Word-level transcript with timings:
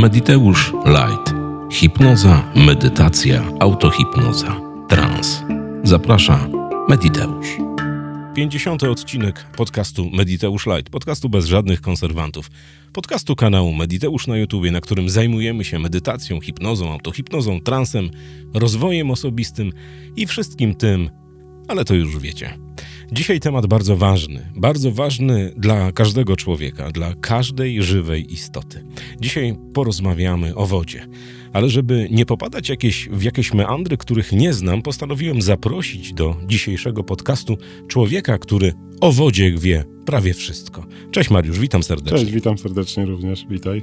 Mediteusz 0.00 0.72
Light. 0.86 1.34
Hipnoza, 1.72 2.52
medytacja, 2.56 3.52
autohipnoza, 3.60 4.60
trans. 4.88 5.42
Zaprasza 5.84 6.48
Mediteusz. 6.88 7.46
50. 8.34 8.82
odcinek 8.82 9.46
podcastu 9.56 10.10
Mediteusz 10.10 10.66
Light, 10.66 10.90
podcastu 10.90 11.28
bez 11.28 11.46
żadnych 11.46 11.80
konserwantów, 11.80 12.50
podcastu 12.92 13.36
kanału 13.36 13.72
Mediteusz 13.74 14.26
na 14.26 14.36
YouTubie, 14.36 14.70
na 14.70 14.80
którym 14.80 15.08
zajmujemy 15.08 15.64
się 15.64 15.78
medytacją, 15.78 16.40
hipnozą, 16.40 16.92
autohipnozą, 16.92 17.60
transem, 17.60 18.10
rozwojem 18.54 19.10
osobistym 19.10 19.72
i 20.16 20.26
wszystkim 20.26 20.74
tym, 20.74 21.10
ale 21.68 21.84
to 21.84 21.94
już 21.94 22.18
wiecie. 22.18 22.58
Dzisiaj 23.12 23.40
temat 23.40 23.66
bardzo 23.66 23.96
ważny, 23.96 24.52
bardzo 24.56 24.92
ważny 24.92 25.52
dla 25.56 25.92
każdego 25.92 26.36
człowieka, 26.36 26.90
dla 26.90 27.14
każdej 27.14 27.82
żywej 27.82 28.32
istoty. 28.32 28.84
Dzisiaj 29.20 29.56
porozmawiamy 29.74 30.54
o 30.54 30.66
wodzie. 30.66 31.06
Ale 31.52 31.68
żeby 31.68 32.08
nie 32.10 32.26
popadać 32.26 32.68
jakieś, 32.68 33.08
w 33.08 33.22
jakieś 33.22 33.54
meandry, 33.54 33.96
których 33.96 34.32
nie 34.32 34.52
znam, 34.52 34.82
postanowiłem 34.82 35.42
zaprosić 35.42 36.12
do 36.12 36.36
dzisiejszego 36.46 37.04
podcastu 37.04 37.56
człowieka, 37.88 38.38
który 38.38 38.72
o 39.00 39.12
wodzie 39.12 39.54
wie 39.58 39.84
prawie 40.06 40.34
wszystko. 40.34 40.86
Cześć 41.10 41.30
Mariusz, 41.30 41.58
witam 41.58 41.82
serdecznie. 41.82 42.18
Cześć, 42.18 42.32
witam 42.32 42.58
serdecznie 42.58 43.04
również, 43.04 43.46
witaj. 43.50 43.82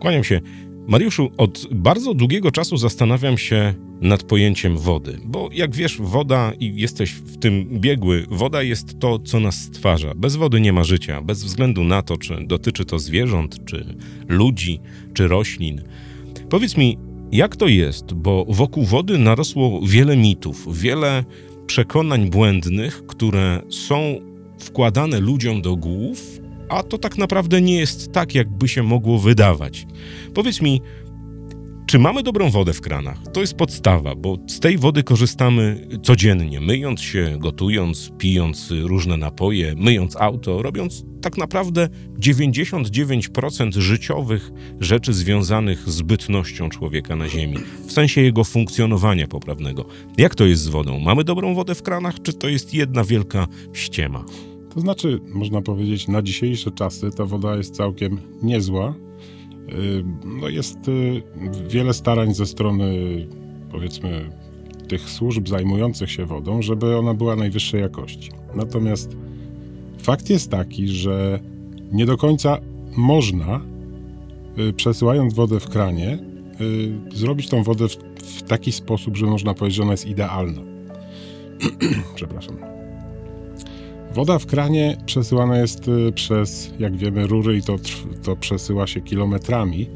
Kłaniam 0.00 0.24
się. 0.24 0.40
Mariuszu, 0.86 1.30
od 1.36 1.66
bardzo 1.70 2.14
długiego 2.14 2.50
czasu 2.50 2.76
zastanawiam 2.76 3.38
się 3.38 3.74
nad 4.00 4.22
pojęciem 4.22 4.78
wody, 4.78 5.18
bo 5.24 5.48
jak 5.52 5.74
wiesz, 5.74 5.98
woda 6.00 6.52
i 6.60 6.76
jesteś 6.76 7.12
w 7.12 7.36
tym 7.36 7.80
biegły, 7.80 8.26
woda 8.30 8.62
jest 8.62 8.98
to, 8.98 9.18
co 9.18 9.40
nas 9.40 9.54
stwarza. 9.54 10.14
Bez 10.14 10.36
wody 10.36 10.60
nie 10.60 10.72
ma 10.72 10.84
życia, 10.84 11.20
bez 11.20 11.44
względu 11.44 11.84
na 11.84 12.02
to, 12.02 12.16
czy 12.16 12.46
dotyczy 12.46 12.84
to 12.84 12.98
zwierząt, 12.98 13.64
czy 13.64 13.96
ludzi, 14.28 14.80
czy 15.14 15.28
roślin. 15.28 15.82
Powiedz 16.48 16.76
mi, 16.76 16.98
jak 17.32 17.56
to 17.56 17.68
jest, 17.68 18.14
bo 18.14 18.44
wokół 18.48 18.84
wody 18.84 19.18
narosło 19.18 19.80
wiele 19.86 20.16
mitów, 20.16 20.78
wiele 20.78 21.24
przekonań 21.66 22.30
błędnych, 22.30 23.06
które 23.06 23.62
są 23.70 24.20
wkładane 24.58 25.20
ludziom 25.20 25.62
do 25.62 25.76
głów, 25.76 26.41
a 26.72 26.82
to 26.82 26.98
tak 26.98 27.18
naprawdę 27.18 27.60
nie 27.60 27.76
jest 27.76 28.12
tak, 28.12 28.34
jakby 28.34 28.68
się 28.68 28.82
mogło 28.82 29.18
wydawać. 29.18 29.86
Powiedz 30.34 30.60
mi, 30.60 30.80
czy 31.86 31.98
mamy 31.98 32.22
dobrą 32.22 32.50
wodę 32.50 32.72
w 32.72 32.80
kranach? 32.80 33.18
To 33.32 33.40
jest 33.40 33.54
podstawa, 33.54 34.14
bo 34.14 34.38
z 34.46 34.60
tej 34.60 34.78
wody 34.78 35.02
korzystamy 35.02 35.88
codziennie, 36.02 36.60
myjąc 36.60 37.00
się, 37.00 37.36
gotując, 37.38 38.10
pijąc 38.18 38.68
różne 38.82 39.16
napoje, 39.16 39.74
myjąc 39.76 40.16
auto, 40.16 40.62
robiąc 40.62 41.04
tak 41.22 41.36
naprawdę 41.36 41.88
99% 42.18 43.80
życiowych 43.80 44.50
rzeczy 44.80 45.12
związanych 45.12 45.90
z 45.90 46.02
bytnością 46.02 46.68
człowieka 46.68 47.16
na 47.16 47.28
Ziemi, 47.28 47.56
w 47.86 47.92
sensie 47.92 48.20
jego 48.20 48.44
funkcjonowania 48.44 49.28
poprawnego. 49.28 49.84
Jak 50.18 50.34
to 50.34 50.44
jest 50.44 50.62
z 50.62 50.68
wodą? 50.68 50.98
Mamy 50.98 51.24
dobrą 51.24 51.54
wodę 51.54 51.74
w 51.74 51.82
kranach, 51.82 52.22
czy 52.22 52.32
to 52.32 52.48
jest 52.48 52.74
jedna 52.74 53.04
wielka 53.04 53.46
ściema? 53.72 54.24
To 54.74 54.80
znaczy, 54.80 55.20
można 55.34 55.62
powiedzieć, 55.62 56.08
na 56.08 56.22
dzisiejsze 56.22 56.70
czasy 56.70 57.10
ta 57.10 57.24
woda 57.24 57.56
jest 57.56 57.74
całkiem 57.74 58.18
niezła. 58.42 58.94
No 60.40 60.48
jest 60.48 60.88
y, 60.88 61.22
wiele 61.68 61.94
starań 61.94 62.34
ze 62.34 62.46
strony, 62.46 62.94
powiedzmy, 63.70 64.30
tych 64.88 65.10
służb 65.10 65.48
zajmujących 65.48 66.10
się 66.10 66.26
wodą, 66.26 66.62
żeby 66.62 66.96
ona 66.96 67.14
była 67.14 67.36
najwyższej 67.36 67.80
jakości. 67.80 68.30
Natomiast 68.54 69.16
fakt 69.98 70.30
jest 70.30 70.50
taki, 70.50 70.88
że 70.88 71.40
nie 71.92 72.06
do 72.06 72.16
końca 72.16 72.58
można, 72.96 73.60
y, 74.58 74.72
przesyłając 74.72 75.34
wodę 75.34 75.60
w 75.60 75.68
kranie, 75.68 76.18
zrobić 77.14 77.48
tą 77.48 77.62
wodę 77.62 77.88
w, 77.88 77.96
w 78.16 78.42
taki 78.42 78.72
sposób, 78.72 79.16
że 79.16 79.26
można 79.26 79.54
powiedzieć, 79.54 79.76
że 79.76 79.82
ona 79.82 79.92
jest 79.92 80.06
idealna. 80.06 80.62
Przepraszam. 82.14 82.71
Woda 84.14 84.38
w 84.38 84.46
kranie 84.46 84.96
przesyłana 85.06 85.58
jest 85.58 85.88
y, 85.88 86.12
przez, 86.12 86.70
jak 86.78 86.96
wiemy, 86.96 87.26
rury 87.26 87.56
i 87.56 87.62
to, 87.62 87.76
to 88.22 88.36
przesyła 88.36 88.86
się 88.86 89.00
kilometrami, 89.00 89.86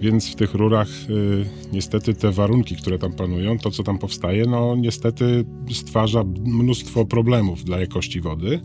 więc 0.00 0.32
w 0.32 0.34
tych 0.34 0.54
rurach 0.54 0.88
y, 1.10 1.44
niestety 1.72 2.14
te 2.14 2.32
warunki, 2.32 2.76
które 2.76 2.98
tam 2.98 3.12
panują, 3.12 3.58
to 3.58 3.70
co 3.70 3.82
tam 3.82 3.98
powstaje, 3.98 4.46
no 4.46 4.76
niestety 4.76 5.44
stwarza 5.72 6.24
mnóstwo 6.46 7.04
problemów 7.04 7.64
dla 7.64 7.80
jakości 7.80 8.20
wody. 8.20 8.60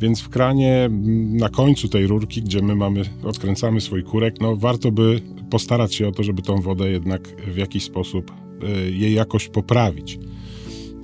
Więc 0.00 0.20
w 0.20 0.28
kranie 0.28 0.90
na 1.32 1.48
końcu 1.48 1.88
tej 1.88 2.06
rurki, 2.06 2.42
gdzie 2.42 2.62
my 2.62 2.76
mamy, 2.76 3.02
odkręcamy 3.24 3.80
swój 3.80 4.02
kurek, 4.02 4.40
no 4.40 4.56
warto 4.56 4.92
by 4.92 5.20
postarać 5.50 5.94
się 5.94 6.08
o 6.08 6.12
to, 6.12 6.22
żeby 6.22 6.42
tą 6.42 6.60
wodę 6.60 6.90
jednak 6.90 7.28
w 7.46 7.56
jakiś 7.56 7.84
sposób 7.84 8.32
y, 8.62 8.92
jej 8.92 9.14
jakość 9.14 9.48
poprawić. 9.48 10.18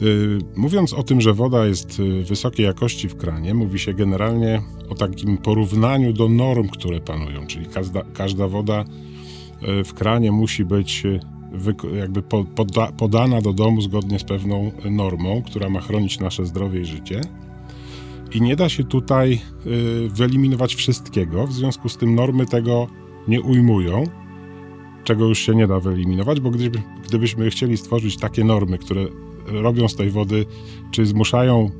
Y, 0.03 0.39
mówiąc 0.57 0.93
o 0.93 1.03
tym, 1.03 1.21
że 1.21 1.35
woda 1.35 1.67
jest 1.67 2.01
y, 2.01 2.25
wysokiej 2.25 2.67
jakości 2.67 3.09
w 3.09 3.17
kranie, 3.17 3.55
mówi 3.55 3.79
się 3.79 3.95
generalnie 3.95 4.63
o 4.89 4.95
takim 4.95 5.39
porównaniu 5.39 6.13
do 6.13 6.29
norm, 6.29 6.69
które 6.69 7.01
panują, 7.01 7.47
czyli 7.47 7.67
każda, 7.67 8.03
każda 8.15 8.49
woda 8.49 8.85
y, 9.81 9.85
w 9.85 9.95
kranie 9.95 10.33
musi 10.33 10.65
być 10.65 11.03
jakby 11.99 12.23
poda, 12.55 12.93
podana 12.93 13.41
do 13.41 13.53
domu 13.53 13.81
zgodnie 13.81 14.19
z 14.19 14.25
pewną 14.25 14.73
normą, 14.91 15.43
która 15.43 15.69
ma 15.71 15.81
chronić 15.81 16.21
nasze 16.21 16.47
zdrowie 16.47 16.81
i 16.81 16.85
życie. 16.85 17.21
I 18.35 18.43
nie 18.43 18.57
da 18.57 18.69
się 18.69 18.85
tutaj 18.85 19.41
wyeliminować 20.09 20.75
wszystkiego, 20.75 21.47
w 21.47 21.53
związku 21.53 21.89
z 21.89 21.97
tym 21.97 22.15
normy 22.15 22.47
tego 22.47 22.87
nie 23.29 23.41
ujmują, 23.43 24.05
czego 25.05 25.27
już 25.27 25.39
się 25.39 25.55
nie 25.55 25.67
da 25.67 25.81
wyeliminować, 25.81 26.41
bo 26.41 26.51
gdyby, 26.51 26.83
gdybyśmy 27.09 27.51
chcieli 27.51 27.77
stworzyć 27.77 28.17
takie 28.17 28.45
normy, 28.45 28.79
które 28.79 29.07
robią 29.53 29.89
z 29.89 29.97
tej 29.97 30.11
wody, 30.11 30.47
czy 30.91 31.07
zmuszają 31.07 31.71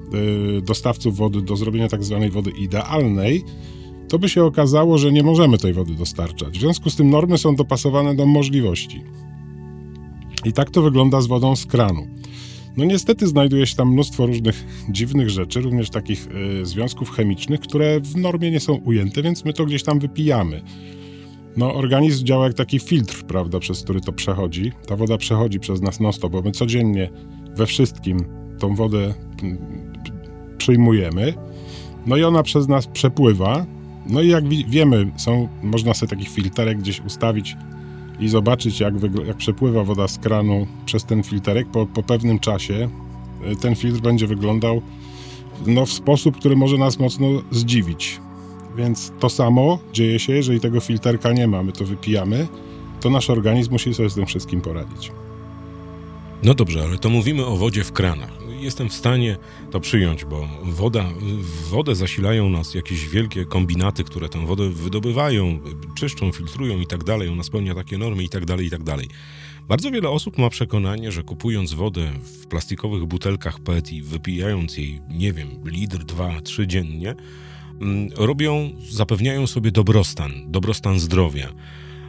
y, 0.59 0.63
dostawców 0.63 1.17
wody 1.17 1.43
do 1.43 1.57
zrobienia 1.57 1.89
tak 1.89 2.05
zwanej 2.05 2.31
wody 2.31 2.51
idealnej, 2.51 3.45
to 4.09 4.19
by 4.19 4.29
się 4.29 4.45
okazało, 4.45 4.99
że 4.99 5.13
nie 5.13 5.23
możemy 5.23 5.59
tej 5.59 5.73
wody 5.73 5.95
dostarczać. 5.95 6.59
W 6.59 6.61
związku 6.61 6.91
z 6.91 6.97
tym 6.97 7.11
normy 7.11 7.39
są 7.39 7.57
dopasowane 7.57 8.15
do 8.15 8.27
możliwości. 8.27 9.03
I 10.45 10.53
tak 10.53 10.71
to 10.71 10.83
wygląda 10.83 11.21
z 11.21 11.27
wodą 11.27 11.57
z 11.57 11.67
kranu. 11.67 12.07
No 12.77 12.85
niestety 12.85 13.27
znajduje 13.27 13.67
się 13.67 13.77
tam 13.77 13.93
mnóstwo 13.93 14.27
różnych 14.27 14.65
dziwnych 14.91 15.31
rzeczy, 15.31 15.61
również 15.61 15.91
takich 15.91 16.29
y, 16.61 16.67
związków 16.67 17.11
chemicznych, 17.11 17.61
które 17.61 18.01
w 18.01 18.17
normie 18.17 18.51
nie 18.51 18.61
są 18.61 18.75
ujęte, 18.75 19.23
więc 19.23 19.45
my 19.45 19.53
to 19.53 19.67
gdzieś 19.67 19.83
tam 19.83 19.99
wypijamy. 19.99 20.63
No, 21.57 21.75
organizm 21.75 22.25
działa 22.25 22.45
jak 22.45 22.55
taki 22.55 22.79
filtr, 22.79 23.23
prawda, 23.23 23.59
przez 23.59 23.83
który 23.83 24.01
to 24.01 24.13
przechodzi. 24.13 24.73
Ta 24.87 24.97
woda 24.97 25.17
przechodzi 25.17 25.61
przez 25.61 25.83
nas 25.83 26.01
non-stop, 26.01 26.33
bo 26.33 26.43
my 26.43 26.53
codziennie 26.53 27.11
we 27.59 27.67
wszystkim 27.67 28.25
tą 28.59 28.75
wodę 28.75 29.15
przyjmujemy. 30.59 31.35
No 32.07 32.17
i 32.17 32.25
ona 32.25 32.43
przez 32.43 32.69
nas 32.69 32.87
przepływa. 32.87 33.67
No 34.07 34.23
i 34.23 34.29
jak 34.29 34.49
wiemy, 34.49 35.13
są, 35.17 35.49
można 35.63 35.95
sobie 35.95 36.11
taki 36.11 36.27
filterek 36.27 36.79
gdzieś 36.79 37.01
ustawić 37.01 37.57
i 38.21 38.29
zobaczyć, 38.29 38.81
jak, 38.81 38.95
jak 39.27 39.37
przepływa 39.37 39.85
woda 39.85 40.09
z 40.09 40.19
kranu 40.19 40.67
przez 40.87 41.05
ten 41.05 41.23
filterek. 41.23 41.69
Po, 41.69 41.87
po 41.87 42.03
pewnym 42.03 42.39
czasie 42.39 42.89
y, 43.53 43.57
ten 43.57 43.75
filtr 43.75 44.01
będzie 44.01 44.27
wyglądał 44.27 44.83
no, 45.67 45.87
w 45.87 45.93
sposób, 45.93 46.37
który 46.37 46.57
może 46.57 46.79
nas 46.79 46.99
mocno 46.99 47.27
zdziwić. 47.51 48.21
Więc 48.77 49.13
to 49.21 49.29
samo 49.29 49.79
dzieje 49.93 50.19
się, 50.19 50.33
jeżeli 50.33 50.61
tego 50.61 50.81
filterka 50.81 51.33
nie 51.33 51.49
ma, 51.49 51.63
my 51.63 51.73
to 51.73 51.85
wypijamy, 51.85 52.47
to 53.01 53.11
nasz 53.11 53.31
organizm 53.31 53.73
musi 53.73 53.95
sobie 53.95 54.11
z 54.11 54.15
tym 54.15 54.27
wszystkim 54.27 54.61
poradzić. 54.61 55.13
No 56.43 56.55
dobrze, 56.55 56.85
ale 56.85 56.99
to 56.99 57.09
mówimy 57.09 57.47
o 57.47 57.57
wodzie 57.57 57.85
w 57.85 57.93
kranach. 57.93 58.31
Jestem 58.61 58.89
w 58.89 58.95
stanie 58.95 59.37
to 59.71 59.81
przyjąć, 59.81 60.25
bo 60.25 60.49
woda, 60.63 61.05
wodę 61.71 61.95
zasilają 61.95 62.49
nas 62.49 62.75
jakieś 62.75 63.09
wielkie 63.09 63.45
kombinaty, 63.45 64.05
które 64.05 64.29
tę 64.29 64.47
wodę 64.47 64.71
wydobywają, 64.71 65.61
czyszczą, 65.97 66.33
filtrują 66.33 66.81
i 66.81 66.87
tak 66.87 67.05
dalej. 67.05 67.29
Ona 67.29 67.43
spełnia 67.43 67.75
takie 67.75 67.99
normy 67.99 68.23
i 68.23 68.29
tak 68.29 68.45
dalej, 68.45 68.67
i 68.67 68.71
tak 68.71 68.83
dalej. 68.83 69.09
Bardzo 69.69 69.91
wiele 69.91 70.09
osób 70.09 70.39
ma 70.39 70.51
przekonanie, 70.51 71.13
że 71.13 71.23
kupując 71.23 71.73
wodę 71.73 72.13
w 72.23 72.47
plastikowych 72.47 73.05
butelkach 73.05 73.61
PET 73.61 73.93
i 73.93 74.03
wypijając 74.03 74.77
jej, 74.77 75.01
nie 75.11 75.33
wiem, 75.33 75.49
litr, 75.65 75.99
dwa, 76.05 76.41
trzy 76.41 76.67
dziennie, 76.67 77.15
mm, 77.81 78.09
robią, 78.17 78.71
zapewniają 78.91 79.47
sobie 79.47 79.71
dobrostan, 79.71 80.33
dobrostan 80.47 81.01
zdrowia. 81.01 81.53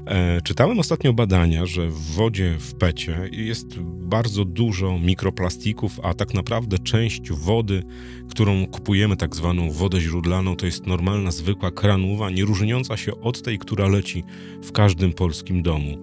E, 0.09 0.41
czytałem 0.41 0.79
ostatnio 0.79 1.13
badania, 1.13 1.65
że 1.65 1.87
w 1.87 2.01
wodzie 2.01 2.55
w 2.59 2.75
pecie 2.75 3.29
jest 3.31 3.79
bardzo 3.81 4.45
dużo 4.45 4.99
mikroplastików, 4.99 5.99
a 6.03 6.13
tak 6.13 6.33
naprawdę 6.33 6.79
część 6.79 7.31
wody, 7.31 7.83
którą 8.29 8.67
kupujemy, 8.67 9.17
tak 9.17 9.35
zwaną 9.35 9.71
wodę 9.71 10.01
źródlaną, 10.01 10.55
to 10.55 10.65
jest 10.65 10.87
normalna, 10.87 11.31
zwykła 11.31 11.71
kranuwa, 11.71 12.29
nie 12.29 12.45
różniąca 12.45 12.97
się 12.97 13.21
od 13.21 13.41
tej, 13.41 13.59
która 13.59 13.87
leci 13.87 14.23
w 14.63 14.71
każdym 14.71 15.13
polskim 15.13 15.63
domu. 15.63 15.97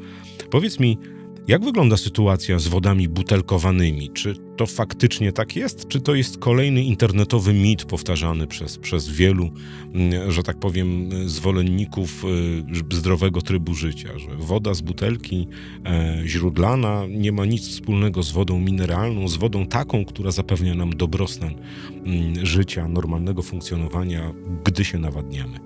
Powiedz 0.51 0.81
mi, 0.81 0.99
jak 1.49 1.65
wygląda 1.65 1.97
sytuacja 1.97 2.59
z 2.59 2.69
wodami 2.69 3.09
butelkowanymi? 3.09 4.11
Czy 4.11 4.35
to 4.57 4.67
faktycznie 4.67 5.33
tak 5.33 5.57
jest, 5.57 5.89
czy 5.89 6.01
to 6.01 6.15
jest 6.15 6.39
kolejny 6.39 6.83
internetowy 6.83 7.53
mit 7.53 7.85
powtarzany 7.85 8.47
przez, 8.47 8.79
przez 8.79 9.09
wielu, 9.09 9.51
mm, 9.95 10.31
że 10.31 10.43
tak 10.43 10.59
powiem, 10.59 11.11
zwolenników 11.29 12.25
y, 12.95 12.97
zdrowego 12.97 13.43
trybu 13.43 13.75
życia, 13.75 14.19
że 14.19 14.37
woda 14.37 14.75
z 14.75 14.81
butelki 14.81 15.49
e, 15.85 16.23
źródlana 16.27 17.03
nie 17.09 17.33
ma 17.33 17.45
nic 17.45 17.69
wspólnego 17.69 18.23
z 18.23 18.31
wodą 18.31 18.61
mineralną, 18.61 19.29
z 19.29 19.37
wodą 19.37 19.67
taką, 19.67 20.05
która 20.05 20.31
zapewnia 20.31 20.75
nam 20.75 20.91
dobrostan 20.91 21.55
mm, 22.07 22.47
życia, 22.47 22.89
normalnego 22.89 23.43
funkcjonowania, 23.43 24.33
gdy 24.65 24.85
się 24.85 24.99
nawadniamy. 24.99 25.59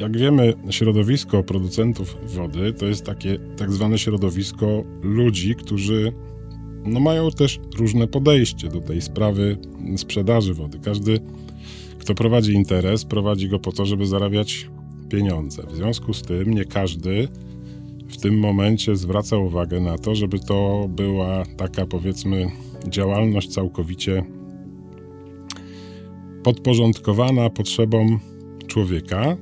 Jak 0.00 0.18
wiemy, 0.18 0.54
środowisko 0.70 1.42
producentów 1.42 2.16
wody 2.26 2.72
to 2.72 2.86
jest 2.86 3.04
takie 3.04 3.38
tak 3.56 3.72
zwane 3.72 3.98
środowisko 3.98 4.84
ludzi, 5.02 5.54
którzy 5.54 6.12
no, 6.84 7.00
mają 7.00 7.30
też 7.30 7.60
różne 7.78 8.06
podejście 8.06 8.68
do 8.68 8.80
tej 8.80 9.02
sprawy 9.02 9.56
sprzedaży 9.96 10.54
wody. 10.54 10.78
Każdy, 10.84 11.20
kto 11.98 12.14
prowadzi 12.14 12.52
interes, 12.52 13.04
prowadzi 13.04 13.48
go 13.48 13.58
po 13.58 13.72
to, 13.72 13.86
żeby 13.86 14.06
zarabiać 14.06 14.70
pieniądze. 15.08 15.62
W 15.66 15.76
związku 15.76 16.14
z 16.14 16.22
tym 16.22 16.54
nie 16.54 16.64
każdy 16.64 17.28
w 18.08 18.16
tym 18.16 18.38
momencie 18.38 18.96
zwraca 18.96 19.36
uwagę 19.36 19.80
na 19.80 19.98
to, 19.98 20.14
żeby 20.14 20.38
to 20.38 20.86
była 20.88 21.44
taka 21.56 21.86
powiedzmy 21.86 22.46
działalność 22.88 23.48
całkowicie 23.48 24.24
podporządkowana 26.42 27.50
potrzebom 27.50 28.20
człowieka, 28.66 29.36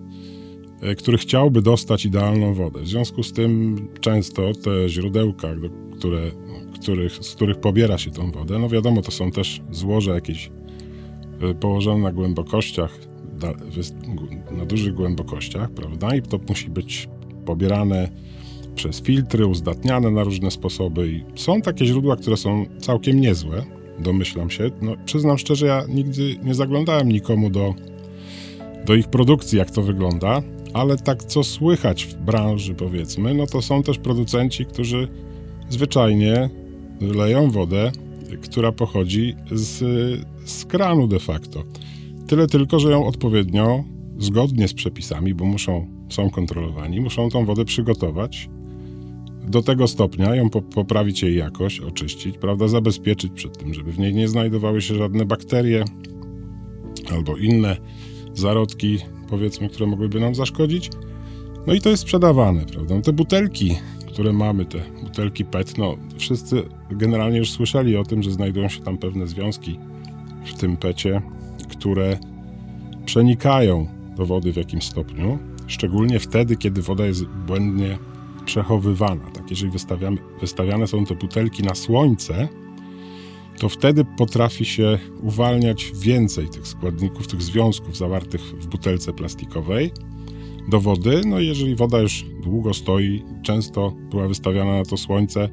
który 0.97 1.19
chciałby 1.19 1.63
dostać 1.63 2.05
idealną 2.05 2.55
wodę. 2.55 2.81
W 2.81 2.89
związku 2.89 3.23
z 3.23 3.33
tym 3.33 3.77
często 4.01 4.53
te 4.55 4.89
źródełka, 4.89 5.49
które, 5.99 6.31
których, 6.81 7.13
z 7.13 7.35
których 7.35 7.61
pobiera 7.61 7.99
się 7.99 8.11
tą 8.11 8.31
wodę, 8.31 8.59
no 8.59 8.69
wiadomo, 8.69 9.03
to 9.03 9.11
są 9.11 9.31
też 9.31 9.61
złoże 9.71 10.11
jakieś 10.11 10.51
e, 11.41 11.55
położone 11.55 12.03
na 12.03 12.13
głębokościach, 12.13 12.99
na 14.51 14.67
dużych 14.67 14.95
głębokościach, 14.95 15.71
prawda? 15.71 16.15
I 16.15 16.23
to 16.23 16.41
musi 16.49 16.71
być 16.71 17.09
pobierane 17.45 18.09
przez 18.75 19.03
filtry, 19.03 19.47
uzdatniane 19.47 20.11
na 20.11 20.25
różne 20.25 20.51
sposoby. 20.51 21.09
I 21.09 21.25
są 21.35 21.61
takie 21.61 21.87
źródła, 21.87 22.17
które 22.17 22.37
są 22.37 22.67
całkiem 22.79 23.21
niezłe, 23.21 23.65
domyślam 23.99 24.51
się. 24.51 24.71
No, 24.83 24.97
przyznam 25.05 25.39
szczerze, 25.39 25.67
ja 25.67 25.85
nigdy 25.89 26.37
nie 26.43 26.55
zaglądałem 26.55 27.09
nikomu 27.09 27.51
do, 27.51 27.75
do 28.87 28.95
ich 28.95 29.09
produkcji, 29.09 29.59
jak 29.59 29.71
to 29.71 29.83
wygląda, 29.83 30.43
ale 30.73 30.97
tak 30.97 31.25
co 31.25 31.45
słychać 31.45 32.05
w 32.05 32.15
branży, 32.15 32.75
powiedzmy, 32.75 33.35
no 33.35 33.47
to 33.47 33.63
są 33.63 33.83
też 33.83 33.99
producenci, 33.99 34.67
którzy 34.67 35.09
zwyczajnie 35.69 36.51
leją 37.01 37.51
wodę, 37.51 37.93
która 38.43 38.73
pochodzi 38.73 39.35
z, 39.53 39.79
z 40.45 40.65
kranu 40.65 41.07
de 41.07 41.19
facto. 41.19 41.65
Tyle 42.27 42.47
tylko, 42.47 42.81
że 42.81 42.91
ją 42.91 43.07
odpowiednio, 43.07 43.85
zgodnie 44.19 44.69
z 44.69 44.75
przepisami, 44.75 45.35
bo 45.35 45.45
muszą, 45.45 45.87
są 46.09 46.31
kontrolowani, 46.31 47.01
muszą 47.01 47.29
tą 47.29 47.45
wodę 47.45 47.65
przygotować 47.65 48.49
do 49.49 49.63
tego 49.63 49.89
stopnia, 49.89 50.35
ją 50.35 50.51
poprawić 50.51 51.23
jej 51.23 51.37
jakość, 51.37 51.81
oczyścić, 51.81 52.39
prawda, 52.39 52.69
zabezpieczyć 52.69 53.33
przed 53.35 53.59
tym, 53.59 53.75
żeby 53.75 53.93
w 53.93 53.99
niej 53.99 54.15
nie 54.15 54.29
znajdowały 54.29 54.83
się 54.83 54.95
żadne 54.95 55.25
bakterie 55.25 55.85
albo 57.13 57.37
inne 57.37 57.77
zarodki, 58.35 58.99
powiedzmy, 59.31 59.69
które 59.69 59.87
mogłyby 59.87 60.21
nam 60.21 60.35
zaszkodzić. 60.35 60.91
No 61.67 61.75
i 61.75 61.81
to 61.81 61.91
jest 61.91 62.03
sprzedawane, 62.03 62.67
prawda. 62.67 63.01
Te 63.01 63.13
butelki, 63.13 63.77
które 64.09 64.33
mamy, 64.33 64.65
te 64.65 64.79
butelki 65.03 65.45
PET, 65.45 65.79
no 65.79 65.97
wszyscy 66.19 66.63
generalnie 66.91 67.39
już 67.39 67.51
słyszeli 67.51 67.97
o 67.97 68.05
tym, 68.05 68.23
że 68.23 68.31
znajdują 68.31 68.69
się 68.69 68.81
tam 68.81 68.99
pewne 68.99 69.27
związki 69.27 69.79
w 70.45 70.55
tym 70.55 70.77
PETie, 70.77 71.23
które 71.69 72.19
przenikają 73.05 73.87
do 74.17 74.27
wody 74.27 74.53
w 74.53 74.57
jakimś 74.57 74.85
stopniu, 74.85 75.39
szczególnie 75.67 76.21
wtedy, 76.21 76.57
kiedy 76.57 76.83
woda 76.83 77.07
jest 77.07 77.25
błędnie 77.25 77.99
przechowywana. 78.45 79.31
Tak, 79.35 79.51
jeżeli 79.51 79.73
wystawiane 80.41 80.87
są 80.87 81.05
te 81.05 81.15
butelki 81.15 81.63
na 81.63 81.75
słońce, 81.75 82.49
to 83.61 83.69
wtedy 83.69 84.05
potrafi 84.05 84.65
się 84.65 84.99
uwalniać 85.23 85.93
więcej 85.95 86.49
tych 86.49 86.67
składników, 86.67 87.27
tych 87.27 87.43
związków 87.43 87.97
zawartych 87.97 88.41
w 88.41 88.67
butelce 88.67 89.13
plastikowej 89.13 89.91
do 90.69 90.81
wody. 90.81 91.21
No 91.27 91.41
i 91.41 91.47
jeżeli 91.47 91.77
woda 91.77 91.99
już 91.99 92.25
długo 92.43 92.75
stoi, 92.75 93.23
często 93.43 93.93
była 94.11 94.29
wystawiana 94.29 94.79
na 94.79 94.85
to 94.85 94.97
słońce, 94.97 95.49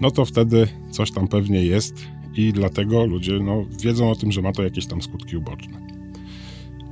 no 0.00 0.10
to 0.10 0.24
wtedy 0.24 0.68
coś 0.90 1.10
tam 1.10 1.28
pewnie 1.28 1.64
jest 1.64 1.94
i 2.36 2.52
dlatego 2.52 3.06
ludzie 3.06 3.38
no, 3.40 3.64
wiedzą 3.82 4.10
o 4.10 4.16
tym, 4.16 4.32
że 4.32 4.42
ma 4.42 4.52
to 4.52 4.62
jakieś 4.62 4.86
tam 4.86 5.02
skutki 5.02 5.36
uboczne. 5.36 5.86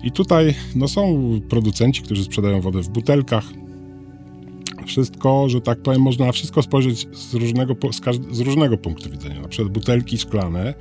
I 0.02 0.12
tutaj 0.12 0.54
no, 0.74 0.88
są 0.88 1.30
producenci, 1.48 2.02
którzy 2.02 2.24
sprzedają 2.24 2.60
wodę 2.60 2.82
w 2.82 2.88
butelkach. 2.88 3.44
Wszystko, 4.90 5.48
że 5.48 5.60
tak 5.60 5.82
powiem, 5.82 6.02
można 6.02 6.26
na 6.26 6.32
wszystko 6.32 6.62
spojrzeć 6.62 7.08
z 7.12 7.34
różnego, 7.34 7.74
z, 7.92 8.36
z 8.36 8.40
różnego 8.40 8.76
punktu 8.76 9.10
widzenia. 9.10 9.40
Na 9.40 9.48
przykład 9.48 9.72
butelki 9.72 10.18
szklane, 10.18 10.74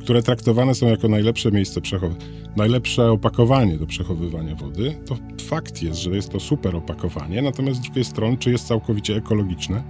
które 0.00 0.22
traktowane 0.22 0.74
są 0.74 0.86
jako 0.86 1.08
najlepsze 1.08 1.52
miejsce 1.52 1.80
przechowywania, 1.80 2.26
najlepsze 2.56 3.10
opakowanie 3.10 3.78
do 3.78 3.86
przechowywania 3.86 4.54
wody, 4.54 4.94
to 5.06 5.16
fakt 5.42 5.82
jest, 5.82 6.00
że 6.00 6.10
jest 6.10 6.28
to 6.28 6.40
super 6.40 6.76
opakowanie, 6.76 7.42
natomiast 7.42 7.80
z 7.80 7.82
drugiej 7.82 8.04
strony, 8.04 8.36
czy 8.36 8.50
jest 8.50 8.66
całkowicie 8.66 9.16
ekologiczne? 9.16 9.82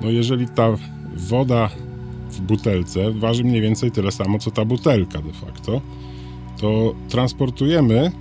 No 0.00 0.10
jeżeli 0.10 0.48
ta 0.48 0.76
woda 1.16 1.70
w 2.30 2.40
butelce 2.40 3.12
waży 3.12 3.44
mniej 3.44 3.60
więcej 3.60 3.90
tyle 3.90 4.12
samo, 4.12 4.38
co 4.38 4.50
ta 4.50 4.64
butelka 4.64 5.22
de 5.22 5.32
facto, 5.32 5.80
to 6.60 6.94
transportujemy 7.08 8.12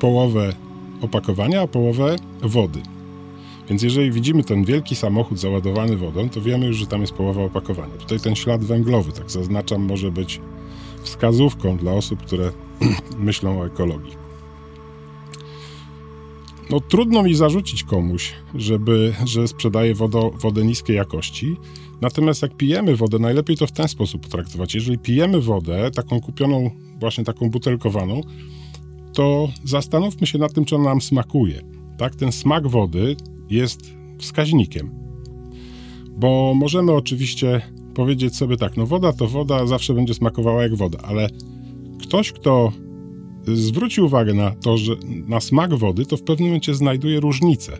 połowę 0.00 0.52
opakowania, 1.02 1.62
a 1.62 1.66
połowę 1.66 2.16
wody. 2.42 2.80
Więc 3.68 3.82
jeżeli 3.82 4.10
widzimy 4.10 4.44
ten 4.44 4.64
wielki 4.64 4.96
samochód 4.96 5.40
załadowany 5.40 5.96
wodą, 5.96 6.28
to 6.28 6.40
wiemy 6.40 6.66
już, 6.66 6.76
że 6.76 6.86
tam 6.86 7.00
jest 7.00 7.12
połowa 7.12 7.42
opakowania. 7.42 7.94
Tutaj 7.94 8.20
ten 8.20 8.36
ślad 8.36 8.64
węglowy, 8.64 9.12
tak 9.12 9.30
zaznaczam, 9.30 9.82
może 9.82 10.10
być 10.10 10.40
wskazówką 11.02 11.76
dla 11.76 11.92
osób, 11.92 12.22
które 12.22 12.52
myślą 13.18 13.60
o 13.60 13.66
ekologii. 13.66 14.20
No, 16.70 16.80
trudno 16.80 17.22
mi 17.22 17.34
zarzucić 17.34 17.84
komuś, 17.84 18.32
żeby, 18.54 19.14
że 19.24 19.48
sprzedaje 19.48 19.94
wodo, 19.94 20.30
wodę 20.30 20.64
niskiej 20.64 20.96
jakości. 20.96 21.56
Natomiast 22.00 22.42
jak 22.42 22.56
pijemy 22.56 22.96
wodę, 22.96 23.18
najlepiej 23.18 23.56
to 23.56 23.66
w 23.66 23.72
ten 23.72 23.88
sposób 23.88 24.22
potraktować. 24.22 24.74
Jeżeli 24.74 24.98
pijemy 24.98 25.40
wodę, 25.40 25.90
taką 25.90 26.20
kupioną, 26.20 26.70
właśnie 27.00 27.24
taką 27.24 27.50
butelkowaną, 27.50 28.20
to 29.12 29.48
zastanówmy 29.64 30.26
się 30.26 30.38
nad 30.38 30.52
tym, 30.52 30.64
czy 30.64 30.78
nam 30.78 31.00
smakuje. 31.00 31.60
Tak, 31.98 32.16
ten 32.16 32.32
smak 32.32 32.68
wody 32.68 33.16
jest 33.50 33.80
wskaźnikiem. 34.18 34.90
Bo 36.10 36.54
możemy 36.56 36.92
oczywiście 36.92 37.60
powiedzieć 37.94 38.36
sobie 38.36 38.56
tak, 38.56 38.76
no 38.76 38.86
woda 38.86 39.12
to 39.12 39.26
woda, 39.26 39.66
zawsze 39.66 39.94
będzie 39.94 40.14
smakowała 40.14 40.62
jak 40.62 40.74
woda, 40.74 40.98
ale 41.02 41.28
ktoś, 42.02 42.32
kto 42.32 42.72
zwróci 43.46 44.00
uwagę 44.00 44.34
na 44.34 44.50
to, 44.50 44.76
że 44.76 44.92
na 45.26 45.40
smak 45.40 45.74
wody, 45.74 46.06
to 46.06 46.16
w 46.16 46.22
pewnym 46.22 46.48
momencie 46.48 46.74
znajduje 46.74 47.20
różnice. 47.20 47.78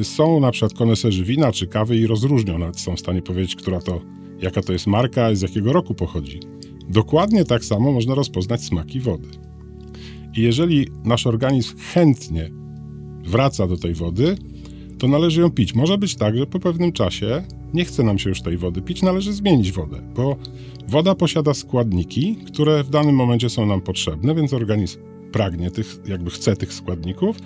Y, 0.00 0.04
są 0.04 0.40
na 0.40 0.50
przykład 0.50 0.74
koneserzy 0.74 1.24
wina 1.24 1.52
czy 1.52 1.66
kawy 1.66 1.96
i 1.96 2.06
rozróżnią, 2.06 2.58
nawet 2.58 2.80
są 2.80 2.96
w 2.96 3.00
stanie 3.00 3.22
powiedzieć, 3.22 3.56
która 3.56 3.80
to, 3.80 4.00
jaka 4.42 4.62
to 4.62 4.72
jest 4.72 4.86
marka 4.86 5.34
z 5.34 5.40
jakiego 5.40 5.72
roku 5.72 5.94
pochodzi. 5.94 6.40
Dokładnie 6.88 7.44
tak 7.44 7.64
samo 7.64 7.92
można 7.92 8.14
rozpoznać 8.14 8.64
smaki 8.64 9.00
wody. 9.00 9.28
I 10.36 10.42
jeżeli 10.42 10.86
nasz 11.04 11.26
organizm 11.26 11.76
chętnie 11.92 12.50
wraca 13.24 13.66
do 13.66 13.76
tej 13.76 13.94
wody, 13.94 14.36
to 14.98 15.08
należy 15.08 15.40
ją 15.40 15.50
pić. 15.50 15.74
Może 15.74 15.98
być 15.98 16.16
tak, 16.16 16.36
że 16.36 16.46
po 16.46 16.60
pewnym 16.60 16.92
czasie 16.92 17.42
nie 17.74 17.84
chce 17.84 18.02
nam 18.02 18.18
się 18.18 18.28
już 18.28 18.42
tej 18.42 18.56
wody 18.56 18.82
pić, 18.82 19.02
należy 19.02 19.32
zmienić 19.32 19.72
wodę, 19.72 20.02
bo 20.14 20.36
woda 20.88 21.14
posiada 21.14 21.54
składniki, 21.54 22.36
które 22.46 22.84
w 22.84 22.90
danym 22.90 23.14
momencie 23.14 23.50
są 23.50 23.66
nam 23.66 23.80
potrzebne, 23.80 24.34
więc 24.34 24.52
organizm 24.52 24.98
pragnie 25.32 25.70
tych, 25.70 26.00
jakby 26.06 26.30
chce 26.30 26.56
tych 26.56 26.72
składników, 26.72 27.36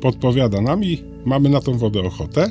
podpowiada 0.00 0.60
nam 0.60 0.84
i 0.84 0.98
mamy 1.24 1.48
na 1.48 1.60
tą 1.60 1.78
wodę 1.78 2.00
ochotę, 2.00 2.50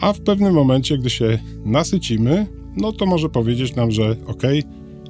a 0.00 0.12
w 0.12 0.20
pewnym 0.20 0.54
momencie, 0.54 0.98
gdy 0.98 1.10
się 1.10 1.38
nasycimy, 1.64 2.46
no 2.76 2.92
to 2.92 3.06
może 3.06 3.28
powiedzieć 3.28 3.76
nam, 3.76 3.90
że 3.90 4.16
ok, 4.26 4.42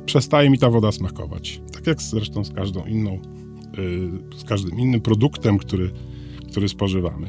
przestaje 0.06 0.50
mi 0.50 0.58
ta 0.58 0.70
woda 0.70 0.92
smakować. 0.92 1.60
Tak 1.72 1.86
jak 1.86 2.02
zresztą 2.02 2.44
z 2.44 2.52
każdą 2.52 2.86
inną, 2.86 3.18
z 4.36 4.44
każdym 4.44 4.78
innym 4.78 5.00
produktem, 5.00 5.58
który, 5.58 5.90
który 6.50 6.68
spożywamy. 6.68 7.28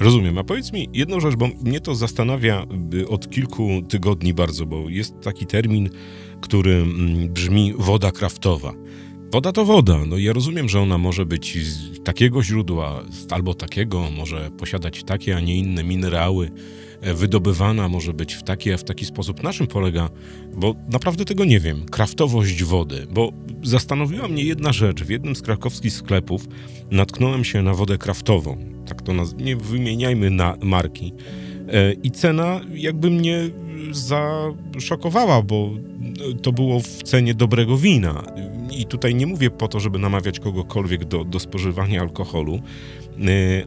Rozumiem. 0.00 0.38
A 0.38 0.44
powiedz 0.44 0.72
mi 0.72 0.88
jedną 0.92 1.20
rzecz, 1.20 1.36
bo 1.36 1.48
mnie 1.64 1.80
to 1.80 1.94
zastanawia 1.94 2.66
y, 2.94 3.08
od 3.08 3.30
kilku 3.30 3.68
tygodni 3.88 4.34
bardzo, 4.34 4.66
bo 4.66 4.88
jest 4.88 5.20
taki 5.20 5.46
termin, 5.46 5.88
który 6.40 6.72
mm, 6.72 7.28
brzmi 7.28 7.74
woda 7.78 8.10
kraftowa. 8.10 8.72
Woda 9.32 9.52
to 9.52 9.64
woda. 9.64 9.98
No 10.06 10.18
ja 10.18 10.32
rozumiem, 10.32 10.68
że 10.68 10.80
ona 10.80 10.98
może 10.98 11.26
być 11.26 11.66
z 11.66 12.02
takiego 12.04 12.42
źródła 12.42 13.02
albo 13.30 13.54
takiego, 13.54 14.10
może 14.16 14.50
posiadać 14.58 15.04
takie, 15.04 15.36
a 15.36 15.40
nie 15.40 15.56
inne 15.56 15.84
minerały. 15.84 16.50
e, 17.00 17.14
Wydobywana 17.14 17.88
może 17.88 18.12
być 18.12 18.34
w 18.34 18.42
taki, 18.42 18.72
a 18.72 18.76
w 18.78 18.84
taki 18.84 19.04
sposób. 19.04 19.42
Na 19.42 19.52
czym 19.52 19.66
polega? 19.66 20.10
Bo 20.56 20.74
naprawdę 20.88 21.24
tego 21.24 21.44
nie 21.44 21.60
wiem. 21.60 21.84
Kraftowość 21.90 22.62
wody. 22.64 23.06
Bo 23.10 23.32
zastanowiła 23.62 24.28
mnie 24.28 24.42
jedna 24.44 24.72
rzecz. 24.72 25.02
W 25.04 25.10
jednym 25.10 25.36
z 25.36 25.42
krakowskich 25.42 25.92
sklepów 25.92 26.46
natknąłem 26.90 27.44
się 27.44 27.62
na 27.62 27.74
wodę 27.74 27.98
kraftową. 27.98 28.56
Tak 28.86 29.02
to 29.02 29.12
naz- 29.12 29.40
nie 29.42 29.56
wymieniajmy 29.56 30.30
na 30.30 30.56
marki. 30.62 31.12
E, 31.68 31.92
I 31.92 32.10
cena 32.10 32.60
jakby 32.74 33.10
mnie 33.10 33.50
zaszokowała, 33.90 35.42
bo 35.42 35.70
to 36.42 36.52
było 36.52 36.80
w 36.80 36.86
cenie 37.02 37.34
dobrego 37.34 37.78
wina. 37.78 38.22
I 38.72 38.86
tutaj 38.86 39.14
nie 39.14 39.26
mówię 39.26 39.50
po 39.50 39.68
to, 39.68 39.80
żeby 39.80 39.98
namawiać 39.98 40.40
kogokolwiek 40.40 41.04
do, 41.04 41.24
do 41.24 41.40
spożywania 41.40 42.00
alkoholu, 42.00 42.54
e, 42.54 42.60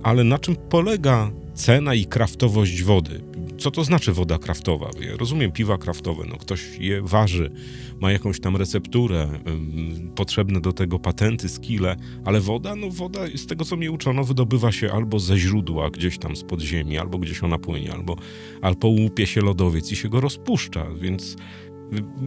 ale 0.04 0.24
na 0.24 0.40
czym 0.40 0.56
polega 0.56 1.32
cena 1.54 1.94
i 1.94 2.06
kraftowość 2.06 2.84
wody? 2.84 3.22
Co 3.58 3.72
to 3.72 3.84
znaczy 3.84 4.14
woda 4.14 4.38
kraftowa? 4.38 4.90
Ja 5.00 5.18
rozumiem 5.18 5.52
piwa 5.52 5.78
kraftowe, 5.78 6.24
no 6.30 6.38
ktoś 6.38 6.78
je 6.80 7.02
waży, 7.02 7.52
ma 8.00 8.12
jakąś 8.12 8.40
tam 8.40 8.56
recepturę, 8.56 9.30
ym, 9.48 10.12
potrzebne 10.16 10.62
do 10.62 10.74
tego 10.74 11.00
patenty, 11.00 11.50
skille, 11.50 11.96
ale 12.26 12.42
woda, 12.42 12.76
no 12.76 12.90
woda 12.90 13.20
z 13.36 13.46
tego 13.46 13.66
co 13.66 13.76
mnie 13.76 13.92
uczono 13.92 14.24
wydobywa 14.24 14.72
się 14.72 14.92
albo 14.92 15.20
ze 15.20 15.38
źródła 15.38 15.90
gdzieś 15.90 16.18
tam 16.18 16.36
z 16.36 16.44
podziemi, 16.44 16.98
albo 16.98 17.18
gdzieś 17.18 17.44
ona 17.44 17.58
płynie, 17.58 17.94
albo, 17.94 18.16
albo 18.62 18.88
łupie 18.88 19.28
się 19.28 19.42
lodowiec 19.42 19.92
i 19.92 19.96
się 19.96 20.10
go 20.10 20.22
rozpuszcza, 20.22 20.86
więc 21.02 21.34
y, 21.34 21.38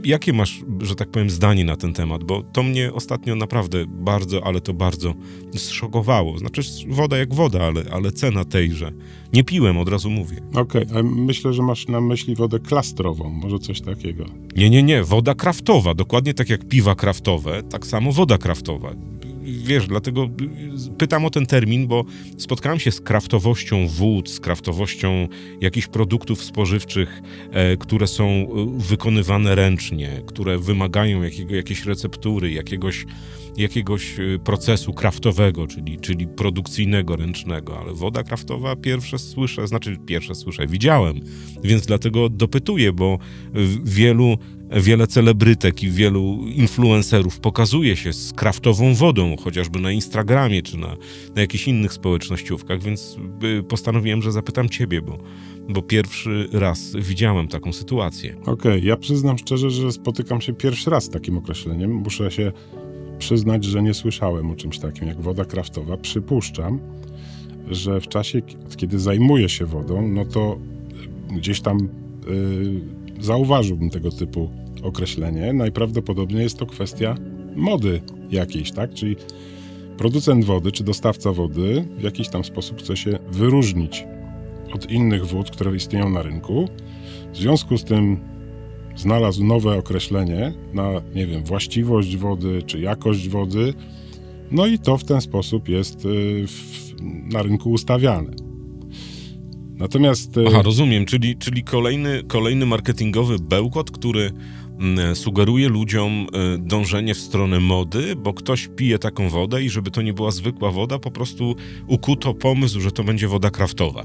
jakie 0.04 0.33
masz, 0.33 0.61
że 0.81 0.95
tak 0.95 1.11
powiem, 1.11 1.31
zdanie 1.31 1.64
na 1.64 1.76
ten 1.76 1.92
temat? 1.92 2.25
Bo 2.25 2.42
to 2.42 2.62
mnie 2.62 2.92
ostatnio 2.92 3.37
naprawdę 3.37 3.85
bardzo, 3.88 4.47
ale 4.47 4.61
to 4.61 4.75
bardzo 4.75 5.14
zszokowało. 5.54 6.38
Znaczy 6.38 6.62
woda 6.88 7.19
jak 7.19 7.35
woda, 7.35 7.61
ale, 7.66 7.83
ale 7.92 8.12
cena 8.12 8.45
tejże. 8.45 8.92
Nie 9.33 9.45
piłem, 9.45 9.78
od 9.78 9.88
razu 9.88 10.11
mówię. 10.11 10.37
Okej, 10.54 10.87
a 10.95 11.02
myślę, 11.02 11.52
że 11.52 11.62
masz 11.62 11.88
na 11.88 12.00
myśli 12.00 12.35
wodę 12.35 12.59
klastrową, 12.59 13.31
może 13.31 13.59
coś 13.59 13.81
takiego. 13.81 14.25
Nie, 14.57 14.71
nie, 14.71 14.83
nie, 14.83 15.02
woda 15.02 15.35
kraftowa, 15.35 15.95
dokładnie 15.95 16.35
tak 16.35 16.50
jak 16.50 16.69
piwa 16.69 16.95
kraftowe, 16.95 17.62
tak 17.62 17.87
samo 17.87 18.12
woda 18.12 18.38
kraftowa. 18.38 18.95
Wiesz, 19.43 19.87
dlatego 19.87 20.29
pytam 20.99 21.25
o 21.25 21.31
ten 21.31 21.47
termin, 21.47 21.87
bo 21.87 22.05
spotkałem 22.39 22.79
się 22.79 22.93
z 22.93 23.01
kraftowością 23.01 23.89
wód, 23.89 24.31
z 24.31 24.41
kraftowością 24.41 25.29
jakichś 25.61 25.87
produktów 25.87 26.45
spożywczych, 26.45 27.23
e, 27.51 27.77
które 27.77 28.07
są 28.07 28.25
e, 28.25 28.47
wykonywane 28.79 29.55
ręcznie, 29.55 30.23
które 30.27 30.59
wymagają 30.59 31.23
jakiego, 31.23 31.55
jakiejś 31.55 31.85
receptury, 31.85 32.53
jakiegoś, 32.53 33.07
jakiegoś 33.57 34.19
e, 34.19 34.39
procesu 34.45 34.93
kraftowego, 34.93 35.67
czyli, 35.67 35.99
czyli 36.01 36.27
produkcyjnego, 36.27 37.17
ręcznego, 37.17 37.79
ale 37.81 37.93
woda 37.93 38.23
kraftowa 38.23 38.77
pierwsze 38.77 39.19
słyszę, 39.19 39.67
znaczy 39.67 39.97
pierwsze 40.07 40.35
słyszę, 40.35 40.67
widziałem, 40.67 41.21
więc 41.65 41.87
dlatego 41.87 42.29
dopytuję, 42.29 42.93
bo 42.93 43.19
wielu 43.85 44.39
wiele 44.81 45.07
celebrytek 45.07 45.83
i 45.83 45.91
wielu 45.91 46.38
influencerów 46.47 47.41
pokazuje 47.41 47.97
się 47.97 48.12
z 48.12 48.33
kraftową 48.33 48.95
wodą, 48.95 49.37
chociażby 49.37 49.81
na 49.81 49.93
Instagramie 49.93 50.62
czy 50.62 50.76
na, 50.79 50.97
na 51.35 51.41
jakichś 51.41 51.69
innych 51.69 51.93
społecznościówkach, 51.93 52.83
więc 52.83 53.17
y, 53.59 53.62
postanowiłem, 53.62 54.23
że 54.23 54.33
zapytam 54.33 54.69
ciebie, 54.69 55.02
bo, 55.02 55.19
bo 55.69 55.83
pierwszy 55.83 56.49
raz 56.52 56.93
widziałem 56.99 57.49
taką 57.49 57.73
sytuację. 57.73 58.37
Okej, 58.47 58.85
ja 58.85 58.97
przyznam 58.97 59.38
szczerze, 59.38 59.71
że 59.71 59.93
spotykam 59.93 60.41
się 60.41 60.52
pierwszy 60.52 60.91
raz 60.91 61.05
z 61.05 61.11
takim 61.11 61.38
określeniem. 61.38 61.93
Muszę 61.93 62.31
się 62.31 62.52
przyznać, 63.19 63.64
że 63.64 63.83
nie 63.83 63.95
słyszałem 63.95 64.50
o 64.50 64.57
czymś 64.57 64.79
takim 64.79 65.09
jak 65.09 65.21
woda 65.21 65.45
kraftowa. 65.45 65.97
Przypuszczam, 65.97 66.81
że 67.71 68.00
w 68.00 68.09
czasie, 68.09 68.43
kiedy 68.76 68.99
zajmuję 68.99 69.49
się 69.49 69.67
wodą, 69.67 70.09
no 70.09 70.25
to 70.25 70.59
y, 71.31 71.35
gdzieś 71.35 71.61
tam 71.61 71.79
y, 71.79 73.01
zauważyłbym 73.25 73.91
tego 73.91 74.11
typu 74.11 74.50
określenie. 74.83 75.52
Najprawdopodobniej 75.52 76.43
jest 76.43 76.59
to 76.59 76.67
kwestia 76.67 77.14
mody 77.57 78.00
jakiejś, 78.31 78.73
tak? 78.73 78.95
Czyli 78.95 79.17
producent 79.99 80.45
wody 80.45 80.73
czy 80.73 80.85
dostawca 80.85 81.33
wody 81.33 81.85
w 81.99 82.02
jakiś 82.02 82.29
tam 82.29 82.45
sposób 82.45 82.79
chce 82.79 82.97
się 82.97 83.19
wyróżnić 83.31 84.05
od 84.75 84.91
innych 84.91 85.26
wód, 85.26 85.50
które 85.50 85.76
istnieją 85.76 86.11
na 86.11 86.23
rynku. 86.23 86.69
W 87.33 87.37
związku 87.37 87.79
z 87.79 87.85
tym 87.85 88.21
znalazł 88.97 89.45
nowe 89.45 89.79
określenie 89.79 90.52
na, 90.75 90.91
nie 91.14 91.26
wiem, 91.26 91.45
właściwość 91.45 92.17
wody 92.17 92.62
czy 92.67 92.81
jakość 92.81 93.29
wody. 93.29 93.75
No 94.50 94.67
i 94.67 94.79
to 94.79 94.99
w 94.99 95.05
ten 95.05 95.21
sposób 95.21 95.69
jest 95.69 96.05
y, 96.05 96.45
na 97.33 97.43
rynku 97.43 97.71
ustawiane. 97.71 98.42
Natomiast 99.83 100.37
y, 100.37 100.45
Aha, 100.49 100.62
rozumiem, 100.62 101.07
czyli, 101.07 101.37
czyli 101.37 101.65
kolejny, 101.65 102.23
kolejny 102.29 102.67
marketingowy 102.67 103.37
bełkot, 103.39 103.91
który 103.91 104.31
mm, 104.81 105.17
sugeruje 105.17 105.69
ludziom 105.69 106.27
y, 106.55 106.59
dążenie 106.59 107.15
w 107.15 107.19
stronę 107.19 107.61
mody, 107.61 108.17
bo 108.17 108.35
ktoś 108.35 108.69
pije 108.77 108.99
taką 108.99 109.29
wodę 109.29 109.62
i 109.62 109.71
żeby 109.71 109.91
to 109.91 110.03
nie 110.03 110.12
była 110.12 110.31
zwykła 110.31 110.71
woda, 110.71 110.99
po 110.99 111.11
prostu 111.11 111.57
ukuto 111.87 112.35
pomysł, 112.35 112.81
że 112.81 112.93
to 112.93 113.05
będzie 113.05 113.29
woda 113.29 113.51
kraftowa. 113.51 114.05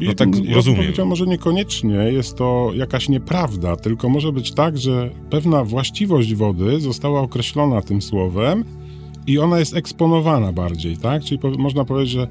No 0.00 0.14
tak 0.14 0.34
ja 0.36 0.42
bym 0.42 0.54
rozumiem. 0.54 0.80
powiedział, 0.80 1.06
może 1.06 1.26
niekoniecznie 1.26 1.94
jest 1.94 2.36
to 2.36 2.70
jakaś 2.74 3.08
nieprawda, 3.08 3.76
tylko 3.76 4.08
może 4.08 4.32
być 4.32 4.52
tak, 4.52 4.78
że 4.78 5.10
pewna 5.30 5.64
właściwość 5.64 6.34
wody 6.34 6.80
została 6.80 7.20
określona 7.20 7.82
tym 7.82 8.02
słowem 8.02 8.64
i 9.26 9.38
ona 9.38 9.58
jest 9.58 9.76
eksponowana 9.76 10.52
bardziej, 10.52 10.96
tak? 10.96 11.24
Czyli 11.24 11.38
po, 11.38 11.50
można 11.50 11.84
powiedzieć, 11.84 12.12
że 12.12 12.28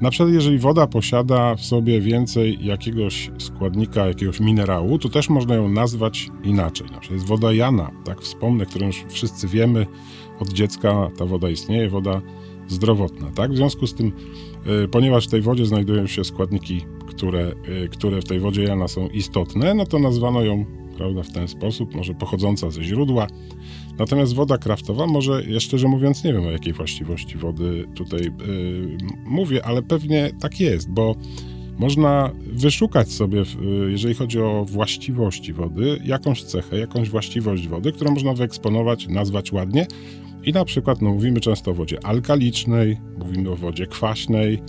na 0.00 0.10
przykład 0.10 0.34
jeżeli 0.34 0.58
woda 0.58 0.86
posiada 0.86 1.54
w 1.54 1.64
sobie 1.64 2.00
więcej 2.00 2.58
jakiegoś 2.66 3.30
składnika, 3.38 4.06
jakiegoś 4.06 4.40
minerału, 4.40 4.98
to 4.98 5.08
też 5.08 5.28
można 5.28 5.54
ją 5.54 5.68
nazwać 5.68 6.28
inaczej. 6.44 6.86
Na 6.86 7.00
przykład 7.00 7.10
jest 7.10 7.26
woda 7.26 7.52
Jana, 7.52 7.90
tak 8.04 8.20
wspomnę, 8.20 8.66
którą 8.66 8.86
już 8.86 9.04
wszyscy 9.08 9.48
wiemy, 9.48 9.86
od 10.40 10.52
dziecka 10.52 11.10
ta 11.18 11.26
woda 11.26 11.50
istnieje, 11.50 11.90
woda 11.90 12.22
zdrowotna, 12.68 13.30
tak? 13.30 13.52
W 13.52 13.56
związku 13.56 13.86
z 13.86 13.94
tym, 13.94 14.12
y, 14.84 14.88
ponieważ 14.88 15.26
w 15.26 15.30
tej 15.30 15.42
wodzie 15.42 15.66
znajdują 15.66 16.06
się 16.06 16.24
składniki, 16.24 16.80
które, 17.08 17.52
y, 17.84 17.88
które 17.88 18.20
w 18.20 18.24
tej 18.24 18.40
wodzie 18.40 18.62
Jana 18.62 18.88
są 18.88 19.08
istotne, 19.08 19.74
no 19.74 19.86
to 19.86 19.98
nazwano 19.98 20.42
ją, 20.42 20.64
prawda, 20.96 21.22
w 21.22 21.32
ten 21.32 21.48
sposób, 21.48 21.94
może 21.94 22.14
pochodząca 22.14 22.70
ze 22.70 22.84
źródła. 22.84 23.26
Natomiast 23.98 24.34
woda 24.34 24.58
kraftowa, 24.58 25.06
może, 25.06 25.42
ja 25.44 25.60
szczerze 25.60 25.88
mówiąc, 25.88 26.24
nie 26.24 26.32
wiem 26.32 26.46
o 26.46 26.50
jakiej 26.50 26.72
właściwości 26.72 27.36
wody 27.36 27.88
tutaj 27.94 28.20
y, 28.20 28.32
mówię, 29.26 29.66
ale 29.66 29.82
pewnie 29.82 30.30
tak 30.40 30.60
jest, 30.60 30.90
bo 30.90 31.14
można 31.78 32.30
wyszukać 32.52 33.12
sobie, 33.12 33.40
y, 33.40 33.90
jeżeli 33.90 34.14
chodzi 34.14 34.40
o 34.40 34.64
właściwości 34.64 35.52
wody, 35.52 36.00
jakąś 36.04 36.42
cechę, 36.42 36.78
jakąś 36.78 37.10
właściwość 37.10 37.68
wody, 37.68 37.92
którą 37.92 38.10
można 38.10 38.34
wyeksponować, 38.34 39.08
nazwać 39.08 39.52
ładnie. 39.52 39.86
I 40.44 40.52
na 40.52 40.64
przykład 40.64 41.02
no, 41.02 41.10
mówimy 41.10 41.40
często 41.40 41.70
o 41.70 41.74
wodzie 41.74 42.06
alkalicznej, 42.06 43.00
mówimy 43.18 43.50
o 43.50 43.56
wodzie 43.56 43.86
kwaśnej, 43.86 44.62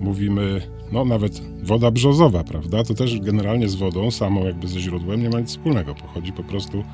mówimy, 0.00 0.60
no 0.92 1.04
nawet 1.04 1.42
woda 1.62 1.90
brzozowa, 1.90 2.44
prawda? 2.44 2.84
To 2.84 2.94
też 2.94 3.20
generalnie 3.20 3.68
z 3.68 3.74
wodą 3.74 4.10
samą, 4.10 4.44
jakby 4.44 4.68
ze 4.68 4.80
źródłem, 4.80 5.22
nie 5.22 5.30
ma 5.30 5.40
nic 5.40 5.48
wspólnego. 5.48 5.94
Pochodzi 5.94 6.32
po 6.32 6.44
prostu, 6.44 6.84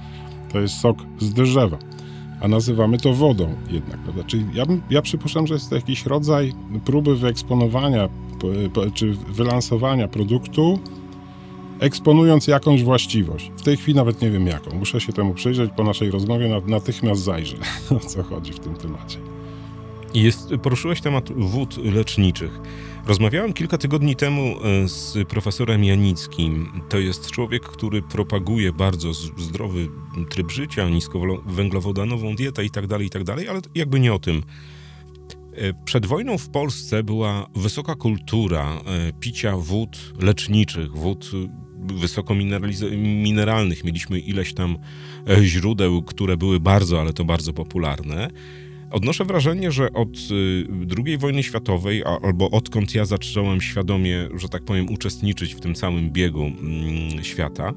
to 0.52 0.60
jest 0.60 0.80
sok 0.80 0.98
z 1.18 1.32
drzewa. 1.32 1.78
A 2.40 2.48
nazywamy 2.48 2.98
to 2.98 3.12
wodą 3.12 3.54
jednak, 3.70 3.98
prawda? 3.98 4.24
Czyli 4.26 4.44
ja, 4.54 4.64
ja 4.90 5.02
przypuszczam, 5.02 5.46
że 5.46 5.54
jest 5.54 5.70
to 5.70 5.76
jakiś 5.76 6.06
rodzaj 6.06 6.52
próby 6.84 7.16
wyeksponowania 7.16 8.08
czy 8.94 9.12
wylansowania 9.12 10.08
produktu, 10.08 10.78
eksponując 11.80 12.46
jakąś 12.46 12.82
właściwość. 12.82 13.50
W 13.56 13.62
tej 13.62 13.76
chwili 13.76 13.96
nawet 13.96 14.22
nie 14.22 14.30
wiem 14.30 14.46
jaką. 14.46 14.76
Muszę 14.76 15.00
się 15.00 15.12
temu 15.12 15.34
przyjrzeć 15.34 15.70
po 15.76 15.84
naszej 15.84 16.10
rozmowie, 16.10 16.48
na- 16.48 16.60
natychmiast 16.60 17.22
zajrzę, 17.22 17.56
o 17.96 18.00
co 18.00 18.22
chodzi 18.22 18.52
w 18.52 18.58
tym 18.58 18.74
temacie. 18.74 19.18
Jest, 20.14 20.50
poruszyłeś 20.62 21.00
temat 21.00 21.32
wód 21.32 21.76
leczniczych. 21.84 22.60
Rozmawiałem 23.08 23.52
kilka 23.52 23.78
tygodni 23.78 24.16
temu 24.16 24.56
e, 24.64 24.88
z 24.88 25.28
profesorem 25.28 25.84
Janickim. 25.84 26.72
To 26.88 26.98
jest 26.98 27.30
człowiek, 27.30 27.62
który 27.62 28.02
propaguje 28.02 28.72
bardzo 28.72 29.14
zdrowy 29.14 29.88
tryb 30.30 30.50
życia, 30.50 30.88
niskowęglowodanową 30.88 32.34
dietę 32.34 32.64
i 32.64 32.70
tak 32.70 32.86
dalej, 32.86 33.06
i 33.06 33.10
tak 33.10 33.22
ale 33.30 33.60
jakby 33.74 34.00
nie 34.00 34.14
o 34.14 34.18
tym. 34.18 34.42
E, 35.54 35.84
Przed 35.84 36.06
wojną 36.06 36.38
w 36.38 36.48
Polsce 36.48 37.02
była 37.02 37.46
wysoka 37.56 37.94
kultura 37.94 38.80
e, 38.86 39.12
picia 39.20 39.56
wód 39.56 40.14
leczniczych, 40.20 40.92
wód 40.92 41.30
wysoko 41.94 42.34
mineralnych. 42.96 43.84
Mieliśmy 43.84 44.20
ileś 44.20 44.54
tam 44.54 44.78
źródeł, 45.42 46.02
które 46.02 46.36
były 46.36 46.60
bardzo, 46.60 47.00
ale 47.00 47.12
to 47.12 47.24
bardzo 47.24 47.52
popularne. 47.52 48.30
Odnoszę 48.90 49.24
wrażenie, 49.24 49.72
że 49.72 49.92
od 49.92 50.08
y, 50.30 50.66
II 51.06 51.18
wojny 51.18 51.42
światowej, 51.42 52.04
albo 52.22 52.50
odkąd 52.50 52.94
ja 52.94 53.04
zacząłem 53.04 53.60
świadomie, 53.60 54.28
że 54.34 54.48
tak 54.48 54.64
powiem, 54.64 54.92
uczestniczyć 54.92 55.54
w 55.54 55.60
tym 55.60 55.74
całym 55.74 56.10
biegu 56.10 56.42
mm, 56.42 57.24
świata, 57.24 57.72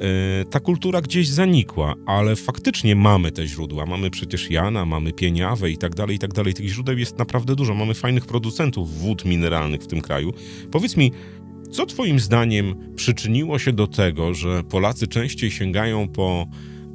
e, 0.00 0.44
ta 0.44 0.60
kultura 0.60 1.00
gdzieś 1.00 1.28
zanikła, 1.28 1.94
ale 2.06 2.36
faktycznie 2.36 2.96
mamy 2.96 3.32
te 3.32 3.46
źródła. 3.46 3.86
Mamy 3.86 4.10
przecież 4.10 4.50
Jana, 4.50 4.86
mamy 4.86 5.12
Pieniawę 5.12 5.70
i 5.70 5.78
tak 5.78 5.94
dalej, 5.94 6.16
i 6.16 6.18
tak 6.18 6.32
dalej. 6.32 6.54
Tych 6.54 6.68
źródeł 6.68 6.98
jest 6.98 7.18
naprawdę 7.18 7.56
dużo. 7.56 7.74
Mamy 7.74 7.94
fajnych 7.94 8.26
producentów 8.26 8.98
wód 8.98 9.24
mineralnych 9.24 9.82
w 9.82 9.86
tym 9.86 10.00
kraju. 10.00 10.32
Powiedz 10.70 10.96
mi, 10.96 11.12
co 11.70 11.86
Twoim 11.86 12.20
zdaniem 12.20 12.74
przyczyniło 12.96 13.58
się 13.58 13.72
do 13.72 13.86
tego, 13.86 14.34
że 14.34 14.62
Polacy 14.62 15.08
częściej 15.08 15.50
sięgają 15.50 16.08
po 16.08 16.46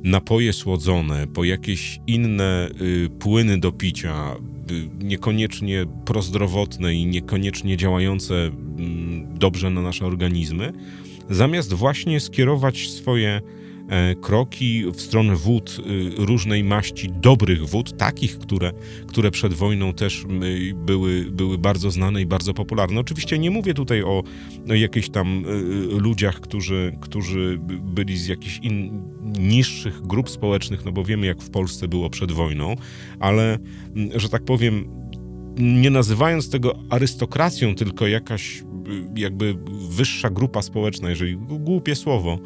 napoje 0.04 0.54
słodzone, 0.54 1.28
po 1.28 1.44
jakieś 1.44 2.00
inne 2.08 2.70
y, 2.82 3.10
płyny 3.20 3.58
do 3.58 3.72
picia, 3.72 4.36
y, 4.72 5.06
niekoniecznie 5.06 5.86
prozdrowotne 6.06 6.94
i 6.94 7.06
niekoniecznie 7.06 7.78
działające 7.78 8.48
y, 8.48 8.52
dobrze 9.40 9.70
na 9.70 9.82
nasze 9.82 10.06
organizmy, 10.06 10.74
zamiast 11.30 11.74
właśnie 11.74 12.20
skierować 12.20 12.90
swoje 12.90 13.42
kroki 14.22 14.84
w 14.94 15.02
stronę 15.02 15.36
wód 15.36 15.78
y, 15.80 16.26
różnej 16.26 16.64
maści, 16.64 17.10
dobrych 17.12 17.68
wód, 17.68 17.98
takich, 17.98 18.40
które, 18.40 18.72
które 19.08 19.32
przed 19.32 19.54
wojną 19.54 19.94
też 19.94 20.24
y, 20.24 20.74
były, 20.76 21.26
były 21.32 21.58
bardzo 21.58 21.92
znane 21.92 22.22
i 22.22 22.26
bardzo 22.26 22.54
popularne. 22.54 23.00
Oczywiście 23.00 23.40
nie 23.40 23.52
mówię 23.52 23.74
tutaj 23.74 24.04
o, 24.04 24.24
jakichś 24.68 25.10
tam 25.10 25.44
ludziach, 25.90 26.40
którzy, 26.40 26.98
którzy 27.02 27.60
byli 27.82 28.18
z 28.18 28.28
jakichś 28.28 28.58
in, 28.58 29.02
niższych 29.40 30.02
grup 30.02 30.30
społecznych, 30.30 30.86
no 30.86 30.92
bo 30.92 31.04
wiemy, 31.04 31.28
jak 31.28 31.42
w 31.42 31.50
Polsce 31.50 31.88
było 31.88 32.10
przed 32.10 32.32
wojną, 32.32 32.76
ale, 33.20 33.58
że 34.16 34.30
tak 34.30 34.46
powiem, 34.46 35.00
nie 35.58 35.90
nazywając 35.90 36.50
tego 36.50 36.80
arystokracją, 36.90 37.76
tylko 37.76 38.08
jakaś 38.08 38.64
jakby 39.16 39.56
wyższa 39.90 40.30
grupa 40.30 40.62
społeczna, 40.62 41.10
jeżeli 41.10 41.38
głupie 41.38 41.96
słowo, 41.96 42.40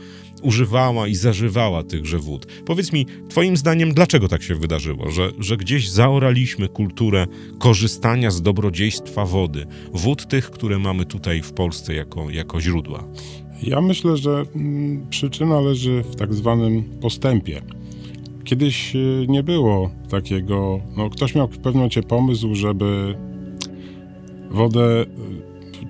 używała 0.43 1.07
i 1.07 1.15
zażywała 1.15 1.83
tychże 1.83 2.17
wód. 2.17 2.47
Powiedz 2.65 2.93
mi, 2.93 3.05
Twoim 3.29 3.57
zdaniem, 3.57 3.93
dlaczego 3.93 4.27
tak 4.27 4.43
się 4.43 4.55
wydarzyło, 4.55 5.11
że, 5.11 5.31
że 5.39 5.57
gdzieś 5.57 5.89
zaoraliśmy 5.89 6.67
kulturę 6.67 7.27
korzystania 7.59 8.31
z 8.31 8.41
dobrodziejstwa 8.41 9.25
wody, 9.25 9.65
wód 9.93 10.27
tych, 10.27 10.51
które 10.51 10.79
mamy 10.79 11.05
tutaj 11.05 11.41
w 11.41 11.53
Polsce 11.53 11.93
jako, 11.93 12.29
jako 12.29 12.61
źródła? 12.61 13.03
Ja 13.63 13.81
myślę, 13.81 14.17
że 14.17 14.43
mm, 14.55 15.07
przyczyna 15.09 15.59
leży 15.59 16.03
w 16.11 16.15
tak 16.15 16.33
zwanym 16.33 16.83
postępie. 17.01 17.61
Kiedyś 18.43 18.95
y, 18.95 19.25
nie 19.29 19.43
było 19.43 19.91
takiego, 20.09 20.79
no 20.97 21.09
ktoś 21.09 21.35
miał 21.35 21.47
pewnym 21.47 21.73
momencie 21.73 22.03
pomysł, 22.03 22.55
żeby 22.55 23.15
wodę 24.51 25.01
y, 25.01 25.05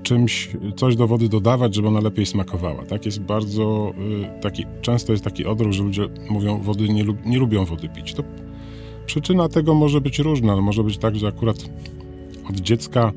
czymś, 0.04 0.50
coś 0.76 0.96
do 0.96 1.08
wody 1.08 1.30
dodawać, 1.30 1.76
żeby 1.76 1.88
ona 1.88 2.00
lepiej 2.00 2.26
smakowała. 2.26 2.86
Tak 2.86 3.06
jest 3.06 3.20
bardzo 3.20 3.94
y, 4.38 4.42
taki, 4.42 4.66
często 4.82 5.12
jest 5.12 5.24
taki 5.24 5.46
odruch, 5.46 5.74
że 5.74 5.84
ludzie 5.84 6.08
mówią, 6.30 6.62
wody 6.62 6.90
nie, 6.90 7.06
nie 7.26 7.40
lubią 7.40 7.66
wody 7.66 7.90
pić. 7.90 8.14
To 8.14 8.24
przyczyna 9.06 9.50
tego 9.50 9.74
może 9.74 10.02
być 10.02 10.20
różna. 10.20 10.62
Może 10.62 10.84
być 10.84 10.98
tak, 10.98 11.16
że 11.16 11.28
akurat 11.28 11.70
od 12.50 12.60
dziecka 12.60 13.12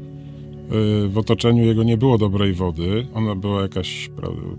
y, 1.05 1.09
w 1.09 1.19
otoczeniu 1.19 1.65
jego 1.65 1.83
nie 1.83 1.97
było 1.97 2.19
dobrej 2.19 2.53
wody. 2.53 3.07
Ona 3.15 3.35
była 3.35 3.63
jakaś, 3.63 4.11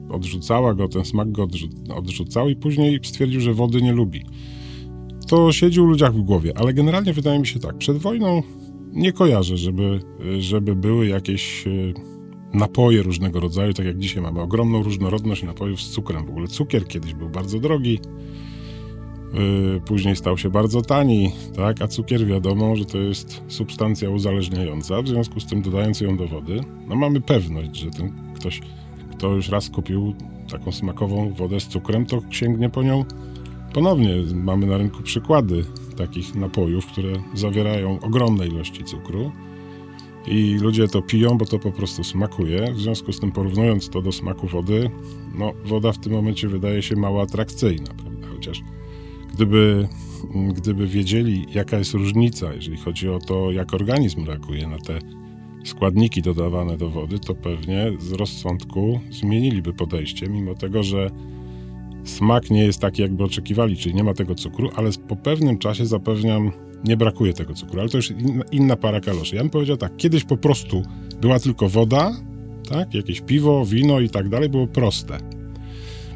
odrzucała 0.09 0.73
go, 0.73 0.87
ten 0.87 1.05
smak 1.05 1.31
go 1.31 1.47
odrzucał 1.95 2.49
i 2.49 2.55
później 2.55 2.99
stwierdził, 3.03 3.41
że 3.41 3.53
wody 3.53 3.81
nie 3.81 3.93
lubi. 3.93 4.23
To 5.27 5.51
siedzi 5.51 5.81
u 5.81 5.85
ludziach 5.85 6.13
w 6.13 6.21
głowie, 6.21 6.53
ale 6.55 6.73
generalnie 6.73 7.13
wydaje 7.13 7.39
mi 7.39 7.47
się 7.47 7.59
tak, 7.59 7.77
przed 7.77 7.97
wojną 7.97 8.43
nie 8.93 9.13
kojarzę, 9.13 9.57
żeby, 9.57 9.99
żeby 10.39 10.75
były 10.75 11.07
jakieś 11.07 11.67
y, 11.67 11.93
napoje 12.57 13.03
różnego 13.03 13.39
rodzaju, 13.39 13.73
tak 13.73 13.85
jak 13.85 13.97
dzisiaj 13.97 14.23
mamy 14.23 14.41
ogromną 14.41 14.83
różnorodność 14.83 15.43
napojów 15.43 15.81
z 15.81 15.89
cukrem. 15.89 16.25
W 16.25 16.29
ogóle 16.29 16.47
cukier 16.47 16.87
kiedyś 16.87 17.13
był 17.13 17.29
bardzo 17.29 17.59
drogi, 17.59 17.99
yy, 19.33 19.81
później 19.85 20.15
stał 20.15 20.37
się 20.37 20.49
bardzo 20.49 20.81
tani, 20.81 21.31
tak? 21.55 21.81
A 21.81 21.87
cukier 21.87 22.25
wiadomo, 22.25 22.75
że 22.75 22.85
to 22.85 22.97
jest 22.97 23.41
substancja 23.47 24.09
uzależniająca, 24.09 25.01
w 25.01 25.07
związku 25.07 25.39
z 25.39 25.45
tym 25.45 25.61
dodając 25.61 26.01
ją 26.01 26.17
do 26.17 26.27
wody, 26.27 26.61
no 26.87 26.95
mamy 26.95 27.21
pewność, 27.21 27.75
że 27.75 27.91
ten 27.91 28.13
ktoś, 28.35 28.61
kto 29.11 29.33
już 29.33 29.49
raz 29.49 29.69
kupił 29.69 30.13
taką 30.51 30.71
smakową 30.71 31.33
wodę 31.33 31.59
z 31.59 31.67
cukrem, 31.67 32.05
to 32.05 32.21
sięgnie 32.29 32.69
po 32.69 32.83
nią 32.83 33.05
ponownie. 33.73 34.15
Mamy 34.33 34.65
na 34.65 34.77
rynku 34.77 35.03
przykłady 35.03 35.65
takich 35.97 36.35
napojów, 36.35 36.85
które 36.85 37.13
zawierają 37.33 37.99
ogromne 37.99 38.47
ilości 38.47 38.83
cukru 38.83 39.31
i 40.27 40.57
ludzie 40.61 40.87
to 40.87 41.01
piją, 41.01 41.37
bo 41.37 41.45
to 41.45 41.59
po 41.59 41.71
prostu 41.71 42.03
smakuje. 42.03 42.73
W 42.73 42.79
związku 42.79 43.13
z 43.13 43.19
tym, 43.19 43.31
porównując 43.31 43.89
to 43.89 44.01
do 44.01 44.11
smaku 44.11 44.47
wody, 44.47 44.89
no, 45.35 45.53
woda 45.65 45.91
w 45.91 45.97
tym 45.97 46.13
momencie 46.13 46.47
wydaje 46.47 46.81
się 46.81 46.95
mało 46.95 47.21
atrakcyjna, 47.21 47.93
prawda? 47.93 48.27
Chociaż 48.27 48.63
gdyby, 49.33 49.87
gdyby 50.53 50.87
wiedzieli, 50.87 51.45
jaka 51.53 51.77
jest 51.77 51.93
różnica, 51.93 52.53
jeżeli 52.53 52.77
chodzi 52.77 53.09
o 53.09 53.19
to, 53.19 53.51
jak 53.51 53.73
organizm 53.73 54.25
reaguje 54.25 54.67
na 54.67 54.77
te 54.77 54.99
składniki 55.65 56.21
dodawane 56.21 56.77
do 56.77 56.89
wody, 56.89 57.19
to 57.19 57.35
pewnie 57.35 57.91
z 57.99 58.11
rozsądku 58.11 58.99
zmieniliby 59.09 59.73
podejście, 59.73 60.27
mimo 60.27 60.55
tego, 60.55 60.83
że 60.83 61.11
smak 62.03 62.49
nie 62.49 62.63
jest 62.63 62.79
taki, 62.79 63.01
jakby 63.01 63.23
oczekiwali, 63.23 63.77
czyli 63.77 63.95
nie 63.95 64.03
ma 64.03 64.13
tego 64.13 64.35
cukru, 64.35 64.69
ale 64.75 64.89
po 65.07 65.15
pewnym 65.15 65.57
czasie 65.57 65.85
zapewniam 65.85 66.51
nie 66.83 66.97
brakuje 66.97 67.33
tego 67.33 67.53
cukru, 67.53 67.79
ale 67.79 67.89
to 67.89 67.97
już 67.97 68.11
inna, 68.11 68.43
inna 68.51 68.75
para 68.75 68.99
kaloszy. 68.99 69.35
Ja 69.35 69.41
bym 69.41 69.49
powiedział 69.49 69.77
tak, 69.77 69.97
kiedyś 69.97 70.23
po 70.23 70.37
prostu 70.37 70.83
była 71.21 71.39
tylko 71.39 71.69
woda, 71.69 72.11
tak, 72.69 72.93
jakieś 72.93 73.21
piwo, 73.21 73.65
wino 73.65 73.99
i 73.99 74.09
tak 74.09 74.29
dalej, 74.29 74.49
było 74.49 74.67
proste. 74.67 75.17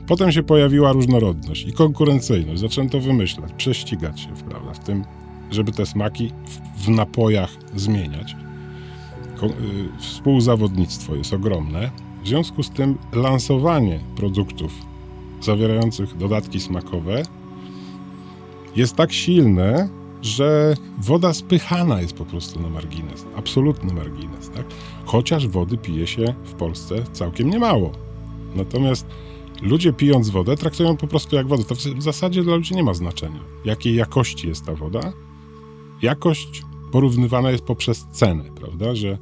Potem 0.07 0.31
się 0.31 0.43
pojawiła 0.43 0.91
różnorodność 0.91 1.67
i 1.67 1.73
konkurencyjność. 1.73 2.61
Zaczęto 2.61 2.99
wymyślać, 2.99 3.51
prześcigać 3.57 4.19
się, 4.19 4.29
prawda, 4.49 4.73
w 4.73 4.79
tym, 4.79 5.03
żeby 5.51 5.71
te 5.71 5.85
smaki 5.85 6.31
w, 6.45 6.85
w 6.85 6.89
napojach 6.89 7.49
zmieniać. 7.75 8.35
Ko 9.37 9.45
y, 9.45 9.51
współzawodnictwo 9.99 11.15
jest 11.15 11.33
ogromne. 11.33 11.91
W 12.23 12.27
związku 12.27 12.63
z 12.63 12.69
tym 12.69 12.97
lansowanie 13.13 13.99
produktów 14.15 14.73
zawierających 15.41 16.17
dodatki 16.17 16.59
smakowe 16.59 17.23
jest 18.75 18.95
tak 18.95 19.13
silne, 19.13 19.89
że 20.21 20.75
woda 20.97 21.33
spychana 21.33 22.01
jest 22.01 22.13
po 22.13 22.25
prostu 22.25 22.59
na 22.59 22.69
margines, 22.69 23.25
absolutny 23.35 23.93
margines, 23.93 24.49
tak? 24.49 24.65
Chociaż 25.05 25.47
wody 25.47 25.77
pije 25.77 26.07
się 26.07 26.33
w 26.43 26.53
Polsce 26.53 27.03
całkiem 27.13 27.49
niemało. 27.49 27.91
Natomiast 28.55 29.05
ludzie 29.61 29.93
pijąc 29.93 30.29
wodę 30.29 30.57
traktują 30.57 30.97
po 30.97 31.07
prostu 31.07 31.35
jak 31.35 31.47
wodę. 31.47 31.63
To 31.63 31.75
w 31.75 32.03
zasadzie 32.03 32.43
dla 32.43 32.55
ludzi 32.55 32.75
nie 32.75 32.83
ma 32.83 32.93
znaczenia, 32.93 33.39
jakiej 33.65 33.95
jakości 33.95 34.47
jest 34.47 34.65
ta 34.65 34.75
woda. 34.75 35.13
Jakość 36.01 36.61
porównywana 36.91 37.51
jest 37.51 37.63
poprzez 37.63 38.07
cenę, 38.11 38.43
prawda? 38.55 38.95
Że 38.95 39.17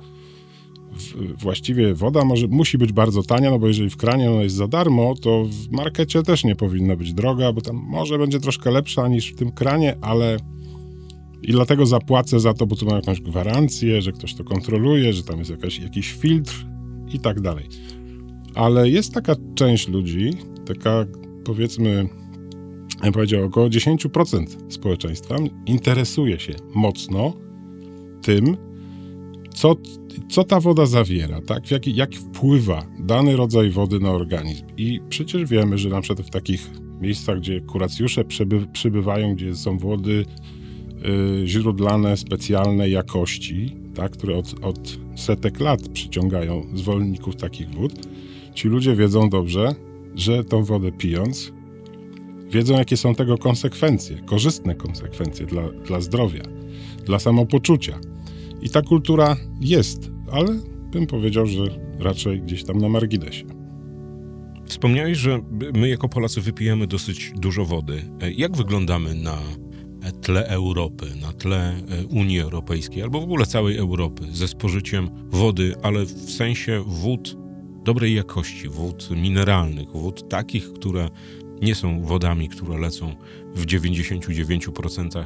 właściwie 1.37 1.93
woda 1.93 2.25
może, 2.25 2.47
musi 2.47 2.77
być 2.77 2.93
bardzo 2.93 3.23
tania, 3.23 3.49
no 3.49 3.59
bo 3.59 3.67
jeżeli 3.67 3.89
w 3.89 3.97
kranie 3.97 4.31
ona 4.31 4.41
jest 4.43 4.55
za 4.55 4.67
darmo, 4.67 5.13
to 5.21 5.45
w 5.45 5.71
markecie 5.71 6.23
też 6.23 6.43
nie 6.43 6.55
powinna 6.55 6.95
być 6.95 7.13
droga, 7.13 7.53
bo 7.53 7.61
tam 7.61 7.75
może 7.75 8.17
będzie 8.17 8.39
troszkę 8.39 8.71
lepsza 8.71 9.07
niż 9.07 9.31
w 9.31 9.35
tym 9.35 9.51
kranie, 9.51 9.97
ale 10.01 10.37
i 11.41 11.51
dlatego 11.51 11.85
zapłacę 11.85 12.39
za 12.39 12.53
to, 12.53 12.65
bo 12.67 12.75
tu 12.75 12.85
mam 12.85 12.95
jakąś 12.95 13.21
gwarancję, 13.21 14.01
że 14.01 14.11
ktoś 14.11 14.33
to 14.33 14.43
kontroluje, 14.43 15.13
że 15.13 15.23
tam 15.23 15.39
jest 15.39 15.51
jakaś, 15.51 15.79
jakiś 15.79 16.11
filtr 16.11 16.65
i 17.13 17.19
tak 17.19 17.41
dalej. 17.41 17.65
Ale 18.55 18.89
jest 18.89 19.13
taka 19.13 19.35
część 19.55 19.87
ludzi, 19.87 20.33
taka 20.65 21.05
powiedzmy, 21.43 22.09
ja 23.03 23.11
powiedział, 23.11 23.43
około 23.43 23.67
10% 23.67 24.45
społeczeństwa 24.69 25.35
interesuje 25.65 26.39
się 26.39 26.53
mocno 26.75 27.33
tym, 28.21 28.57
co, 29.53 29.75
co 30.29 30.43
ta 30.43 30.59
woda 30.59 30.85
zawiera, 30.85 31.41
tak? 31.41 31.71
Jak, 31.71 31.87
jak 31.87 32.15
wpływa 32.15 32.85
dany 32.99 33.35
rodzaj 33.35 33.69
wody 33.69 33.99
na 33.99 34.11
organizm. 34.11 34.65
I 34.77 34.99
przecież 35.09 35.45
wiemy, 35.45 35.77
że 35.77 35.89
na 35.89 36.01
przykład 36.01 36.27
w 36.27 36.29
takich 36.29 36.69
miejscach, 37.01 37.39
gdzie 37.39 37.61
kuracjusze 37.61 38.25
przyby, 38.25 38.67
przybywają, 38.73 39.35
gdzie 39.35 39.55
są 39.55 39.77
wody 39.77 40.25
źródlane, 41.45 42.17
specjalnej 42.17 42.91
jakości, 42.91 43.75
tak? 43.95 44.11
które 44.11 44.37
od, 44.37 44.55
od 44.61 44.97
setek 45.15 45.59
lat 45.59 45.89
przyciągają 45.89 46.67
zwolenników 46.73 47.35
takich 47.35 47.69
wód, 47.69 47.93
ci 48.53 48.67
ludzie 48.67 48.95
wiedzą 48.95 49.29
dobrze, 49.29 49.75
że 50.15 50.43
tą 50.43 50.63
wodę 50.63 50.91
pijąc, 50.91 51.53
wiedzą, 52.51 52.77
jakie 52.77 52.97
są 52.97 53.15
tego 53.15 53.37
konsekwencje, 53.37 54.17
korzystne 54.25 54.75
konsekwencje 54.75 55.45
dla, 55.45 55.69
dla 55.69 56.01
zdrowia, 56.01 56.43
dla 57.05 57.19
samopoczucia. 57.19 57.99
I 58.61 58.69
ta 58.69 58.81
kultura 58.81 59.37
jest, 59.61 60.11
ale 60.31 60.59
bym 60.91 61.07
powiedział, 61.07 61.45
że 61.45 61.63
raczej 61.99 62.41
gdzieś 62.41 62.63
tam 62.63 62.77
na 62.77 62.89
marginesie. 62.89 63.45
Wspomniałeś, 64.65 65.17
że 65.17 65.39
my 65.73 65.89
jako 65.89 66.09
Polacy 66.09 66.41
wypijemy 66.41 66.87
dosyć 66.87 67.31
dużo 67.35 67.65
wody. 67.65 68.01
Jak 68.37 68.57
wyglądamy 68.57 69.15
na 69.15 69.37
tle 70.11 70.47
Europy, 70.47 71.05
na 71.21 71.33
tle 71.33 71.73
e, 71.73 72.05
Unii 72.05 72.39
Europejskiej 72.39 73.03
albo 73.03 73.21
w 73.21 73.23
ogóle 73.23 73.45
całej 73.45 73.77
Europy 73.77 74.25
ze 74.31 74.47
spożyciem 74.47 75.09
wody, 75.29 75.75
ale 75.83 76.05
w 76.05 76.31
sensie 76.31 76.83
wód 76.87 77.37
dobrej 77.83 78.15
jakości, 78.15 78.69
wód 78.69 79.09
mineralnych, 79.11 79.89
wód 79.91 80.29
takich, 80.29 80.73
które 80.73 81.09
nie 81.61 81.75
są 81.75 82.01
wodami, 82.01 82.49
które 82.49 82.77
lecą 82.77 83.15
w 83.55 83.65
99% 83.65 85.23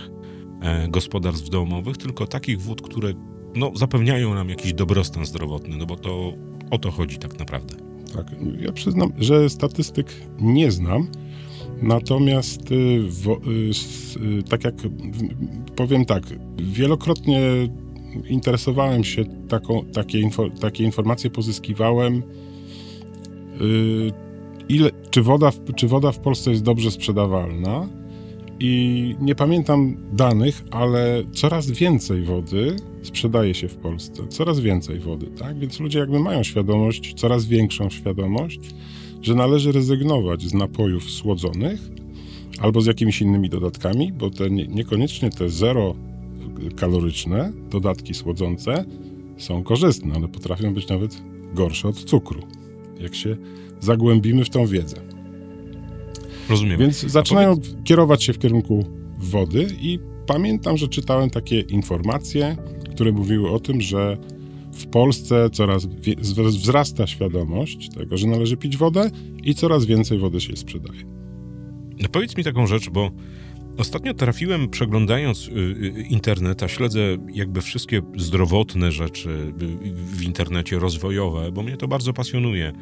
e, 0.61 0.87
gospodarstw 0.87 1.49
domowych, 1.49 1.97
tylko 1.97 2.27
takich 2.27 2.61
wód, 2.61 2.81
które 2.81 3.13
no, 3.55 3.71
zapewniają 3.75 4.35
nam 4.35 4.49
jakiś 4.49 4.73
dobrostan 4.73 5.25
zdrowotny, 5.25 5.77
no 5.77 5.85
bo 5.85 5.95
to 5.95 6.33
o 6.71 6.77
to 6.77 6.91
chodzi 6.91 7.17
tak 7.17 7.39
naprawdę. 7.39 7.75
Tak, 8.15 8.27
ja 8.59 8.71
przyznam, 8.71 9.13
że 9.17 9.49
statystyk 9.49 10.13
nie 10.39 10.71
znam, 10.71 11.07
natomiast 11.83 12.71
y, 12.71 12.99
wo, 13.23 13.35
y, 13.47 14.39
y, 14.39 14.43
tak 14.43 14.63
jak 14.63 14.75
w- 14.81 15.73
powiem 15.75 16.05
tak, 16.05 16.23
wielokrotnie 16.57 17.39
interesowałem 18.29 19.03
się 19.03 19.25
taką, 19.49 19.85
takie, 19.85 20.29
takie 20.59 20.83
informacje 20.83 21.29
pozyskiwałem. 21.29 22.23
Ile, 24.69 24.89
czy, 25.09 25.21
woda 25.21 25.51
w, 25.51 25.73
czy 25.75 25.87
woda 25.87 26.11
w 26.11 26.19
Polsce 26.19 26.51
jest 26.51 26.63
dobrze 26.63 26.91
sprzedawalna? 26.91 27.87
I 28.59 29.15
nie 29.21 29.35
pamiętam 29.35 29.97
danych, 30.13 30.63
ale 30.71 31.23
coraz 31.31 31.71
więcej 31.71 32.23
wody 32.23 32.75
sprzedaje 33.03 33.53
się 33.53 33.67
w 33.67 33.75
Polsce. 33.75 34.27
Coraz 34.27 34.59
więcej 34.59 34.99
wody, 34.99 35.25
tak? 35.27 35.59
Więc 35.59 35.79
ludzie 35.79 35.99
jakby 35.99 36.19
mają 36.19 36.43
świadomość, 36.43 37.13
coraz 37.13 37.45
większą 37.45 37.89
świadomość, 37.89 38.59
że 39.23 39.35
należy 39.35 39.71
rezygnować 39.71 40.41
z 40.41 40.53
napojów 40.53 41.11
słodzonych 41.11 41.89
albo 42.59 42.81
z 42.81 42.85
jakimiś 42.85 43.21
innymi 43.21 43.49
dodatkami, 43.49 44.11
bo 44.11 44.29
te 44.29 44.49
nie, 44.49 44.67
niekoniecznie 44.67 45.29
te 45.29 45.49
zero 45.49 45.95
kaloryczne 46.75 47.51
dodatki 47.69 48.13
słodzące 48.13 48.85
są 49.37 49.63
korzystne, 49.63 50.13
ale 50.15 50.27
potrafią 50.27 50.73
być 50.73 50.87
nawet 50.87 51.21
gorsze 51.53 51.87
od 51.87 51.95
cukru, 51.95 52.41
jak 52.99 53.15
się 53.15 53.37
zagłębimy 53.79 54.45
w 54.45 54.49
tą 54.49 54.65
wiedzę. 54.65 54.97
Rozumiem. 56.49 56.79
Więc 56.79 56.99
zaczynają 56.99 57.55
kierować 57.83 58.23
się 58.23 58.33
w 58.33 58.39
kierunku 58.39 58.85
wody 59.19 59.67
i 59.81 59.99
pamiętam, 60.27 60.77
że 60.77 60.87
czytałem 60.87 61.29
takie 61.29 61.59
informacje, 61.59 62.57
które 62.91 63.11
mówiły 63.11 63.49
o 63.49 63.59
tym, 63.59 63.81
że 63.81 64.17
w 64.83 64.87
Polsce 64.87 65.49
coraz 65.49 65.85
wzrasta 66.47 67.07
świadomość 67.07 67.89
tego, 67.89 68.17
że 68.17 68.27
należy 68.27 68.57
pić 68.57 68.77
wodę 68.77 69.11
i 69.43 69.55
coraz 69.55 69.85
więcej 69.85 70.19
wody 70.19 70.41
się 70.41 70.55
sprzedaje. 70.55 71.03
No 72.01 72.09
powiedz 72.11 72.37
mi 72.37 72.43
taką 72.43 72.67
rzecz, 72.67 72.89
bo 72.89 73.11
ostatnio 73.77 74.13
trafiłem, 74.13 74.69
przeglądając 74.69 75.47
y, 75.47 75.51
y, 75.51 76.05
internet, 76.09 76.63
a 76.63 76.67
śledzę 76.67 77.17
jakby 77.33 77.61
wszystkie 77.61 78.01
zdrowotne 78.17 78.91
rzeczy 78.91 79.29
y, 79.29 80.15
w 80.15 80.23
internecie, 80.23 80.79
rozwojowe, 80.79 81.51
bo 81.51 81.63
mnie 81.63 81.77
to 81.77 81.87
bardzo 81.87 82.13
pasjonuje. 82.13 82.73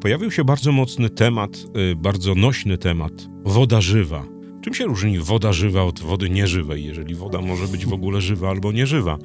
Pojawił 0.00 0.30
się 0.30 0.44
bardzo 0.44 0.72
mocny 0.72 1.10
temat, 1.10 1.66
bardzo 1.96 2.34
nośny 2.34 2.78
temat 2.78 3.12
woda 3.44 3.80
żywa. 3.80 4.33
Czym 4.64 4.74
się 4.74 4.84
różni 4.84 5.18
woda 5.18 5.52
żywa 5.52 5.82
od 5.82 6.00
wody 6.00 6.30
nieżywej, 6.30 6.84
jeżeli 6.84 7.14
woda 7.14 7.40
może 7.40 7.68
być 7.68 7.86
w 7.86 7.92
ogóle 7.92 8.20
żywa 8.20 8.50
albo 8.50 8.72
nieżywa? 8.72 9.18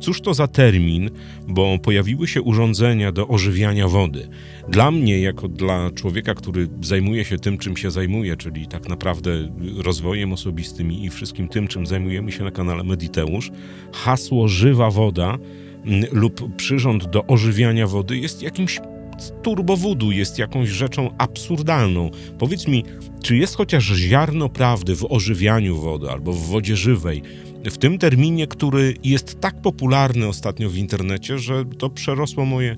Cóż 0.00 0.20
to 0.20 0.34
za 0.34 0.46
termin, 0.46 1.10
bo 1.48 1.78
pojawiły 1.78 2.28
się 2.28 2.42
urządzenia 2.42 3.12
do 3.12 3.28
ożywiania 3.28 3.88
wody. 3.88 4.28
Dla 4.68 4.90
mnie, 4.90 5.20
jako 5.20 5.48
dla 5.48 5.90
człowieka, 5.90 6.34
który 6.34 6.68
zajmuje 6.80 7.24
się 7.24 7.38
tym, 7.38 7.58
czym 7.58 7.76
się 7.76 7.90
zajmuje, 7.90 8.36
czyli 8.36 8.66
tak 8.66 8.88
naprawdę 8.88 9.30
rozwojem 9.78 10.32
osobistym 10.32 10.92
i 10.92 11.10
wszystkim 11.10 11.48
tym, 11.48 11.68
czym 11.68 11.86
zajmujemy 11.86 12.32
się 12.32 12.44
na 12.44 12.50
kanale 12.50 12.84
Mediteusz, 12.84 13.50
hasło 13.92 14.48
żywa 14.48 14.90
woda 14.90 15.38
mm, 15.84 16.04
lub 16.12 16.56
przyrząd 16.56 17.06
do 17.10 17.26
ożywiania 17.26 17.86
wody 17.86 18.18
jest 18.18 18.42
jakimś 18.42 18.80
turbowodu, 19.42 20.12
jest 20.12 20.38
jakąś 20.38 20.68
rzeczą 20.68 21.10
absurdalną. 21.18 22.10
Powiedz 22.38 22.68
mi, 22.68 22.84
czy 23.22 23.36
jest 23.36 23.56
chociaż 23.56 23.84
ziarno 23.84 24.48
prawdy 24.48 24.96
w 24.96 25.06
ożywianiu 25.12 25.76
wody 25.76 26.10
albo 26.10 26.32
w 26.32 26.46
wodzie 26.46 26.76
żywej, 26.76 27.22
w 27.64 27.78
tym 27.78 27.98
terminie, 27.98 28.46
który 28.46 28.94
jest 29.04 29.40
tak 29.40 29.62
popularny 29.62 30.28
ostatnio 30.28 30.70
w 30.70 30.76
internecie, 30.76 31.38
że 31.38 31.64
to 31.78 31.90
przerosło 31.90 32.44
moje 32.44 32.76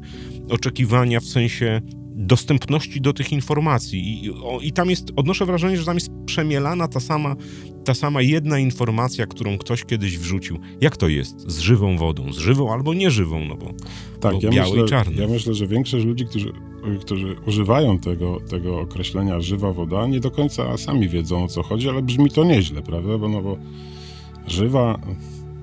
oczekiwania 0.50 1.20
w 1.20 1.24
sensie 1.24 1.80
dostępności 2.18 3.00
do 3.00 3.12
tych 3.12 3.32
informacji. 3.32 4.24
I, 4.24 4.30
o, 4.30 4.60
I 4.62 4.72
tam 4.72 4.90
jest, 4.90 5.12
odnoszę 5.16 5.46
wrażenie, 5.46 5.76
że 5.76 5.84
tam 5.84 5.94
jest 5.94 6.10
przemielana 6.26 6.88
ta 6.88 7.00
sama, 7.00 7.36
ta 7.84 7.94
sama 7.94 8.22
jedna 8.22 8.58
informacja, 8.58 9.26
którą 9.26 9.58
ktoś 9.58 9.84
kiedyś 9.84 10.18
wrzucił. 10.18 10.58
Jak 10.80 10.96
to 10.96 11.08
jest 11.08 11.50
z 11.50 11.58
żywą 11.58 11.96
wodą? 11.96 12.32
Z 12.32 12.38
żywą 12.38 12.72
albo 12.72 12.94
nieżywą, 12.94 13.44
no 13.44 13.56
bo 13.56 13.72
Tak, 14.20 14.32
Bo 14.34 14.40
ja 14.42 14.50
białe 14.50 14.70
myślę, 14.70 14.84
i 14.84 14.88
czarne. 14.88 15.22
ja 15.22 15.28
myślę, 15.28 15.54
że 15.54 15.66
większość 15.66 16.04
ludzi, 16.06 16.26
którzy, 16.26 16.52
którzy 17.00 17.36
używają 17.46 17.98
tego, 17.98 18.40
tego 18.50 18.80
określenia 18.80 19.40
żywa 19.40 19.72
woda, 19.72 20.06
nie 20.06 20.20
do 20.20 20.30
końca 20.30 20.76
sami 20.76 21.08
wiedzą 21.08 21.44
o 21.44 21.48
co 21.48 21.62
chodzi, 21.62 21.88
ale 21.88 22.02
brzmi 22.02 22.30
to 22.30 22.44
nieźle, 22.44 22.82
prawda? 22.82 23.18
Bo, 23.18 23.28
no 23.28 23.42
bo 23.42 23.56
żywa 24.46 24.98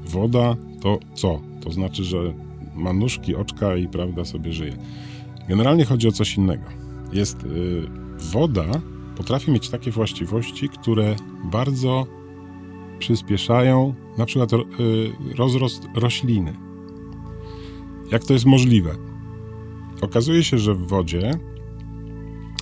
woda 0.05 0.55
to 0.81 0.99
co? 1.13 1.41
To 1.61 1.71
znaczy, 1.71 2.03
że 2.03 2.33
ma 2.75 2.93
nóżki, 2.93 3.35
oczka 3.35 3.75
i 3.77 3.87
prawda 3.87 4.25
sobie 4.25 4.53
żyje. 4.53 4.77
Generalnie 5.49 5.85
chodzi 5.85 6.07
o 6.07 6.11
coś 6.11 6.37
innego. 6.37 6.63
Jest 7.13 7.43
y, 7.43 7.81
woda 8.31 8.65
potrafi 9.15 9.51
mieć 9.51 9.69
takie 9.69 9.91
właściwości, 9.91 10.69
które 10.69 11.15
bardzo 11.43 12.07
przyspieszają 12.99 13.93
na 14.17 14.25
przykład 14.25 14.53
y, 14.53 14.57
rozrost 15.37 15.87
rośliny. 15.95 16.53
Jak 18.11 18.23
to 18.23 18.33
jest 18.33 18.45
możliwe? 18.45 18.95
Okazuje 20.01 20.43
się, 20.43 20.57
że 20.57 20.75
w 20.75 20.87
wodzie 20.87 21.31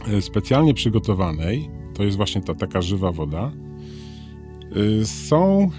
y, 0.08 0.22
specjalnie 0.22 0.74
przygotowanej, 0.74 1.70
to 1.94 2.04
jest 2.04 2.18
właśnie 2.18 2.42
ta 2.42 2.56
taka 2.56 2.82
żywa 2.82 3.12
woda, 3.12 3.52
y, 4.78 5.06
są, 5.06 5.70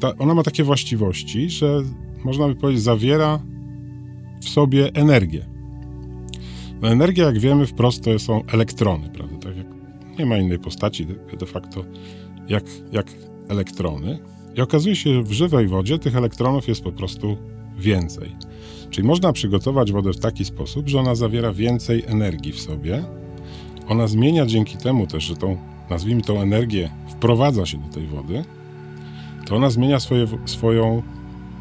ta, 0.00 0.18
ona 0.18 0.34
ma 0.34 0.42
takie 0.42 0.64
właściwości, 0.64 1.50
że 1.50 1.82
można 2.24 2.48
by 2.48 2.54
powiedzieć, 2.54 2.82
zawiera 2.82 3.42
w 4.40 4.48
sobie 4.48 4.94
energię. 4.94 5.53
Energia, 6.82 7.24
jak 7.24 7.38
wiemy, 7.38 7.66
wprost 7.66 8.04
to 8.04 8.18
są 8.18 8.42
elektrony, 8.46 9.10
prawda? 9.10 9.36
Tak 9.38 9.56
jak 9.56 9.66
nie 10.18 10.26
ma 10.26 10.36
innej 10.36 10.58
postaci 10.58 11.06
de 11.40 11.46
facto 11.46 11.84
jak, 12.48 12.64
jak 12.92 13.06
elektrony. 13.48 14.18
I 14.56 14.60
okazuje 14.60 14.96
się, 14.96 15.14
że 15.14 15.22
w 15.22 15.32
żywej 15.32 15.68
wodzie 15.68 15.98
tych 15.98 16.16
elektronów 16.16 16.68
jest 16.68 16.82
po 16.82 16.92
prostu 16.92 17.36
więcej. 17.78 18.36
Czyli 18.90 19.06
można 19.06 19.32
przygotować 19.32 19.92
wodę 19.92 20.12
w 20.12 20.20
taki 20.20 20.44
sposób, 20.44 20.88
że 20.88 21.00
ona 21.00 21.14
zawiera 21.14 21.52
więcej 21.52 22.02
energii 22.06 22.52
w 22.52 22.60
sobie. 22.60 23.04
Ona 23.88 24.06
zmienia 24.06 24.46
dzięki 24.46 24.76
temu 24.76 25.06
też, 25.06 25.24
że 25.24 25.36
tą, 25.36 25.58
nazwijmy 25.90 26.22
tą 26.22 26.40
energię, 26.40 26.90
wprowadza 27.08 27.66
się 27.66 27.78
do 27.78 27.88
tej 27.88 28.06
wody, 28.06 28.44
to 29.46 29.56
ona 29.56 29.70
zmienia 29.70 30.00
swoje, 30.00 30.26
swoją 30.44 31.02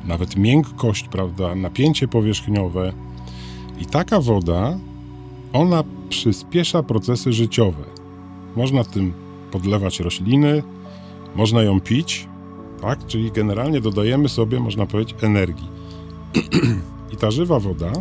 nawet 0.05 0.35
miękkość, 0.35 1.07
prawda, 1.07 1.55
napięcie 1.55 2.07
powierzchniowe. 2.07 2.93
I 3.79 3.85
taka 3.85 4.21
woda, 4.21 4.77
ona 5.53 5.83
przyspiesza 6.09 6.83
procesy 6.83 7.33
życiowe. 7.33 7.83
Można 8.55 8.83
tym 8.83 9.13
podlewać 9.51 9.99
rośliny, 9.99 10.63
można 11.35 11.63
ją 11.63 11.81
pić, 11.81 12.27
tak? 12.81 13.05
Czyli 13.07 13.31
generalnie 13.31 13.81
dodajemy 13.81 14.29
sobie, 14.29 14.59
można 14.59 14.85
powiedzieć, 14.85 15.15
energii. 15.21 15.67
I 17.13 17.17
ta 17.17 17.31
żywa 17.31 17.59
woda, 17.59 17.91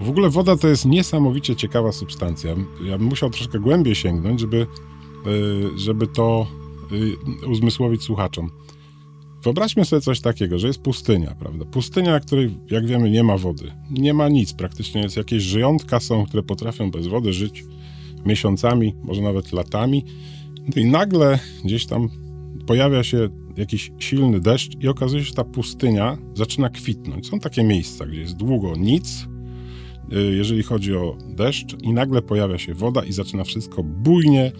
w 0.00 0.08
ogóle 0.08 0.30
woda 0.30 0.56
to 0.56 0.68
jest 0.68 0.86
niesamowicie 0.86 1.56
ciekawa 1.56 1.92
substancja. 1.92 2.50
Ja 2.84 2.98
bym 2.98 3.06
musiał 3.06 3.30
troszkę 3.30 3.58
głębiej 3.58 3.94
sięgnąć, 3.94 4.40
żeby, 4.40 4.66
y, 5.26 5.78
żeby 5.78 6.06
to 6.06 6.46
y, 6.92 7.46
uzmysłowić 7.46 8.02
słuchaczom. 8.02 8.50
Wyobraźmy 9.42 9.84
sobie 9.84 10.02
coś 10.02 10.20
takiego, 10.20 10.58
że 10.58 10.66
jest 10.66 10.82
pustynia, 10.82 11.34
prawda? 11.38 11.64
Pustynia, 11.64 12.20
której, 12.20 12.50
jak 12.70 12.86
wiemy, 12.86 13.10
nie 13.10 13.24
ma 13.24 13.38
wody. 13.38 13.72
Nie 13.90 14.14
ma 14.14 14.28
nic, 14.28 14.52
praktycznie 14.52 15.00
jest 15.00 15.16
jakieś 15.16 15.42
żyjątka 15.42 16.00
są, 16.00 16.26
które 16.26 16.42
potrafią 16.42 16.90
bez 16.90 17.06
wody 17.06 17.32
żyć 17.32 17.64
miesiącami, 18.26 18.94
może 19.02 19.22
nawet 19.22 19.52
latami. 19.52 20.04
No 20.76 20.82
I 20.82 20.84
nagle 20.84 21.38
gdzieś 21.64 21.86
tam 21.86 22.08
pojawia 22.66 23.04
się 23.04 23.28
jakiś 23.56 23.92
silny 23.98 24.40
deszcz 24.40 24.76
i 24.80 24.88
okazuje 24.88 25.22
się, 25.22 25.28
że 25.28 25.34
ta 25.34 25.44
pustynia 25.44 26.18
zaczyna 26.34 26.70
kwitnąć. 26.70 27.28
Są 27.28 27.40
takie 27.40 27.62
miejsca, 27.62 28.06
gdzie 28.06 28.20
jest 28.20 28.36
długo 28.36 28.76
nic, 28.76 29.26
y, 30.12 30.36
jeżeli 30.36 30.62
chodzi 30.62 30.96
o 30.96 31.16
deszcz, 31.28 31.82
i 31.82 31.92
nagle 31.92 32.22
pojawia 32.22 32.58
się 32.58 32.74
woda 32.74 33.04
i 33.04 33.12
zaczyna 33.12 33.44
wszystko 33.44 33.82
bujnie 33.82 34.52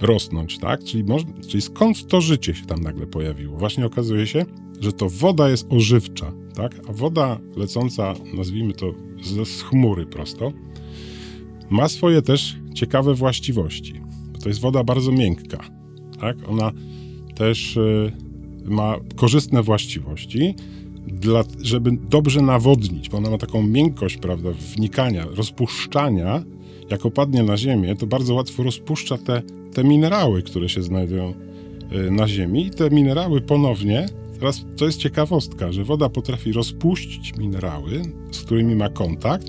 rosnąć, 0.00 0.58
tak? 0.58 0.84
Czyli, 0.84 1.04
czyli 1.48 1.62
skąd 1.62 2.06
to 2.06 2.20
życie 2.20 2.54
się 2.54 2.66
tam 2.66 2.80
nagle 2.80 3.06
pojawiło? 3.06 3.58
Właśnie 3.58 3.86
okazuje 3.86 4.26
się, 4.26 4.44
że 4.80 4.92
to 4.92 5.08
woda 5.08 5.48
jest 5.48 5.66
ożywcza, 5.70 6.32
tak? 6.54 6.80
A 6.88 6.92
woda 6.92 7.38
lecąca, 7.56 8.14
nazwijmy 8.34 8.72
to 8.72 8.94
z, 9.22 9.48
z 9.48 9.62
chmury 9.62 10.06
prosto, 10.06 10.52
ma 11.70 11.88
swoje 11.88 12.22
też 12.22 12.56
ciekawe 12.74 13.14
właściwości. 13.14 14.00
To 14.42 14.48
jest 14.48 14.60
woda 14.60 14.84
bardzo 14.84 15.12
miękka, 15.12 15.64
tak? 16.20 16.36
Ona 16.48 16.72
też 17.34 17.76
y, 17.76 18.12
ma 18.64 18.96
korzystne 19.16 19.62
właściwości, 19.62 20.54
dla, 21.06 21.44
żeby 21.62 21.90
dobrze 22.10 22.42
nawodnić, 22.42 23.08
bo 23.08 23.18
ona 23.18 23.30
ma 23.30 23.38
taką 23.38 23.62
miękkość, 23.62 24.16
prawda, 24.16 24.50
wnikania, 24.76 25.26
rozpuszczania. 25.34 26.42
jak 26.90 27.06
opadnie 27.06 27.42
na 27.42 27.56
ziemię, 27.56 27.96
to 27.96 28.06
bardzo 28.06 28.34
łatwo 28.34 28.62
rozpuszcza 28.62 29.18
te, 29.18 29.42
te 29.74 29.84
minerały, 29.84 30.42
które 30.42 30.68
się 30.68 30.82
znajdują 30.82 31.34
y, 31.92 32.10
na 32.10 32.28
ziemi. 32.28 32.66
I 32.66 32.70
te 32.70 32.90
minerały 32.90 33.40
ponownie, 33.40 34.06
teraz 34.38 34.64
to 34.76 34.84
jest 34.84 34.98
ciekawostka, 34.98 35.72
że 35.72 35.84
woda 35.84 36.08
potrafi 36.08 36.52
rozpuścić 36.52 37.36
minerały, 37.36 38.02
z 38.30 38.40
którymi 38.40 38.74
ma 38.74 38.88
kontakt, 38.88 39.46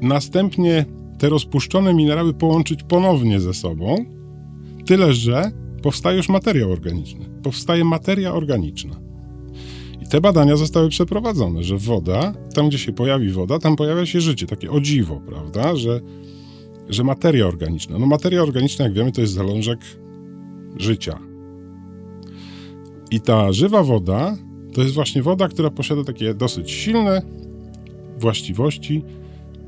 następnie 0.00 0.84
te 1.18 1.28
rozpuszczone 1.28 1.94
minerały 1.94 2.34
połączyć 2.34 2.82
ponownie 2.82 3.40
ze 3.40 3.54
sobą, 3.54 4.04
tyle 4.86 5.14
że 5.14 5.50
powstaje 5.82 6.16
już 6.16 6.28
materiał 6.28 6.72
organiczny. 6.72 7.24
Powstaje 7.42 7.84
materia 7.84 8.34
organiczna. 8.34 9.11
Te 10.12 10.20
badania 10.20 10.56
zostały 10.56 10.88
przeprowadzone, 10.88 11.62
że 11.62 11.78
woda, 11.78 12.34
tam 12.54 12.68
gdzie 12.68 12.78
się 12.78 12.92
pojawi 12.92 13.30
woda, 13.30 13.58
tam 13.58 13.76
pojawia 13.76 14.06
się 14.06 14.20
życie, 14.20 14.46
takie 14.46 14.70
o 14.70 14.80
dziwo, 14.80 15.20
prawda, 15.26 15.76
że, 15.76 16.00
że 16.88 17.04
materia 17.04 17.46
organiczna. 17.46 17.98
No 17.98 18.06
materia 18.06 18.42
organiczna, 18.42 18.84
jak 18.84 18.94
wiemy, 18.94 19.12
to 19.12 19.20
jest 19.20 19.32
zalążek 19.32 19.80
życia. 20.76 21.18
I 23.10 23.20
ta 23.20 23.52
żywa 23.52 23.82
woda 23.82 24.36
to 24.74 24.82
jest 24.82 24.94
właśnie 24.94 25.22
woda, 25.22 25.48
która 25.48 25.70
posiada 25.70 26.04
takie 26.04 26.34
dosyć 26.34 26.70
silne 26.70 27.22
właściwości 28.18 29.02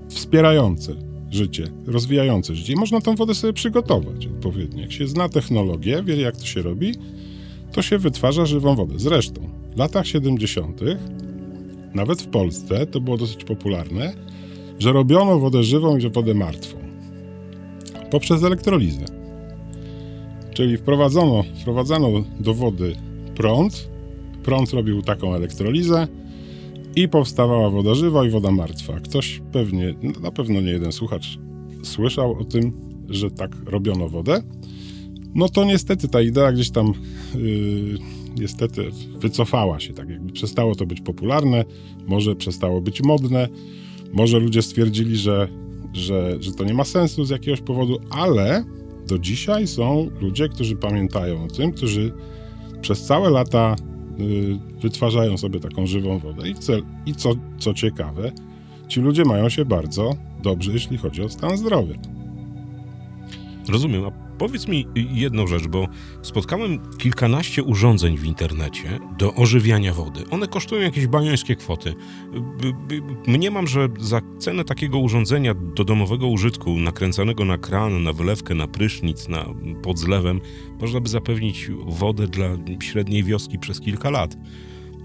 wspierające 0.09 0.97
życie, 1.31 1.65
rozwijające 1.87 2.55
życie. 2.55 2.73
I 2.73 2.77
można 2.77 3.01
tą 3.01 3.15
wodę 3.15 3.35
sobie 3.35 3.53
przygotować 3.53 4.27
odpowiednio. 4.27 4.83
Jak 4.83 4.93
się 4.93 5.07
zna 5.07 5.29
technologię, 5.29 6.03
wie 6.03 6.21
jak 6.21 6.37
to 6.37 6.47
się 6.47 6.63
robi, 6.63 6.95
to 7.73 7.83
się 7.83 7.99
wytwarza 7.99 8.47
żywą 8.47 8.75
wodę. 8.75 8.95
Zresztą 8.97 9.64
w 9.75 9.79
latach 9.79 10.07
70., 10.07 10.81
nawet 11.95 12.23
w 12.23 12.27
Polsce, 12.27 12.87
to 12.87 13.01
było 13.01 13.17
dosyć 13.17 13.45
popularne, 13.45 14.13
że 14.79 14.93
robiono 14.93 15.39
wodę 15.39 15.63
żywą 15.63 15.97
i 15.97 16.11
wodę 16.11 16.35
martwą 16.35 16.85
poprzez 18.15 18.43
elektrolizę. 18.43 19.05
Czyli 20.55 20.77
wprowadzono, 20.77 21.45
wprowadzano 21.61 22.09
do 22.41 22.55
wody 22.55 22.97
prąd, 23.35 23.91
prąd 24.43 24.71
robił 24.71 25.03
taką 25.03 25.35
elektrolizę 25.35 26.09
i 26.97 27.09
powstawała 27.09 27.71
woda 27.71 27.95
żywa 27.95 28.25
i 28.27 28.31
woda 28.31 28.51
martwa. 28.51 29.01
Ktoś 29.01 29.43
pewnie, 29.53 29.95
na 30.21 30.31
pewno 30.31 30.61
nie 30.61 30.71
jeden 30.71 30.93
słuchacz 30.93 31.39
słyszał 31.83 32.39
o 32.39 32.45
tym, 32.45 32.73
że 33.09 33.31
tak 33.31 33.57
robiono 33.67 34.09
wodę. 34.09 34.43
No 35.35 35.49
to 35.49 35.65
niestety 35.65 36.09
ta 36.09 36.23
idea 36.23 36.53
gdzieś 36.53 36.71
tam 36.71 36.93
yy, 37.35 37.99
niestety 38.37 38.91
wycofała 39.19 39.81
się, 39.81 39.93
tak 39.93 40.09
jakby 40.09 40.33
przestało 40.33 40.75
to 40.75 40.87
być 40.87 41.01
popularne, 41.01 41.65
może 42.07 42.37
przestało 42.37 42.81
być 42.81 43.03
modne, 43.03 43.49
może 44.13 44.39
ludzie 44.39 44.63
stwierdzili, 44.63 45.17
że, 45.17 45.49
że, 45.93 46.37
że 46.41 46.53
to 46.53 46.65
nie 46.65 46.75
ma 46.75 46.85
sensu 46.85 47.25
z 47.25 47.31
jakiegoś 47.31 47.61
powodu, 47.61 47.99
ale 48.11 48.65
do 49.07 49.19
dzisiaj 49.19 49.67
są 49.67 50.11
ludzie, 50.21 50.49
którzy 50.49 50.77
pamiętają 50.77 51.45
o 51.45 51.49
tym, 51.49 51.73
którzy 51.73 52.13
przez 52.81 53.03
całe 53.03 53.31
lata 53.31 53.77
y, 54.21 54.81
wytwarzają 54.83 55.39
sobie 55.39 55.61
taką 55.61 55.87
żywą 55.87 56.19
wodę. 56.19 56.49
I, 56.49 56.55
cel, 56.55 56.83
i 57.07 57.15
co, 57.15 57.31
co 57.59 57.75
ciekawe, 57.75 58.33
ci 58.89 59.01
ludzie 59.01 59.25
mają 59.25 59.49
się 59.49 59.65
bardzo 59.65 60.15
dobrze, 60.43 60.73
jeśli 60.73 60.99
chodzi 60.99 61.23
o 61.23 61.29
stan 61.29 61.57
zdrowia. 61.57 61.95
Rozumiem. 63.69 64.24
Powiedz 64.39 64.69
mi 64.69 64.87
jedną 64.95 65.47
rzecz, 65.47 65.67
bo 65.67 65.89
spotkałem 66.23 66.79
kilkanaście 66.99 67.63
urządzeń 67.63 68.19
w 68.19 68.25
internecie 68.25 68.99
do 69.19 69.35
ożywiania 69.35 69.95
wody. 69.95 70.25
One 70.31 70.49
kosztują 70.49 70.83
jakieś 70.83 71.07
bajońskie 71.07 71.57
kwoty. 71.57 71.95
Mniemam, 73.27 73.67
że 73.67 73.89
za 74.01 74.21
cenę 74.39 74.65
takiego 74.65 74.99
urządzenia 74.99 75.55
do 75.55 75.85
domowego 75.85 76.29
użytku, 76.29 76.77
nakręcanego 76.77 77.45
na 77.45 77.59
kran, 77.59 78.03
na 78.03 78.13
wylewkę, 78.13 78.55
na 78.55 78.69
prysznic, 78.69 79.29
na 79.29 79.47
pod 79.83 79.99
zlewem, 79.99 80.41
można 80.81 81.01
by 81.01 81.09
zapewnić 81.09 81.69
wodę 81.87 82.27
dla 82.29 82.47
średniej 82.83 83.25
wioski 83.25 83.59
przez 83.59 83.81
kilka 83.81 84.11
lat. 84.11 84.37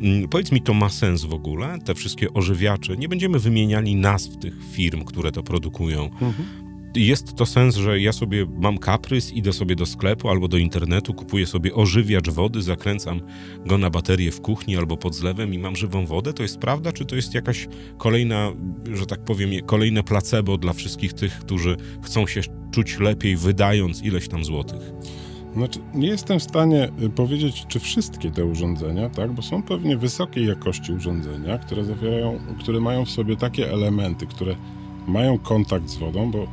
Mm, 0.01 0.27
Powiedz 0.29 0.51
mi, 0.51 0.61
to 0.61 0.73
ma 0.73 0.89
sens 0.89 1.25
w 1.25 1.33
ogóle? 1.33 1.77
Te 1.85 1.95
wszystkie 1.95 2.33
ożywiacze? 2.33 2.97
Nie 2.97 3.09
będziemy 3.09 3.39
wymieniali 3.39 3.95
nazw 3.95 4.37
tych 4.37 4.53
firm, 4.71 5.03
które 5.03 5.31
to 5.31 5.43
produkują. 5.43 6.09
Jest 6.95 7.35
to 7.35 7.45
sens, 7.45 7.75
że 7.75 7.99
ja 7.99 8.13
sobie 8.13 8.45
mam 8.57 8.77
kaprys, 8.77 9.33
idę 9.33 9.53
sobie 9.53 9.75
do 9.75 9.85
sklepu 9.85 10.29
albo 10.29 10.47
do 10.47 10.57
internetu, 10.57 11.13
kupuję 11.13 11.45
sobie 11.45 11.75
ożywiacz 11.75 12.29
wody, 12.29 12.61
zakręcam 12.61 13.21
go 13.65 13.77
na 13.77 13.89
baterię 13.89 14.31
w 14.31 14.41
kuchni 14.41 14.77
albo 14.77 14.97
pod 14.97 15.15
zlewem 15.15 15.53
i 15.53 15.59
mam 15.59 15.75
żywą 15.75 16.05
wodę? 16.05 16.33
To 16.33 16.43
jest 16.43 16.57
prawda, 16.57 16.91
czy 16.91 17.05
to 17.05 17.15
jest 17.15 17.33
jakaś 17.33 17.67
kolejna, 17.97 18.51
że 18.93 19.05
tak 19.05 19.23
powiem, 19.23 19.51
kolejne 19.65 20.03
placebo 20.03 20.57
dla 20.57 20.73
wszystkich 20.73 21.13
tych, 21.13 21.39
którzy 21.39 21.77
chcą 22.03 22.27
się 22.27 22.41
czuć 22.71 22.99
lepiej, 22.99 23.37
wydając 23.37 24.03
ileś 24.03 24.27
tam 24.27 24.43
złotych? 24.43 24.91
Znaczy, 25.53 25.79
nie 25.93 26.07
jestem 26.07 26.39
w 26.39 26.43
stanie 26.43 26.91
y, 27.01 27.09
powiedzieć, 27.09 27.65
czy 27.67 27.79
wszystkie 27.79 28.31
te 28.31 28.45
urządzenia, 28.45 29.09
tak, 29.09 29.33
bo 29.33 29.41
są 29.41 29.63
pewnie 29.63 29.97
wysokiej 29.97 30.47
jakości 30.47 30.93
urządzenia, 30.93 31.57
które 31.57 31.85
zawierają, 31.85 32.39
które 32.59 32.79
mają 32.79 33.05
w 33.05 33.09
sobie 33.09 33.35
takie 33.35 33.71
elementy, 33.71 34.27
które 34.27 34.55
mają 35.07 35.37
kontakt 35.37 35.89
z 35.89 35.97
wodą, 35.97 36.31
bo 36.31 36.47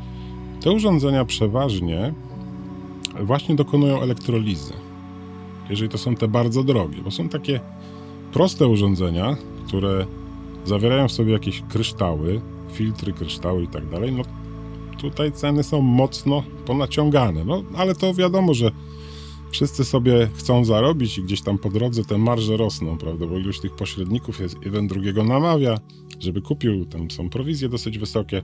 te 0.60 0.72
urządzenia 0.72 1.24
przeważnie 1.24 2.14
właśnie 3.20 3.54
dokonują 3.54 4.00
elektrolizy. 4.00 4.72
Jeżeli 5.70 5.88
to 5.88 5.98
są 5.98 6.14
te 6.14 6.28
bardzo 6.28 6.64
drogie, 6.64 7.02
bo 7.02 7.10
są 7.10 7.28
takie 7.28 7.60
proste 8.32 8.66
urządzenia, 8.66 9.36
które 9.66 10.06
zawierają 10.64 11.08
w 11.08 11.12
sobie 11.12 11.32
jakieś 11.32 11.62
kryształy, 11.68 12.40
filtry, 12.72 13.12
kryształy 13.12 13.62
i 13.62 13.68
tak 13.68 13.88
dalej, 13.88 14.12
no 14.12 14.22
tutaj 14.98 15.32
ceny 15.32 15.62
są 15.62 15.80
mocno 15.80 16.42
ponaciągane. 16.66 17.44
No, 17.44 17.62
ale 17.76 17.94
to 17.94 18.14
wiadomo, 18.14 18.54
że 18.54 18.70
wszyscy 19.50 19.84
sobie 19.84 20.28
chcą 20.34 20.64
zarobić 20.64 21.18
i 21.18 21.22
gdzieś 21.22 21.42
tam 21.42 21.58
po 21.58 21.70
drodze 21.70 22.04
te 22.04 22.18
marże 22.18 22.56
rosną, 22.56 22.98
prawda? 22.98 23.26
Bo 23.26 23.38
ilość 23.38 23.60
tych 23.60 23.76
pośredników 23.76 24.40
jest 24.40 24.56
jeden 24.64 24.86
drugiego 24.86 25.24
namawia, 25.24 25.78
żeby 26.20 26.42
kupił, 26.42 26.86
tam 26.86 27.10
są 27.10 27.30
prowizje 27.30 27.68
dosyć 27.68 27.98
wysokie. 27.98 28.42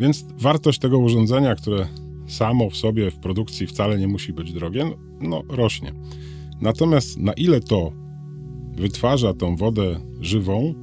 Więc 0.00 0.24
wartość 0.38 0.78
tego 0.78 0.98
urządzenia, 0.98 1.54
które 1.54 1.88
samo 2.26 2.70
w 2.70 2.76
sobie 2.76 3.10
w 3.10 3.18
produkcji 3.18 3.66
wcale 3.66 3.98
nie 3.98 4.08
musi 4.08 4.32
być 4.32 4.52
drogie, 4.52 4.90
no 5.20 5.42
rośnie. 5.48 5.92
Natomiast 6.60 7.18
na 7.18 7.32
ile 7.32 7.60
to 7.60 7.92
wytwarza 8.76 9.34
tą 9.34 9.56
wodę 9.56 10.00
żywą, 10.20 10.74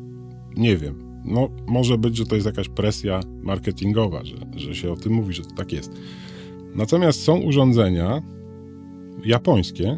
nie 0.55 0.77
wiem. 0.77 1.07
No, 1.25 1.49
może 1.67 1.97
być, 1.97 2.17
że 2.17 2.25
to 2.25 2.35
jest 2.35 2.47
jakaś 2.47 2.69
presja 2.69 3.19
marketingowa, 3.43 4.23
że, 4.23 4.35
że 4.55 4.75
się 4.75 4.91
o 4.91 4.95
tym 4.95 5.13
mówi, 5.13 5.33
że 5.33 5.43
to 5.43 5.55
tak 5.55 5.71
jest. 5.71 5.91
Natomiast 6.75 7.23
są 7.23 7.37
urządzenia 7.37 8.21
japońskie, 9.25 9.97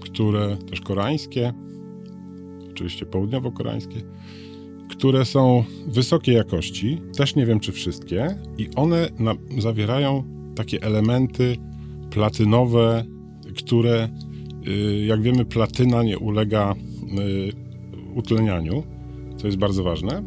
które 0.00 0.56
też 0.70 0.80
koreańskie, 0.80 1.52
oczywiście 2.70 3.06
południowo-koreańskie, 3.06 4.02
które 4.90 5.24
są 5.24 5.64
wysokiej 5.86 6.34
jakości, 6.34 7.00
też 7.16 7.36
nie 7.36 7.46
wiem 7.46 7.60
czy 7.60 7.72
wszystkie, 7.72 8.34
i 8.58 8.68
one 8.76 9.08
na, 9.18 9.34
zawierają 9.58 10.24
takie 10.56 10.82
elementy 10.82 11.56
platynowe, 12.10 13.04
które, 13.56 14.08
y, 14.68 15.04
jak 15.06 15.22
wiemy, 15.22 15.44
platyna 15.44 16.02
nie 16.02 16.18
ulega 16.18 16.74
y, 16.74 17.52
utlenianiu, 18.14 18.82
co 19.36 19.46
jest 19.46 19.58
bardzo 19.58 19.84
ważne. 19.84 20.22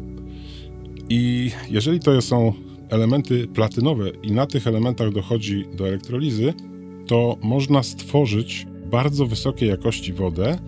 I 1.08 1.50
jeżeli 1.70 2.00
to 2.00 2.22
są 2.22 2.52
elementy 2.90 3.48
platynowe 3.48 4.10
i 4.22 4.32
na 4.32 4.46
tych 4.46 4.66
elementach 4.66 5.12
dochodzi 5.12 5.64
do 5.76 5.88
elektrolizy, 5.88 6.54
to 7.06 7.36
można 7.42 7.82
stworzyć 7.82 8.66
bardzo 8.90 9.26
wysokiej 9.26 9.68
jakości 9.68 10.12
wodę, 10.12 10.58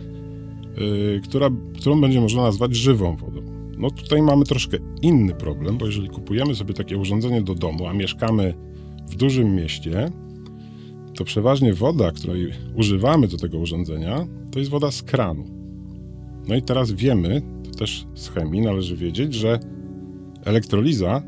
yy, 0.77 1.21
która, 1.25 1.51
którą 1.81 2.01
będzie 2.01 2.21
można 2.21 2.43
nazwać 2.43 2.77
żywą 2.77 3.17
wodą. 3.17 3.43
No 3.79 3.91
tutaj 3.91 4.23
mamy 4.23 4.45
troszkę 4.45 4.77
inny 5.03 5.35
problem, 5.35 5.79
bo 5.79 5.87
jeżeli 5.87 6.09
kupujemy 6.09 6.55
sobie 6.55 6.75
takie 6.75 6.97
urządzenie 6.97 7.43
do 7.43 7.55
domu, 7.55 7.87
a 7.87 7.93
mieszkamy 7.93 8.55
w 9.09 9.17
dużym 9.17 9.55
mieście, 9.55 10.11
to 11.15 11.25
przeważnie 11.25 11.75
woda, 11.75 12.13
której 12.13 12.53
używamy 12.75 13.29
do 13.29 13.37
tego 13.37 13.59
urządzenia, 13.59 14.27
to 14.51 14.59
jest 14.59 14.71
woda 14.71 14.91
z 14.91 15.03
kranu. 15.03 15.45
No 16.49 16.57
i 16.57 16.63
teraz 16.63 16.93
wiemy, 16.93 17.43
to 17.65 17.71
też 17.79 18.07
z 18.15 18.29
chemii 18.29 18.61
należy 18.61 18.97
wiedzieć, 18.97 19.35
że 19.35 19.61
elektroliza 20.45 21.23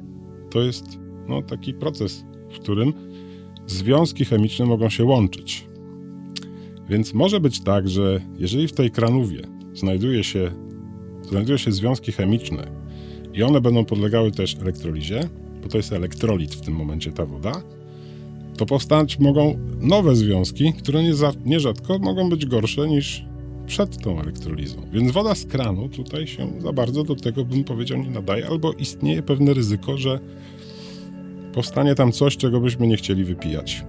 to 0.51 0.61
jest 0.61 0.99
no, 1.29 1.43
taki 1.43 1.75
proces, 1.75 2.25
w 2.51 2.59
którym 2.59 2.93
związki 3.71 4.25
chemiczne 4.25 4.67
mogą 4.67 4.89
się 4.89 5.05
łączyć. 5.05 5.67
Więc 6.89 7.15
może 7.15 7.41
być 7.41 7.61
tak, 7.61 7.89
że 7.89 8.21
jeżeli 8.39 8.69
w 8.69 8.73
tej 8.73 8.91
kranówie 8.91 9.43
znajduje 9.75 10.25
się, 10.25 10.51
znajdują 11.23 11.59
się 11.59 11.73
związki 11.73 12.13
chemiczne 12.13 12.67
i 13.35 13.43
one 13.43 13.61
będą 13.61 13.85
podlegały 13.85 14.33
też 14.33 14.57
elektrolizie, 14.61 15.29
bo 15.63 15.69
to 15.69 15.77
jest 15.77 15.93
elektrolit 15.93 16.55
w 16.55 16.61
tym 16.61 16.75
momencie 16.75 17.13
ta 17.13 17.27
woda, 17.27 17.63
to 18.57 18.67
powstać 18.67 19.19
mogą 19.19 19.59
nowe 19.81 20.17
związki, 20.17 20.73
które 20.73 21.03
nie 21.03 21.15
za, 21.15 21.33
nierzadko 21.45 21.99
mogą 21.99 22.31
być 22.31 22.47
gorsze 22.47 22.89
niż 22.89 23.25
przed 23.67 24.03
tą 24.03 24.21
elektrolizą. 24.21 24.77
Więc 24.93 25.13
woda 25.13 25.35
z 25.35 25.45
kranu 25.45 25.89
tutaj 25.89 26.27
się 26.27 26.53
za 26.59 26.73
bardzo 26.73 27.05
do 27.05 27.15
tego, 27.17 27.45
bym 27.45 27.65
powiedział, 27.65 27.99
nie 27.99 28.11
nadaje, 28.11 28.47
albo 28.47 28.73
istnieje 28.73 29.23
pewne 29.23 29.55
ryzyko, 29.55 29.97
że 29.97 30.21
powstanie 31.59 31.95
tam 31.95 32.13
coś, 32.13 32.37
czego 32.37 32.61
byśmy 32.61 32.87
nie 32.87 32.97
chcieli 32.97 33.25
wypijać. 33.25 33.85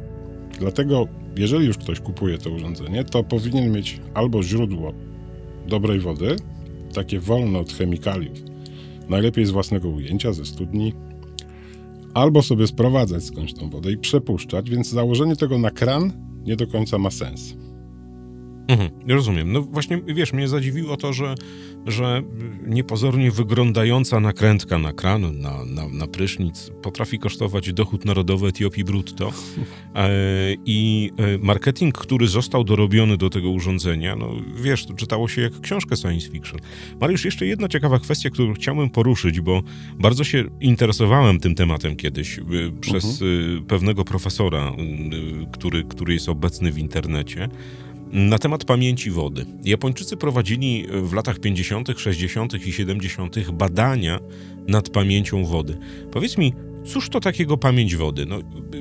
Dlatego, 0.59 1.07
jeżeli 1.37 1.67
już 1.67 1.77
ktoś 1.77 1.99
kupuje 1.99 2.37
to 2.37 2.49
urządzenie, 2.49 3.03
to 3.03 3.23
powinien 3.23 3.71
mieć 3.71 4.01
albo 4.13 4.43
źródło 4.43 4.93
dobrej 5.67 5.99
wody, 5.99 6.35
takie 6.93 7.19
wolne 7.19 7.59
od 7.59 7.73
chemikaliów, 7.73 8.39
najlepiej 9.09 9.45
z 9.45 9.51
własnego 9.51 9.89
ujęcia, 9.89 10.33
ze 10.33 10.45
studni, 10.45 10.93
albo 12.13 12.41
sobie 12.41 12.67
sprowadzać 12.67 13.23
skądś 13.23 13.53
tą 13.53 13.69
wodę 13.69 13.91
i 13.91 13.97
przepuszczać, 13.97 14.69
więc 14.69 14.89
założenie 14.89 15.35
tego 15.35 15.57
na 15.57 15.71
kran 15.71 16.11
nie 16.45 16.55
do 16.55 16.67
końca 16.67 16.97
ma 16.97 17.11
sens. 17.11 17.53
Mhm, 18.69 18.89
rozumiem. 19.07 19.51
No 19.51 19.61
właśnie, 19.61 20.01
wiesz, 20.07 20.33
mnie 20.33 20.47
zadziwiło 20.47 20.97
to, 20.97 21.13
że, 21.13 21.35
że 21.85 22.23
niepozornie 22.67 23.31
wyglądająca 23.31 24.19
nakrętka 24.19 24.77
na 24.77 24.93
kran, 24.93 25.39
na, 25.39 25.65
na, 25.65 25.87
na 25.87 26.07
prysznic 26.07 26.71
potrafi 26.81 27.19
kosztować 27.19 27.73
dochód 27.73 28.05
narodowy 28.05 28.47
Etiopii 28.47 28.83
brutto 28.83 29.31
e, 29.95 30.09
i 30.65 31.11
e, 31.17 31.37
marketing, 31.37 31.97
który 31.97 32.27
został 32.27 32.63
dorobiony 32.63 33.17
do 33.17 33.29
tego 33.29 33.49
urządzenia, 33.49 34.15
no 34.15 34.31
wiesz, 34.55 34.85
to 34.85 34.93
czytało 34.93 35.27
się 35.27 35.41
jak 35.41 35.59
książkę 35.61 35.95
science 35.95 36.29
fiction. 36.29 36.59
Mariusz, 37.01 37.25
jeszcze 37.25 37.45
jedna 37.45 37.67
ciekawa 37.67 37.99
kwestia, 37.99 38.29
którą 38.29 38.53
chciałbym 38.53 38.89
poruszyć, 38.89 39.41
bo 39.41 39.63
bardzo 39.99 40.23
się 40.23 40.45
interesowałem 40.61 41.39
tym 41.39 41.55
tematem 41.55 41.95
kiedyś 41.95 42.39
e, 42.39 42.43
przez 42.81 43.21
e, 43.21 43.25
pewnego 43.61 44.05
profesora, 44.05 44.71
który, 45.51 45.83
który 45.83 46.13
jest 46.13 46.29
obecny 46.29 46.71
w 46.71 46.77
internecie 46.77 47.49
na 48.11 48.39
temat 48.39 48.65
pamięci 48.65 49.11
wody. 49.11 49.45
Japończycy 49.63 50.17
prowadzili 50.17 50.87
w 51.03 51.13
latach 51.13 51.39
50., 51.39 51.87
60. 51.97 52.67
i 52.67 52.73
70. 52.73 53.51
badania 53.51 54.19
nad 54.67 54.89
pamięcią 54.89 55.45
wody. 55.45 55.77
Powiedz 56.11 56.37
mi, 56.37 56.53
cóż 56.85 57.09
to 57.09 57.19
takiego 57.19 57.57
pamięć 57.57 57.95
wody? 57.95 58.25
No, 58.25 58.39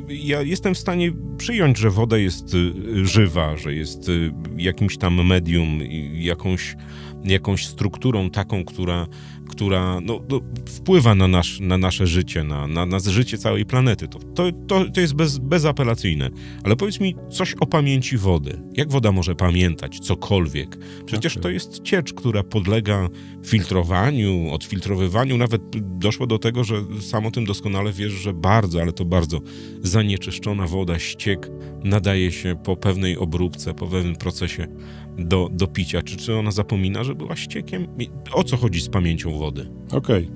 ja 0.09 0.43
jestem 0.43 0.75
w 0.75 0.79
stanie 0.79 1.13
przyjąć, 1.39 1.79
że 1.79 1.91
woda 1.91 2.19
jest 2.19 2.55
y, 2.55 3.07
żywa, 3.07 3.57
że 3.57 3.75
jest 3.75 4.09
y, 4.09 4.33
jakimś 4.57 4.97
tam 4.97 5.27
medium, 5.27 5.81
jakąś, 6.15 6.77
jakąś 7.25 7.67
strukturą 7.67 8.31
taką, 8.31 8.65
która, 8.65 9.07
która 9.49 10.01
no, 10.01 10.21
no, 10.29 10.41
wpływa 10.67 11.15
na, 11.15 11.29
nasz, 11.29 11.61
na 11.61 11.79
nasze 11.79 12.07
życie, 12.07 12.45
na, 12.45 12.67
na, 12.67 12.87
na 12.87 12.99
życie 12.99 13.39
całej 13.39 13.67
planety. 13.67 14.09
To, 14.09 14.19
to, 14.19 14.53
to, 14.69 14.85
to 14.95 15.01
jest 15.01 15.15
bez, 15.15 15.39
bezapelacyjne. 15.39 16.31
Ale 16.65 16.77
powiedz 16.77 17.01
mi 17.01 17.17
coś 17.31 17.55
o 17.55 17.67
pamięci 17.67 18.19
wody. 18.19 18.63
Jak 18.75 18.91
woda 18.93 19.13
może 19.13 19.35
pamiętać 19.35 20.01
cokolwiek? 20.01 20.79
Przecież 21.07 21.33
Okej. 21.33 21.43
to 21.43 21.51
jest 21.51 21.83
ciecz, 21.83 22.15
która 22.15 22.43
podlega 22.43 23.09
filtrowaniu, 23.47 24.51
odfiltrowywaniu. 24.51 25.37
Nawet 25.37 25.63
doszło 25.99 26.27
do 26.27 26.39
tego, 26.39 26.65
że 26.65 26.77
sam 27.01 27.27
o 27.27 27.31
tym 27.31 27.45
doskonale 27.45 27.93
wiesz, 27.93 28.13
że 28.13 28.33
bardzo, 28.33 28.81
ale 28.81 28.93
to 28.93 29.05
bardzo 29.05 29.41
zanieczyszczona 29.83 30.67
woda, 30.67 30.99
ściek 30.99 31.51
nadaje 31.85 32.33
się 32.33 32.57
po 32.65 32.77
pewnej 32.77 33.17
obróbce, 33.17 33.75
po 33.75 33.87
pewnym 33.87 34.17
procesie 34.17 34.67
do, 35.19 35.49
do 35.53 35.67
picia. 35.67 36.03
Czy, 36.03 36.17
czy 36.17 36.37
ona 36.37 36.51
zapomina, 36.51 37.05
że 37.05 37.15
była 37.15 37.37
ściekiem? 37.37 37.87
O 38.33 38.45
co 38.45 38.57
chodzi 38.57 38.81
z 38.81 38.89
pamięcią 38.89 39.39
wody? 39.39 39.67
Okej. 39.93 40.31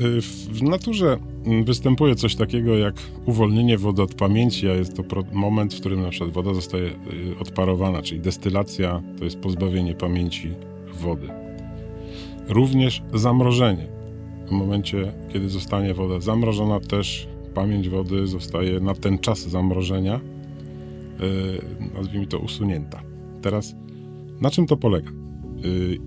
Y, 0.00 0.20
W 0.52 0.62
naturze 0.62 1.18
mm, 1.46 1.64
występuje 1.64 2.14
coś 2.14 2.34
takiego 2.36 2.76
jak 2.76 2.94
uwolnienie 3.26 3.78
wody 3.78 4.02
od 4.02 4.14
pamięci, 4.14 4.68
a 4.68 4.74
jest 4.74 4.96
to 4.96 5.02
moment, 5.32 5.74
w 5.74 5.80
którym 5.80 6.02
na 6.02 6.08
przykład 6.08 6.30
woda 6.30 6.54
zostaje 6.54 6.86
y, 6.86 7.38
odparowana, 7.40 8.02
czyli 8.02 8.20
destylacja 8.20 9.02
to 9.18 9.24
jest 9.24 9.38
pozbawienie 9.38 9.94
pamięci 9.94 10.50
wody. 10.94 11.28
Również 12.48 13.02
zamrożenie. 13.14 13.86
W 14.46 14.50
momencie, 14.50 15.12
kiedy 15.32 15.48
zostanie 15.48 15.94
woda 15.94 16.20
zamrożona, 16.20 16.80
też 16.80 17.28
pamięć 17.54 17.88
wody 17.88 18.26
zostaje 18.26 18.80
na 18.80 18.94
ten 18.94 19.18
czas 19.18 19.48
zamrożenia, 19.48 20.20
y, 20.20 21.94
nazwijmy 21.94 22.26
to, 22.26 22.38
usunięta. 22.38 23.02
Teraz, 23.42 23.74
na 24.42 24.50
czym 24.50 24.66
to 24.66 24.76
polega? 24.76 25.10
Y, 25.64 25.98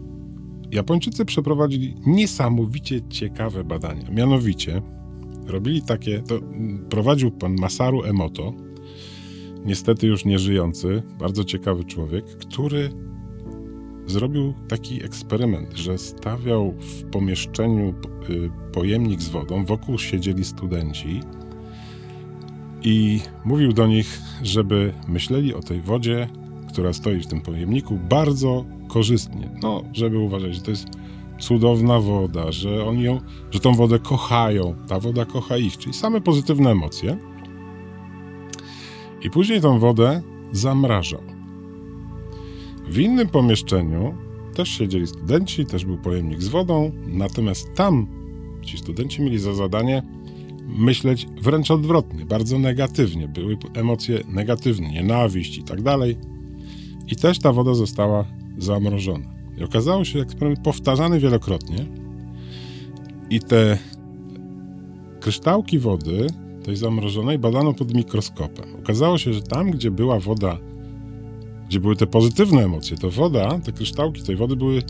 Japończycy 0.72 1.26
przeprowadzili 1.26 1.96
niesamowicie 2.06 3.02
ciekawe 3.02 3.64
badania. 3.64 4.12
Mianowicie 4.12 4.82
robili 5.48 5.82
takie, 5.82 6.20
to 6.20 6.40
prowadził 6.90 7.32
pan 7.32 7.56
Masaru 7.56 8.04
Emoto, 8.04 8.54
niestety 9.66 10.08
już 10.08 10.26
nieżyjący, 10.26 11.04
bardzo 11.20 11.44
ciekawy 11.44 11.84
człowiek, 11.84 12.26
który 12.26 12.90
zrobił 14.08 14.54
taki 14.68 15.04
eksperyment, 15.04 15.78
że 15.78 15.98
stawiał 15.98 16.72
w 16.72 17.04
pomieszczeniu 17.04 17.94
y, 18.30 18.50
pojemnik 18.74 19.22
z 19.22 19.30
wodą, 19.30 19.66
wokół 19.66 19.98
siedzieli 19.98 20.44
studenci 20.44 21.20
i 22.84 23.20
mówił 23.46 23.74
do 23.74 23.88
nich, 23.88 24.22
żeby 24.44 24.94
myśleli 25.08 25.54
o 25.54 25.62
tej 25.62 25.82
wodzie, 25.82 26.28
która 26.76 26.94
stoi 26.94 27.20
w 27.20 27.28
tym 27.28 27.42
pojemniku, 27.42 28.00
bardzo 28.10 28.66
korzystnie. 28.88 29.50
No, 29.62 29.84
żeby 29.94 30.20
uważać, 30.20 30.56
że 30.56 30.62
to 30.62 30.72
jest 30.72 30.88
cudowna 31.40 32.00
woda, 32.00 32.52
że 32.52 32.86
oni 32.86 33.04
ją, 33.04 33.22
że 33.52 33.60
tą 33.60 33.74
wodę 33.74 34.00
kochają, 34.00 34.76
ta 34.88 35.00
woda 35.00 35.26
kocha 35.26 35.58
ich, 35.58 35.78
czyli 35.78 35.94
same 35.94 36.22
pozytywne 36.22 36.72
emocje. 36.72 37.18
I 39.22 39.30
później 39.30 39.62
tą 39.62 39.80
wodę 39.80 40.22
zamrażał. 40.52 41.22
W 42.90 43.00
innym 43.00 43.28
pomieszczeniu 43.28 44.14
też 44.56 44.70
siedzieli 44.70 45.08
studenci, 45.08 45.66
też 45.66 45.86
był 45.86 45.98
pojemnik 45.98 46.42
z 46.42 46.48
wodą, 46.48 46.92
natomiast 47.08 47.74
tam 47.74 48.08
ci 48.62 48.78
studenci 48.78 49.22
mieli 49.22 49.40
za 49.40 49.54
zadanie 49.54 50.04
myśleć 50.68 51.28
wręcz 51.42 51.72
odwrotnie, 51.72 52.26
bardzo 52.26 52.60
negatywnie. 52.60 53.28
Były 53.28 53.58
emocje 53.74 54.20
negatywne, 54.28 54.90
nienawiść 54.90 55.58
i 55.58 55.64
tak 55.64 55.82
dalej. 55.82 56.35
I 57.08 57.16
też 57.16 57.40
ta 57.40 57.54
woda 57.54 57.74
została 57.74 58.26
zamrożona. 58.58 59.26
I 59.58 59.64
okazało 59.64 60.06
się, 60.06 60.12
że 60.12 60.24
eksperyment 60.24 60.60
powtarzany 60.64 61.20
wielokrotnie 61.20 61.86
i 63.30 63.40
te 63.40 63.78
kryształki 65.20 65.80
wody, 65.80 66.28
tej 66.64 66.76
zamrożonej, 66.76 67.40
badano 67.40 67.74
pod 67.74 67.94
mikroskopem. 67.94 68.76
Okazało 68.84 69.18
się, 69.18 69.34
że 69.34 69.42
tam, 69.42 69.72
gdzie 69.72 69.92
była 69.92 70.20
woda, 70.20 70.58
gdzie 71.70 71.80
były 71.80 71.96
te 71.96 72.08
pozytywne 72.08 72.64
emocje, 72.64 72.98
to 72.98 73.12
woda, 73.12 73.60
te 73.60 73.72
kryształki 73.72 74.24
tej 74.24 74.36
wody 74.36 74.56
były 74.56 74.82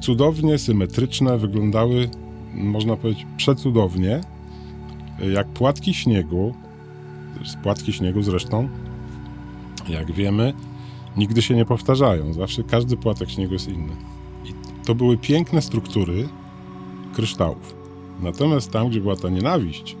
cudownie 0.00 0.58
symetryczne, 0.58 1.38
wyglądały, 1.38 2.08
można 2.54 2.96
powiedzieć, 2.96 3.26
przecudownie, 3.36 4.20
jak 5.32 5.48
płatki 5.48 5.94
śniegu, 5.94 6.54
płatki 7.62 7.92
śniegu 7.92 8.22
zresztą, 8.22 8.68
jak 9.88 10.12
wiemy, 10.12 10.52
nigdy 11.18 11.42
się 11.42 11.54
nie 11.54 11.64
powtarzają. 11.64 12.32
Zawsze 12.32 12.62
każdy 12.64 12.96
płatek 12.96 13.30
śniegu 13.30 13.52
jest 13.52 13.68
inny. 13.68 13.96
I 14.44 14.54
to 14.84 14.94
były 14.94 15.16
piękne 15.16 15.62
struktury 15.62 16.28
kryształów. 17.14 17.74
Natomiast 18.20 18.70
tam, 18.70 18.88
gdzie 18.88 19.00
była 19.00 19.16
ta 19.16 19.28
nienawiść, 19.28 19.96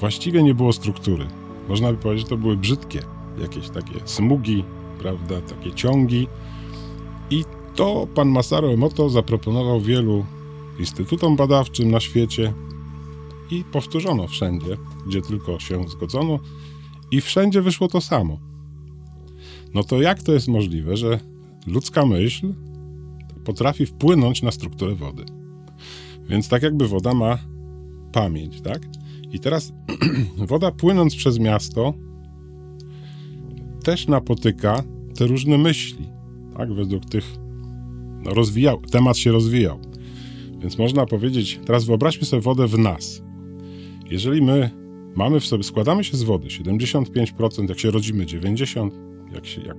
właściwie 0.00 0.42
nie 0.42 0.54
było 0.54 0.72
struktury. 0.72 1.26
Można 1.68 1.92
by 1.92 1.98
powiedzieć, 1.98 2.26
że 2.26 2.30
to 2.30 2.36
były 2.36 2.56
brzydkie, 2.56 3.00
jakieś 3.40 3.68
takie 3.68 4.00
smugi, 4.04 4.64
prawda, 4.98 5.40
takie 5.40 5.72
ciągi. 5.72 6.26
I 7.30 7.44
to 7.74 8.06
pan 8.14 8.28
Masaru 8.28 8.68
Emoto 8.68 9.10
zaproponował 9.10 9.80
wielu 9.80 10.24
instytutom 10.78 11.36
badawczym 11.36 11.90
na 11.90 12.00
świecie 12.00 12.54
i 13.50 13.64
powtórzono 13.64 14.26
wszędzie, 14.26 14.76
gdzie 15.06 15.22
tylko 15.22 15.58
się 15.58 15.88
zgodzono 15.88 16.38
i 17.10 17.20
wszędzie 17.20 17.62
wyszło 17.62 17.88
to 17.88 18.00
samo. 18.00 18.47
No 19.74 19.84
to 19.84 20.02
jak 20.02 20.22
to 20.22 20.32
jest 20.32 20.48
możliwe, 20.48 20.96
że 20.96 21.20
ludzka 21.66 22.06
myśl 22.06 22.54
potrafi 23.44 23.86
wpłynąć 23.86 24.42
na 24.42 24.50
strukturę 24.50 24.94
wody? 24.94 25.24
Więc 26.28 26.48
tak 26.48 26.62
jakby 26.62 26.88
woda 26.88 27.14
ma 27.14 27.38
pamięć, 28.12 28.60
tak? 28.60 28.82
I 29.32 29.40
teraz 29.40 29.72
woda 30.48 30.70
płynąc 30.70 31.16
przez 31.16 31.38
miasto 31.38 31.94
też 33.84 34.08
napotyka 34.08 34.82
te 35.16 35.26
różne 35.26 35.58
myśli, 35.58 36.08
tak? 36.56 36.72
Według 36.72 37.04
tych 37.04 37.24
no, 38.24 38.34
rozwijał, 38.34 38.80
temat 38.80 39.16
się 39.16 39.32
rozwijał. 39.32 39.78
Więc 40.60 40.78
można 40.78 41.06
powiedzieć, 41.06 41.60
teraz 41.66 41.84
wyobraźmy 41.84 42.24
sobie 42.24 42.42
wodę 42.42 42.66
w 42.66 42.78
nas. 42.78 43.22
Jeżeli 44.10 44.42
my 44.42 44.70
mamy 45.14 45.40
w 45.40 45.46
sobie, 45.46 45.64
składamy 45.64 46.04
się 46.04 46.16
z 46.16 46.22
wody 46.22 46.48
75%, 46.48 47.68
jak 47.68 47.78
się 47.78 47.90
rodzimy 47.90 48.26
90%, 48.26 49.07
jak, 49.34 49.46
się, 49.46 49.62
jak 49.62 49.76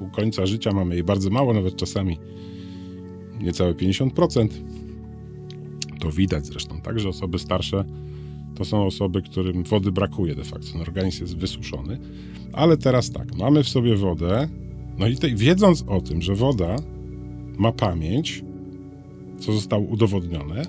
u 0.00 0.08
końca 0.10 0.46
życia 0.46 0.72
mamy 0.72 0.94
jej 0.94 1.04
bardzo 1.04 1.30
mało, 1.30 1.54
nawet 1.54 1.76
czasami 1.76 2.18
niecałe 3.40 3.74
50%, 3.74 4.48
to 6.00 6.10
widać 6.10 6.46
zresztą, 6.46 6.80
tak, 6.80 7.00
że 7.00 7.08
osoby 7.08 7.38
starsze 7.38 7.84
to 8.54 8.64
są 8.64 8.86
osoby, 8.86 9.22
którym 9.22 9.62
wody 9.62 9.92
brakuje 9.92 10.34
de 10.34 10.44
facto, 10.44 10.78
organizm 10.78 11.22
jest 11.22 11.36
wysuszony. 11.36 11.98
Ale 12.52 12.76
teraz 12.76 13.10
tak, 13.10 13.34
mamy 13.36 13.62
w 13.62 13.68
sobie 13.68 13.96
wodę, 13.96 14.48
no 14.98 15.08
i 15.08 15.16
wiedząc 15.36 15.84
o 15.86 16.00
tym, 16.00 16.22
że 16.22 16.34
woda 16.34 16.76
ma 17.58 17.72
pamięć, 17.72 18.44
co 19.38 19.52
zostało 19.52 19.84
udowodnione, 19.84 20.62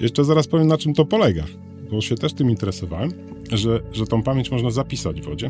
jeszcze 0.00 0.24
zaraz 0.24 0.46
powiem 0.46 0.66
na 0.66 0.78
czym 0.78 0.94
to 0.94 1.04
polega, 1.04 1.44
bo 1.90 2.00
się 2.00 2.14
też 2.14 2.32
tym 2.32 2.50
interesowałem, 2.50 3.10
że, 3.52 3.80
że 3.92 4.06
tą 4.06 4.22
pamięć 4.22 4.50
można 4.50 4.70
zapisać 4.70 5.20
w 5.20 5.24
wodzie. 5.24 5.48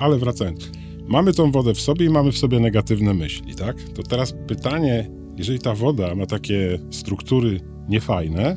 Ale 0.00 0.18
wracając, 0.18 0.70
mamy 1.08 1.32
tą 1.32 1.50
wodę 1.50 1.74
w 1.74 1.80
sobie 1.80 2.06
i 2.06 2.10
mamy 2.10 2.32
w 2.32 2.38
sobie 2.38 2.60
negatywne 2.60 3.14
myśli, 3.14 3.54
tak? 3.54 3.82
To 3.82 4.02
teraz 4.02 4.34
pytanie, 4.46 5.10
jeżeli 5.36 5.58
ta 5.58 5.74
woda 5.74 6.14
ma 6.14 6.26
takie 6.26 6.78
struktury 6.90 7.60
niefajne, 7.88 8.56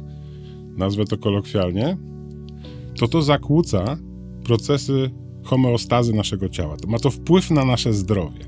nazwę 0.78 1.06
to 1.06 1.18
kolokwialnie, 1.18 1.98
to 3.00 3.08
to 3.08 3.22
zakłóca 3.22 3.98
procesy 4.44 5.12
homeostazy 5.44 6.14
naszego 6.14 6.50
ciała. 6.50 6.78
To 6.78 6.88
ma 6.88 7.00
to 7.00 7.12
wpływ 7.12 7.52
na 7.52 7.66
nasze 7.66 7.94
zdrowie. 7.94 8.46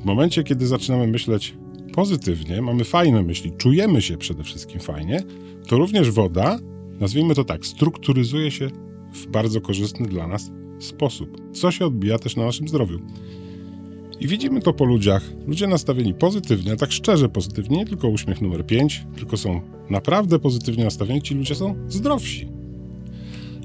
W 0.00 0.04
momencie, 0.04 0.44
kiedy 0.44 0.66
zaczynamy 0.66 1.06
myśleć 1.06 1.54
pozytywnie, 1.94 2.62
mamy 2.62 2.84
fajne 2.84 3.22
myśli, 3.22 3.52
czujemy 3.58 4.02
się 4.02 4.16
przede 4.16 4.44
wszystkim 4.44 4.80
fajnie, 4.80 5.22
to 5.68 5.78
również 5.78 6.10
woda, 6.10 6.58
nazwijmy 7.00 7.34
to 7.34 7.44
tak, 7.44 7.66
strukturyzuje 7.66 8.50
się 8.50 8.70
w 9.12 9.26
bardzo 9.26 9.60
korzystny 9.60 10.08
dla 10.08 10.26
nas 10.26 10.50
sposób, 10.84 11.40
co 11.52 11.70
się 11.70 11.86
odbija 11.86 12.18
też 12.18 12.36
na 12.36 12.44
naszym 12.44 12.68
zdrowiu. 12.68 12.98
I 14.20 14.26
widzimy 14.26 14.60
to 14.60 14.72
po 14.72 14.84
ludziach. 14.84 15.22
Ludzie 15.46 15.66
nastawieni 15.66 16.14
pozytywnie, 16.14 16.76
tak 16.76 16.92
szczerze 16.92 17.28
pozytywnie, 17.28 17.76
nie 17.76 17.86
tylko 17.86 18.08
uśmiech 18.08 18.40
numer 18.40 18.66
5, 18.66 19.04
tylko 19.16 19.36
są 19.36 19.60
naprawdę 19.90 20.38
pozytywnie 20.38 20.84
nastawieni, 20.84 21.22
ci 21.22 21.34
ludzie 21.34 21.54
są 21.54 21.74
zdrowsi. 21.88 22.48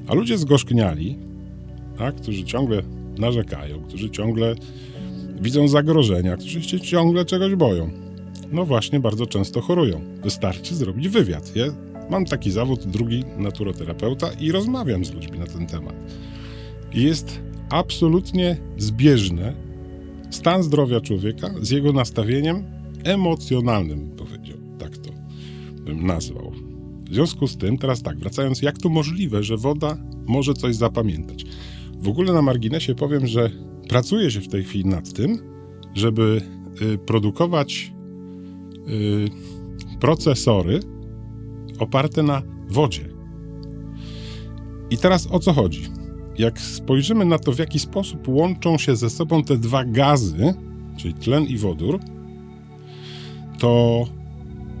A 0.08 0.14
ludzie 0.14 0.38
zgorzkniali, 0.38 1.18
tak, 1.98 2.14
którzy 2.14 2.44
ciągle 2.44 2.82
narzekają, 3.18 3.82
którzy 3.82 4.10
ciągle 4.10 4.54
widzą 5.40 5.68
zagrożenia, 5.68 6.36
którzy 6.36 6.62
się 6.62 6.80
ciągle 6.80 7.24
czegoś 7.24 7.54
boją, 7.54 7.90
no 8.52 8.64
właśnie 8.64 9.00
bardzo 9.00 9.26
często 9.26 9.60
chorują. 9.60 10.00
Wystarczy 10.22 10.74
zrobić 10.74 11.08
wywiad. 11.08 11.56
Ja 11.56 11.64
mam 12.10 12.24
taki 12.24 12.50
zawód, 12.50 12.86
drugi 12.86 13.24
naturoterapeuta 13.36 14.30
i 14.40 14.52
rozmawiam 14.52 15.04
z 15.04 15.14
ludźmi 15.14 15.38
na 15.38 15.46
ten 15.46 15.66
temat. 15.66 15.94
Jest 16.94 17.40
absolutnie 17.70 18.56
zbieżne 18.76 19.54
stan 20.30 20.62
zdrowia 20.62 21.00
człowieka 21.00 21.50
z 21.60 21.70
jego 21.70 21.92
nastawieniem 21.92 22.64
emocjonalnym, 23.04 24.10
powiedział. 24.10 24.58
Tak 24.78 24.98
to 24.98 25.10
bym 25.84 26.06
nazwał. 26.06 26.52
W 27.10 27.14
związku 27.14 27.46
z 27.46 27.56
tym, 27.56 27.78
teraz 27.78 28.02
tak, 28.02 28.18
wracając, 28.18 28.62
jak 28.62 28.78
to 28.78 28.88
możliwe, 28.88 29.42
że 29.42 29.56
woda 29.56 29.96
może 30.26 30.54
coś 30.54 30.76
zapamiętać? 30.76 31.44
W 32.02 32.08
ogóle 32.08 32.32
na 32.32 32.42
marginesie 32.42 32.94
powiem, 32.94 33.26
że 33.26 33.50
pracuje 33.88 34.30
się 34.30 34.40
w 34.40 34.48
tej 34.48 34.64
chwili 34.64 34.84
nad 34.84 35.12
tym, 35.12 35.38
żeby 35.94 36.40
y, 36.82 36.98
produkować 36.98 37.92
y, 38.88 39.98
procesory 40.00 40.80
oparte 41.78 42.22
na 42.22 42.42
wodzie. 42.68 43.08
I 44.90 44.98
teraz 44.98 45.28
o 45.30 45.38
co 45.38 45.52
chodzi? 45.52 45.82
Jak 46.38 46.60
spojrzymy 46.60 47.24
na 47.24 47.38
to, 47.38 47.52
w 47.52 47.58
jaki 47.58 47.78
sposób 47.78 48.28
łączą 48.28 48.78
się 48.78 48.96
ze 48.96 49.10
sobą 49.10 49.42
te 49.42 49.56
dwa 49.56 49.84
gazy, 49.84 50.54
czyli 50.96 51.14
tlen 51.14 51.44
i 51.44 51.56
wodór, 51.56 52.00
to, 53.58 54.04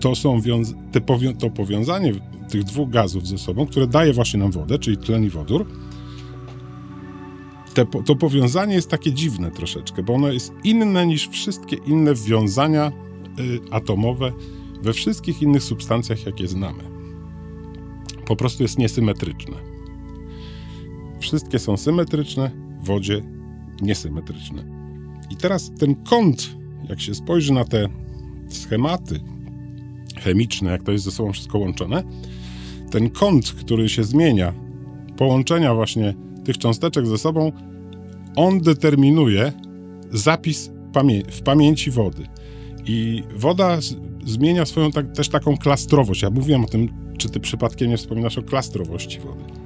to 0.00 0.14
są 0.14 0.40
wiąz- 0.40 0.74
te 0.92 1.00
powią- 1.00 1.36
to 1.36 1.50
powiązanie 1.50 2.12
tych 2.48 2.64
dwóch 2.64 2.90
gazów 2.90 3.26
ze 3.26 3.38
sobą, 3.38 3.66
które 3.66 3.86
daje 3.86 4.12
właśnie 4.12 4.40
nam 4.40 4.50
wodę, 4.50 4.78
czyli 4.78 4.96
tlen 4.96 5.24
i 5.24 5.30
wodór, 5.30 5.66
te, 7.74 7.86
to 8.04 8.16
powiązanie 8.16 8.74
jest 8.74 8.90
takie 8.90 9.12
dziwne 9.12 9.50
troszeczkę, 9.50 10.02
bo 10.02 10.14
ono 10.14 10.32
jest 10.32 10.52
inne 10.64 11.06
niż 11.06 11.28
wszystkie 11.28 11.76
inne 11.76 12.14
wiązania 12.14 12.92
y, 13.40 13.60
atomowe 13.70 14.32
we 14.82 14.92
wszystkich 14.92 15.42
innych 15.42 15.62
substancjach, 15.62 16.26
jakie 16.26 16.48
znamy. 16.48 16.82
Po 18.26 18.36
prostu 18.36 18.62
jest 18.62 18.78
niesymetryczne. 18.78 19.67
Wszystkie 21.20 21.58
są 21.58 21.76
symetryczne, 21.76 22.50
w 22.82 22.86
wodzie 22.86 23.22
niesymetryczne. 23.82 24.64
I 25.30 25.36
teraz 25.36 25.70
ten 25.78 25.94
kąt, 25.94 26.56
jak 26.88 27.00
się 27.00 27.14
spojrzy 27.14 27.52
na 27.52 27.64
te 27.64 27.88
schematy 28.48 29.20
chemiczne, 30.20 30.70
jak 30.70 30.82
to 30.82 30.92
jest 30.92 31.04
ze 31.04 31.10
sobą 31.10 31.32
wszystko 31.32 31.58
łączone, 31.58 32.02
ten 32.90 33.10
kąt, 33.10 33.52
który 33.52 33.88
się 33.88 34.04
zmienia, 34.04 34.54
połączenia 35.16 35.74
właśnie 35.74 36.14
tych 36.44 36.58
cząsteczek 36.58 37.06
ze 37.06 37.18
sobą, 37.18 37.52
on 38.36 38.60
determinuje 38.60 39.52
zapis 40.10 40.70
pamię 40.92 41.22
w 41.30 41.42
pamięci 41.42 41.90
wody. 41.90 42.26
I 42.86 43.22
woda 43.36 43.78
zmienia 44.24 44.66
swoją 44.66 44.90
tak, 44.90 45.12
też 45.12 45.28
taką 45.28 45.56
klastrowość. 45.56 46.22
Ja 46.22 46.30
mówiłem 46.30 46.64
o 46.64 46.68
tym, 46.68 46.88
czy 47.18 47.30
ty 47.30 47.40
przypadkiem 47.40 47.90
nie 47.90 47.96
wspominasz 47.96 48.38
o 48.38 48.42
klastrowości 48.42 49.20
wody. 49.20 49.57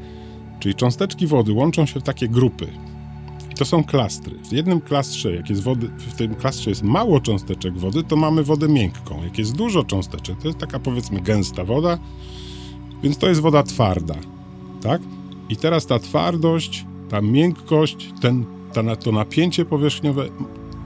Czyli 0.62 0.74
cząsteczki 0.74 1.26
wody 1.26 1.52
łączą 1.52 1.86
się 1.86 2.00
w 2.00 2.02
takie 2.02 2.28
grupy. 2.28 2.66
I 3.52 3.54
to 3.54 3.64
są 3.64 3.84
klastry. 3.84 4.38
W 4.50 4.52
jednym 4.52 4.80
klastrze, 4.80 5.34
jak 5.34 5.50
jest 5.50 5.62
wody, 5.62 5.88
w 5.98 6.14
tym 6.14 6.34
klastrze 6.34 6.70
jest 6.70 6.82
mało 6.82 7.20
cząsteczek 7.20 7.78
wody, 7.78 8.02
to 8.02 8.16
mamy 8.16 8.44
wodę 8.44 8.68
miękką. 8.68 9.24
Jak 9.24 9.38
jest 9.38 9.56
dużo 9.56 9.84
cząsteczek, 9.84 10.38
to 10.38 10.48
jest 10.48 10.58
taka 10.58 10.78
powiedzmy 10.78 11.20
gęsta 11.20 11.64
woda, 11.64 11.98
więc 13.02 13.18
to 13.18 13.28
jest 13.28 13.40
woda 13.40 13.62
twarda. 13.62 14.14
Tak? 14.82 15.02
I 15.48 15.56
teraz 15.56 15.86
ta 15.86 15.98
twardość, 15.98 16.84
ta 17.08 17.20
miękkość, 17.20 18.10
ten, 18.20 18.44
ta, 18.72 18.96
to 18.96 19.12
napięcie 19.12 19.64
powierzchniowe, 19.64 20.28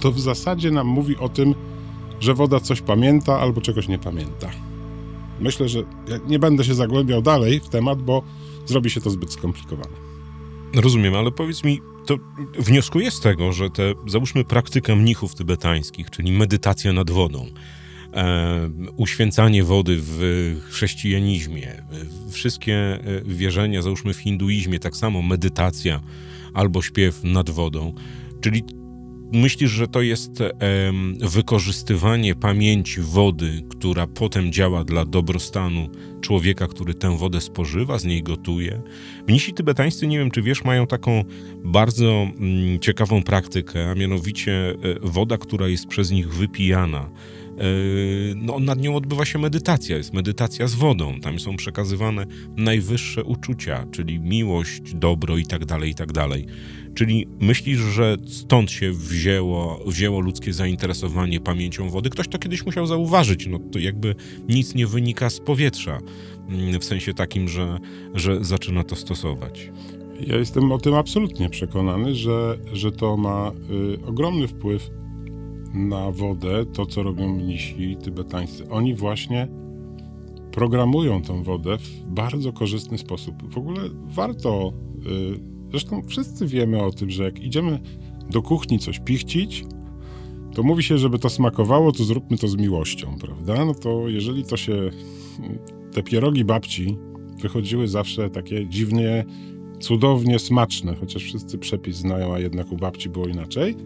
to 0.01 0.13
w 0.13 0.21
zasadzie 0.21 0.71
nam 0.71 0.87
mówi 0.87 1.17
o 1.17 1.29
tym, 1.29 1.55
że 2.21 2.35
woda 2.35 2.61
coś 2.61 2.81
pamięta 2.81 3.41
albo 3.41 3.61
czegoś 3.61 3.89
nie 3.89 3.99
pamięta. 3.99 4.51
Myślę, 5.41 5.69
że 5.69 5.79
ja 5.79 6.19
nie 6.29 6.39
będę 6.39 6.65
się 6.65 6.75
zagłębiał 6.75 7.23
dalej 7.23 7.61
w 7.61 7.69
temat, 7.69 8.03
bo 8.03 8.23
zrobi 8.67 8.91
się 8.91 9.01
to 9.01 9.11
zbyt 9.11 9.33
skomplikowane. 9.33 9.97
Rozumiem, 10.75 11.15
ale 11.15 11.31
powiedz 11.31 11.65
mi, 11.65 11.81
to 12.07 12.19
wnioskuję 12.59 13.11
z 13.11 13.21
tego, 13.21 13.53
że 13.53 13.71
te, 13.71 13.95
załóżmy, 14.07 14.45
praktyka 14.45 14.97
mnichów 14.97 15.35
tybetańskich, 15.35 16.11
czyli 16.11 16.33
medytacja 16.33 16.93
nad 16.93 17.11
wodą, 17.11 17.47
e, 18.15 18.71
uświęcanie 18.97 19.65
wody 19.65 19.97
w 20.01 20.21
chrześcijanizmie, 20.71 21.73
e, 21.73 21.85
wszystkie 22.31 22.75
e, 22.75 23.01
wierzenia, 23.25 23.83
załóżmy 23.83 24.15
w 24.15 24.19
hinduizmie, 24.19 24.79
tak 24.79 24.97
samo 24.97 25.23
medytacja 25.23 26.01
albo 26.55 26.83
śpiew 26.83 27.25
nad 27.25 27.51
wodą, 27.51 27.93
czyli 28.41 28.65
myślisz, 29.33 29.71
że 29.71 29.89
to 29.89 30.03
jest 30.03 30.41
em, 30.41 31.17
wykorzystywanie 31.21 32.35
pamięci 32.35 33.01
wody, 33.01 33.63
która 33.69 34.07
potem 34.07 34.53
działa 34.53 34.85
dla 34.85 35.05
dobrostanu 35.05 35.89
człowieka, 36.21 36.67
który 36.67 36.95
tę 36.95 37.17
wodę 37.17 37.41
spożywa, 37.41 37.99
z 37.99 38.05
niej 38.05 38.23
gotuje? 38.23 38.83
Mnisi 39.29 39.55
tybetańscy, 39.55 40.07
nie 40.07 40.19
wiem 40.19 40.31
czy 40.31 40.43
wiesz, 40.43 40.65
mają 40.65 40.87
taką 40.87 41.25
bardzo 41.65 42.29
mm, 42.39 42.79
ciekawą 42.79 43.23
praktykę, 43.23 43.91
a 43.91 43.95
mianowicie 43.95 44.71
e, 44.71 44.75
woda, 45.03 45.39
która 45.39 45.69
jest 45.69 45.87
przez 45.87 46.11
nich 46.11 46.35
wypijana. 46.35 47.11
E, 47.59 47.63
No, 48.37 48.59
nad 48.59 48.81
nią 48.81 48.97
odbywa 48.97 49.25
się 49.25 49.39
medytacja, 49.39 49.97
jest 49.97 50.13
medytacja 50.13 50.67
z 50.67 50.75
wodą. 50.75 51.21
Tam 51.21 51.39
są 51.39 51.57
przekazywane 51.57 52.27
najwyższe 52.57 53.25
uczucia, 53.25 53.87
czyli 53.91 54.21
miłość, 54.21 54.95
dobro 54.95 55.37
i 55.37 55.47
tak 55.47 55.65
dalej, 55.65 55.91
i 55.91 55.95
tak 55.95 56.13
dalej. 56.13 56.47
Czyli 56.95 57.27
myślisz, 57.41 57.79
że 57.79 58.17
stąd 58.27 58.71
się 58.71 58.93
wzięło, 58.93 59.85
wzięło 59.87 60.21
ludzkie 60.21 60.53
zainteresowanie 60.53 61.41
pamięcią 61.41 61.91
wody? 61.91 62.11
Ktoś 62.11 62.29
to 62.29 62.39
kiedyś 62.39 62.67
musiał 62.67 62.87
zauważyć. 62.87 63.47
No 63.47 63.59
to 63.59 63.79
jakby 63.79 64.15
nic 64.49 64.75
nie 64.75 64.87
wynika 64.87 65.31
z 65.31 65.41
powietrza, 65.41 65.99
mm, 66.49 66.81
w 66.81 66.85
sensie 66.85 67.15
takim, 67.15 67.49
że, 67.49 67.79
że 68.15 68.45
zaczyna 68.45 68.85
to 68.85 68.97
stosować. 68.97 69.71
Ja 70.21 70.37
jestem 70.37 70.73
o 70.73 70.79
tym 70.79 70.95
absolutnie 70.95 71.51
przekonany, 71.51 72.15
że, 72.15 72.59
że 72.73 72.93
to 72.93 73.17
ma 73.17 73.53
y, 74.03 74.07
ogromny 74.07 74.49
wpływ 74.49 74.91
na 75.77 76.11
wodę, 76.11 76.67
to 76.73 76.87
co 76.87 77.03
robią 77.03 77.29
mnisi 77.29 77.97
tybetańscy. 78.03 78.69
Oni 78.71 78.95
właśnie 78.95 79.49
programują 80.53 81.23
tą 81.23 81.43
wodę 81.43 81.79
w 81.79 82.05
bardzo 82.07 82.53
korzystny 82.53 82.99
sposób. 82.99 83.53
W 83.53 83.59
ogóle 83.59 83.81
warto, 84.07 84.73
y, 85.07 85.71
zresztą 85.71 86.03
wszyscy 86.03 86.47
wiemy 86.47 86.83
o 86.83 86.93
tym, 86.93 87.11
że 87.11 87.25
jak 87.25 87.41
idziemy 87.41 87.81
do 88.31 88.43
kuchni 88.43 88.79
coś 88.79 89.01
pichcić, 89.01 89.65
to 90.55 90.63
mówi 90.63 90.83
się, 90.83 90.99
żeby 90.99 91.19
to 91.19 91.31
smakowało, 91.31 91.93
to 91.93 92.05
zróbmy 92.05 92.39
to 92.39 92.49
z 92.49 92.57
miłością, 92.57 93.17
prawda? 93.21 93.65
No 93.65 93.75
to 93.75 94.09
jeżeli 94.09 94.45
to 94.45 94.57
się, 94.57 94.91
te 95.93 96.03
pierogi 96.03 96.45
babci 96.45 96.99
wychodziły 97.43 97.89
zawsze 97.89 98.31
takie 98.31 98.69
dziwnie 98.69 99.25
cudownie 99.81 100.39
smaczne, 100.39 100.95
chociaż 100.95 101.23
wszyscy 101.23 101.59
przepis 101.59 101.97
znają, 101.97 102.35
a 102.35 102.39
jednak 102.39 102.73
u 102.73 102.77
babci 102.77 103.09
było 103.09 103.27
inaczej, 103.27 103.77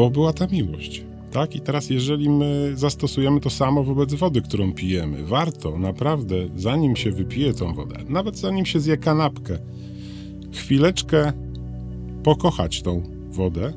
bo 0.00 0.10
była 0.10 0.32
ta 0.32 0.46
miłość. 0.46 1.04
Tak? 1.32 1.56
I 1.56 1.60
teraz, 1.60 1.90
jeżeli 1.90 2.30
my 2.30 2.72
zastosujemy 2.74 3.40
to 3.40 3.50
samo 3.50 3.84
wobec 3.84 4.14
wody, 4.14 4.42
którą 4.42 4.72
pijemy, 4.72 5.24
warto 5.24 5.78
naprawdę, 5.78 6.36
zanim 6.56 6.96
się 6.96 7.10
wypije 7.10 7.54
tą 7.54 7.74
wodę, 7.74 7.96
nawet 8.08 8.38
zanim 8.38 8.66
się 8.66 8.80
zje 8.80 8.96
kanapkę, 8.96 9.58
chwileczkę 10.52 11.32
pokochać 12.22 12.82
tą 12.82 13.02
wodę, 13.30 13.72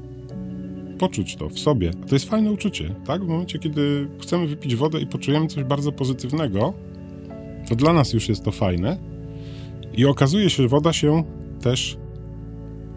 poczuć 0.99 1.35
to 1.35 1.49
w 1.49 1.59
sobie. 1.59 1.91
To 2.07 2.15
jest 2.15 2.29
fajne 2.29 2.51
uczucie, 2.51 2.95
tak? 3.05 3.23
W 3.23 3.27
momencie, 3.27 3.59
kiedy 3.59 4.07
chcemy 4.21 4.47
wypić 4.47 4.75
wodę 4.75 5.01
i 5.01 5.07
poczujemy 5.07 5.47
coś 5.47 5.63
bardzo 5.63 5.91
pozytywnego, 5.91 6.73
to 7.69 7.75
dla 7.75 7.93
nas 7.93 8.13
już 8.13 8.29
jest 8.29 8.43
to 8.43 8.51
fajne, 8.51 8.97
I 9.93 10.05
okazuje 10.05 10.49
się, 10.49 10.63
że 10.63 10.69
woda 10.69 10.93
się 10.93 11.23
też, 11.61 11.97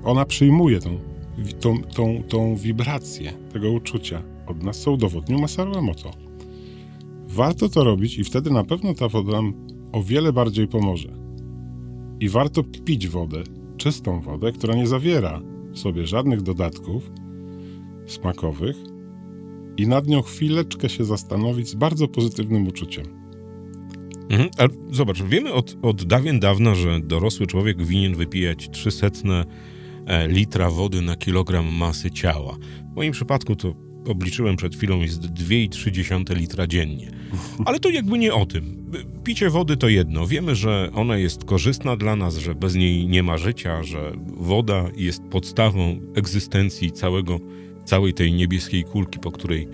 ona 0.04 0.24
przyjmuje 0.24 0.80
tą, 0.80 0.98
tą, 1.60 1.82
tą, 1.82 2.22
tą 2.28 2.56
wibrację 2.56 3.32
tego 3.52 3.72
uczucia 3.72 4.22
od 4.46 4.62
nas, 4.62 4.80
co 4.80 4.92
udowodnił 4.92 5.38
Masaru 5.38 5.78
Emoto. 5.78 6.10
Warto 7.28 7.68
to 7.68 7.84
robić 7.84 8.18
i 8.18 8.24
wtedy 8.24 8.50
na 8.50 8.64
pewno 8.64 8.94
ta 8.94 9.08
woda 9.08 9.32
nam 9.32 9.54
o 9.92 10.02
wiele 10.02 10.32
bardziej 10.32 10.68
pomoże. 10.68 11.08
I 12.20 12.28
warto 12.28 12.62
pić 12.62 13.08
wodę, 13.08 13.42
czystą 13.76 14.20
wodę, 14.20 14.52
która 14.52 14.74
nie 14.74 14.86
zawiera 14.86 15.40
w 15.72 15.78
sobie 15.78 16.06
żadnych 16.06 16.42
dodatków 16.42 17.10
smakowych 18.06 18.76
i 19.76 19.86
nad 19.86 20.06
nią 20.06 20.22
chwileczkę 20.22 20.88
się 20.88 21.04
zastanowić 21.04 21.68
z 21.68 21.74
bardzo 21.74 22.08
pozytywnym 22.08 22.68
uczuciem. 22.68 23.06
Mhm. 24.28 24.50
A 24.58 24.94
zobacz, 24.94 25.22
wiemy 25.22 25.52
od, 25.52 25.76
od 25.82 26.04
dawien 26.04 26.40
dawna, 26.40 26.74
że 26.74 27.00
dorosły 27.00 27.46
człowiek 27.46 27.82
winien 27.82 28.14
wypijać 28.14 28.70
300 28.70 29.06
e, 29.06 29.10
litra 30.28 30.70
wody 30.70 31.02
na 31.02 31.16
kilogram 31.16 31.66
masy 31.74 32.10
ciała. 32.10 32.56
W 32.92 32.96
moim 32.96 33.12
przypadku 33.12 33.56
to 33.56 33.74
obliczyłem 34.08 34.56
przed 34.56 34.76
chwilą 34.76 35.00
jest 35.00 35.20
2,3 35.22 36.36
litra 36.36 36.66
dziennie. 36.66 37.10
Ale 37.64 37.80
to 37.80 37.90
jakby 37.90 38.18
nie 38.18 38.34
o 38.34 38.46
tym. 38.46 38.90
Picie 39.24 39.50
wody 39.50 39.76
to 39.76 39.88
jedno. 39.88 40.26
Wiemy, 40.26 40.54
że 40.54 40.90
ona 40.94 41.16
jest 41.16 41.44
korzystna 41.44 41.96
dla 41.96 42.16
nas, 42.16 42.36
że 42.36 42.54
bez 42.54 42.74
niej 42.74 43.06
nie 43.08 43.22
ma 43.22 43.38
życia, 43.38 43.82
że 43.82 44.12
woda 44.26 44.88
jest 44.96 45.22
podstawą 45.22 46.00
egzystencji 46.14 46.92
całego, 46.92 47.38
całej 47.84 48.14
tej 48.14 48.32
niebieskiej 48.32 48.84
kulki, 48.84 49.18
po 49.18 49.32
której 49.32 49.68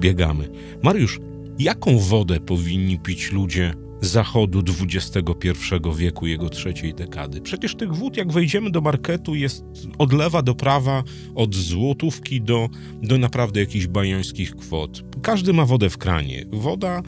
biegamy. 0.00 0.48
Mariusz, 0.82 1.20
jaką 1.58 1.98
wodę 1.98 2.40
powinni 2.40 2.98
pić 2.98 3.32
ludzie 3.32 3.74
zachodu 4.00 4.62
XXI 4.80 5.48
wieku, 5.96 6.26
jego 6.26 6.48
trzeciej 6.48 6.94
dekady? 6.94 7.40
Przecież 7.40 7.74
tych 7.74 7.94
wód, 7.94 8.16
jak 8.16 8.32
wejdziemy 8.32 8.70
do 8.70 8.80
marketu, 8.80 9.34
jest 9.34 9.64
od 9.98 10.12
lewa 10.12 10.42
do 10.42 10.54
prawa, 10.54 11.02
od 11.34 11.54
złotówki 11.54 12.40
do, 12.40 12.68
do 13.02 13.18
naprawdę 13.18 13.60
jakichś 13.60 13.86
bajońskich 13.86 14.56
kwot. 14.56 15.02
Każdy 15.22 15.52
ma 15.52 15.64
wodę 15.64 15.90
w 15.90 15.98
kranie. 15.98 16.44
Woda 16.52 17.02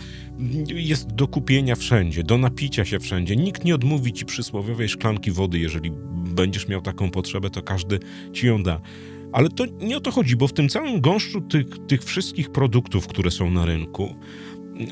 jest 0.66 1.12
do 1.12 1.28
kupienia 1.28 1.76
wszędzie, 1.76 2.22
do 2.22 2.38
napicia 2.38 2.84
się 2.84 3.00
wszędzie. 3.00 3.36
Nikt 3.36 3.64
nie 3.64 3.74
odmówi 3.74 4.12
ci 4.12 4.24
przysłowiowej 4.24 4.88
szklanki 4.88 5.30
wody, 5.30 5.58
jeżeli 5.58 5.90
będziesz 6.34 6.68
miał 6.68 6.80
taką 6.80 7.10
potrzebę, 7.10 7.50
to 7.50 7.62
każdy 7.62 7.98
ci 8.32 8.46
ją 8.46 8.62
da. 8.62 8.80
Ale 9.32 9.48
to 9.48 9.64
nie 9.80 9.96
o 9.96 10.00
to 10.00 10.10
chodzi, 10.10 10.36
bo 10.36 10.48
w 10.48 10.52
tym 10.52 10.68
całym 10.68 11.00
gąszczu 11.00 11.40
tych, 11.40 11.66
tych 11.86 12.04
wszystkich 12.04 12.52
produktów, 12.52 13.06
które 13.06 13.30
są 13.30 13.50
na 13.50 13.66
rynku, 13.66 14.14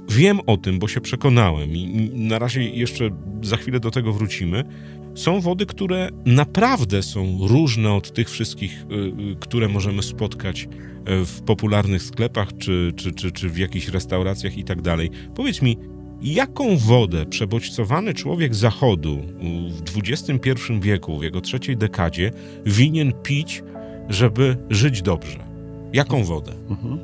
wiem 0.08 0.40
o 0.46 0.56
tym, 0.56 0.78
bo 0.78 0.88
się 0.88 1.00
przekonałem 1.00 1.76
i 1.76 2.10
na 2.14 2.38
razie 2.38 2.62
jeszcze 2.62 3.10
za 3.42 3.56
chwilę 3.56 3.80
do 3.80 3.90
tego 3.90 4.12
wrócimy. 4.12 4.64
Są 5.14 5.40
wody, 5.40 5.66
które 5.66 6.10
naprawdę 6.26 7.02
są 7.02 7.38
różne 7.48 7.92
od 7.92 8.12
tych 8.12 8.30
wszystkich, 8.30 8.86
y, 8.90 8.94
y, 9.32 9.36
które 9.40 9.68
możemy 9.68 10.02
spotkać 10.02 10.64
y, 10.64 11.24
w 11.24 11.42
popularnych 11.42 12.02
sklepach 12.02 12.48
czy, 12.58 12.92
czy, 12.96 13.12
czy, 13.12 13.32
czy 13.32 13.48
w 13.48 13.58
jakichś 13.58 13.88
restauracjach 13.88 14.58
i 14.58 14.64
tak 14.64 14.82
dalej. 14.82 15.10
Powiedz 15.34 15.62
mi, 15.62 15.76
jaką 16.22 16.76
wodę 16.76 17.26
przebodźcowany 17.26 18.14
człowiek 18.14 18.54
zachodu 18.54 19.18
w 19.86 19.98
XXI 19.98 20.52
wieku, 20.80 21.18
w 21.18 21.22
jego 21.22 21.40
trzeciej 21.40 21.76
dekadzie, 21.76 22.32
winien 22.66 23.12
pić, 23.22 23.62
żeby 24.08 24.56
żyć 24.70 25.02
dobrze? 25.02 25.48
Jaką 25.92 26.24
wodę? 26.24 26.52
Mhm. 26.70 26.98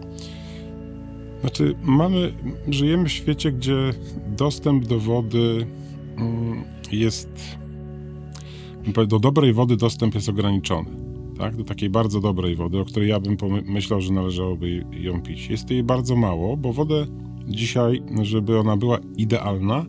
Znaczy, 1.45 1.75
mamy, 1.83 2.33
żyjemy 2.69 3.09
w 3.09 3.13
świecie, 3.13 3.53
gdzie 3.53 3.91
dostęp 4.37 4.87
do 4.87 4.99
wody 4.99 5.67
mm, 6.17 6.65
jest. 6.93 7.59
Do 9.09 9.19
dobrej 9.19 9.53
wody 9.53 9.77
dostęp 9.77 10.15
jest 10.15 10.29
ograniczony. 10.29 10.91
Tak? 11.39 11.57
Do 11.57 11.65
takiej 11.65 11.91
bardzo 11.91 12.21
dobrej 12.21 12.57
wody, 12.57 12.79
o 12.81 12.85
której 12.85 13.09
ja 13.09 13.21
bym 13.21 13.37
pomyślał, 13.37 14.01
że 14.01 14.13
należałoby 14.13 14.85
ją 14.93 15.23
pić. 15.23 15.49
Jest 15.51 15.71
jej 15.71 15.83
bardzo 15.83 16.17
mało, 16.17 16.57
bo 16.57 16.73
wodę 16.73 17.07
dzisiaj, 17.49 18.03
żeby 18.23 18.59
ona 18.59 18.77
była 18.77 18.99
idealna, 19.17 19.87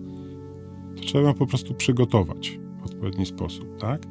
to 0.96 1.04
trzeba 1.04 1.28
ją 1.28 1.34
po 1.34 1.48
prostu 1.48 1.74
przygotować 1.74 2.60
w 2.82 2.86
odpowiedni 2.86 3.26
sposób. 3.26 3.78
Tak? 3.78 4.08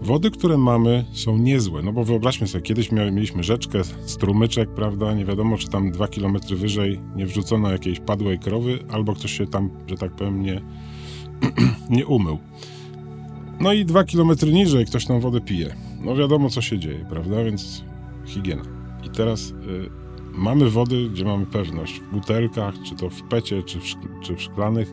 Wody, 0.00 0.30
które 0.30 0.58
mamy, 0.58 1.04
są 1.12 1.38
niezłe, 1.38 1.82
no 1.82 1.92
bo 1.92 2.04
wyobraźmy 2.04 2.46
sobie, 2.46 2.62
kiedyś 2.62 2.92
mieliśmy 2.92 3.42
rzeczkę, 3.42 3.84
strumyczek, 3.84 4.74
prawda, 4.74 5.14
nie 5.14 5.24
wiadomo, 5.24 5.58
czy 5.58 5.68
tam 5.68 5.90
dwa 5.90 6.08
kilometry 6.08 6.56
wyżej 6.56 7.00
nie 7.16 7.26
wrzucono 7.26 7.70
jakiejś 7.70 8.00
padłej 8.00 8.38
krowy, 8.38 8.78
albo 8.90 9.14
ktoś 9.14 9.32
się 9.32 9.46
tam, 9.46 9.70
że 9.86 9.96
tak 9.96 10.12
powiem, 10.12 10.42
nie, 10.42 10.62
nie 11.90 12.06
umył. 12.06 12.38
No 13.60 13.72
i 13.72 13.84
dwa 13.84 14.04
kilometry 14.04 14.52
niżej 14.52 14.86
ktoś 14.86 15.06
tą 15.06 15.20
wodę 15.20 15.40
pije. 15.40 15.74
No 16.04 16.16
wiadomo, 16.16 16.50
co 16.50 16.60
się 16.60 16.78
dzieje, 16.78 17.06
prawda, 17.10 17.44
więc 17.44 17.84
higiena. 18.26 18.62
I 19.06 19.10
teraz 19.10 19.50
y, 19.50 19.54
mamy 20.32 20.70
wody, 20.70 21.08
gdzie 21.08 21.24
mamy 21.24 21.46
pewność, 21.46 22.00
w 22.00 22.14
butelkach, 22.14 22.74
czy 22.82 22.94
to 22.94 23.10
w 23.10 23.22
pecie, 23.22 23.62
czy 23.62 23.80
w, 23.80 23.84
czy 24.22 24.36
w 24.36 24.42
szklanych, 24.42 24.92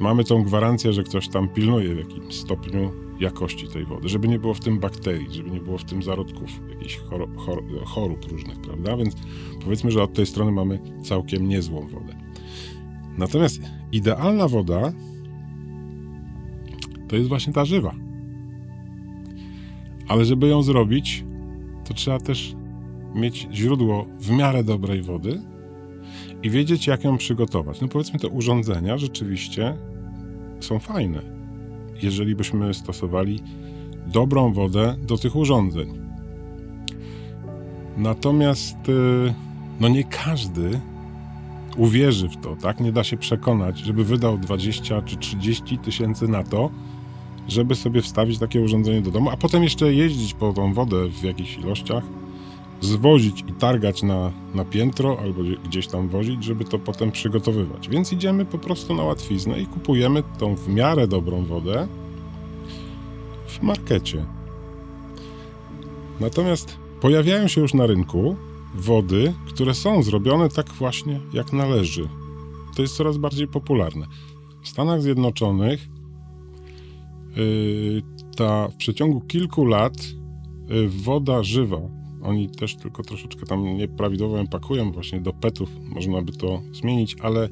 mamy 0.00 0.24
tą 0.24 0.42
gwarancję, 0.42 0.92
że 0.92 1.02
ktoś 1.02 1.28
tam 1.28 1.48
pilnuje 1.48 1.94
w 1.94 1.98
jakimś 1.98 2.34
stopniu 2.34 2.92
jakości 3.22 3.68
tej 3.68 3.84
wody, 3.84 4.08
żeby 4.08 4.28
nie 4.28 4.38
było 4.38 4.54
w 4.54 4.60
tym 4.60 4.78
bakterii, 4.78 5.26
żeby 5.30 5.50
nie 5.50 5.60
było 5.60 5.78
w 5.78 5.84
tym 5.84 6.02
zarodków, 6.02 6.60
jakichś 6.70 6.96
choro, 6.96 7.28
chor, 7.36 7.62
chorób 7.84 8.24
różnych, 8.30 8.60
prawda? 8.60 8.96
Więc 8.96 9.16
powiedzmy, 9.64 9.90
że 9.90 10.02
od 10.02 10.14
tej 10.14 10.26
strony 10.26 10.52
mamy 10.52 10.78
całkiem 11.02 11.48
niezłą 11.48 11.86
wodę. 11.86 12.16
Natomiast 13.18 13.60
idealna 13.92 14.48
woda 14.48 14.92
to 17.08 17.16
jest 17.16 17.28
właśnie 17.28 17.52
ta 17.52 17.64
żywa. 17.64 17.94
Ale 20.08 20.24
żeby 20.24 20.48
ją 20.48 20.62
zrobić, 20.62 21.24
to 21.84 21.94
trzeba 21.94 22.18
też 22.18 22.56
mieć 23.14 23.48
źródło 23.52 24.06
w 24.18 24.30
miarę 24.30 24.64
dobrej 24.64 25.02
wody 25.02 25.40
i 26.42 26.50
wiedzieć, 26.50 26.86
jak 26.86 27.04
ją 27.04 27.16
przygotować. 27.16 27.80
No 27.80 27.88
powiedzmy, 27.88 28.18
te 28.18 28.28
urządzenia 28.28 28.98
rzeczywiście 28.98 29.76
są 30.60 30.78
fajne 30.78 31.41
jeżeli 32.02 32.34
byśmy 32.34 32.74
stosowali 32.74 33.40
dobrą 34.06 34.52
wodę 34.52 34.96
do 35.06 35.18
tych 35.18 35.36
urządzeń. 35.36 35.98
Natomiast 37.96 38.88
y, 38.88 39.34
no 39.80 39.88
nie 39.88 40.04
każdy 40.04 40.80
uwierzy 41.76 42.28
w 42.28 42.36
to, 42.36 42.56
tak? 42.56 42.80
Nie 42.80 42.92
da 42.92 43.04
się 43.04 43.16
przekonać, 43.16 43.78
żeby 43.78 44.04
wydał 44.04 44.38
20 44.38 45.02
czy 45.02 45.16
30 45.16 45.78
tysięcy 45.78 46.28
na 46.28 46.42
to, 46.42 46.70
żeby 47.48 47.74
sobie 47.74 48.02
wstawić 48.02 48.38
takie 48.38 48.60
urządzenie 48.60 49.00
do 49.00 49.10
domu, 49.10 49.30
a 49.30 49.36
potem 49.36 49.62
jeszcze 49.62 49.94
jeździć 49.94 50.34
po 50.34 50.52
tą 50.52 50.74
wodę 50.74 51.08
w 51.08 51.22
jakichś 51.22 51.58
ilościach, 51.58 52.04
zwozić 52.82 53.44
i 53.48 53.52
targać 53.52 54.02
na, 54.02 54.32
na 54.54 54.64
piętro 54.64 55.18
albo 55.22 55.42
gdzie- 55.42 55.56
gdzieś 55.56 55.86
tam 55.86 56.08
wozić, 56.08 56.44
żeby 56.44 56.64
to 56.64 56.78
potem 56.78 57.12
przygotowywać. 57.12 57.88
Więc 57.88 58.12
idziemy 58.12 58.44
po 58.44 58.58
prostu 58.58 58.94
na 58.94 59.02
łatwiznę 59.02 59.60
i 59.60 59.66
kupujemy 59.66 60.22
tą 60.38 60.56
w 60.56 60.68
miarę 60.68 61.08
dobrą 61.08 61.44
wodę 61.44 61.88
w 63.46 63.62
markecie. 63.62 64.24
Natomiast 66.20 66.78
pojawiają 67.00 67.48
się 67.48 67.60
już 67.60 67.74
na 67.74 67.86
rynku 67.86 68.36
wody, 68.74 69.34
które 69.46 69.74
są 69.74 70.02
zrobione 70.02 70.48
tak 70.48 70.68
właśnie 70.68 71.20
jak 71.32 71.52
należy. 71.52 72.08
To 72.76 72.82
jest 72.82 72.96
coraz 72.96 73.16
bardziej 73.18 73.48
popularne. 73.48 74.06
W 74.62 74.68
Stanach 74.68 75.02
Zjednoczonych 75.02 75.88
yy, 77.36 78.02
ta 78.36 78.68
w 78.68 78.76
przeciągu 78.76 79.20
kilku 79.20 79.64
lat 79.64 79.92
yy, 80.68 80.88
woda 80.88 81.42
żywa, 81.42 81.80
oni 82.22 82.50
też 82.50 82.76
tylko 82.76 83.02
troszeczkę 83.02 83.46
tam 83.46 83.76
nieprawidłowo 83.76 84.36
ją 84.36 84.46
pakują 84.46 84.92
właśnie 84.92 85.20
do 85.20 85.32
petów, 85.32 85.70
można 85.94 86.22
by 86.22 86.32
to 86.32 86.62
zmienić, 86.72 87.16
ale 87.20 87.48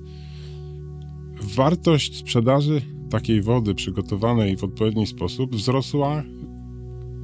wartość 1.43 2.17
sprzedaży 2.17 2.83
takiej 3.11 3.43
wody 3.43 3.75
przygotowanej 3.75 4.57
w 4.57 4.65
odpowiedni 4.65 5.07
sposób 5.07 5.57
wzrosła 5.57 6.23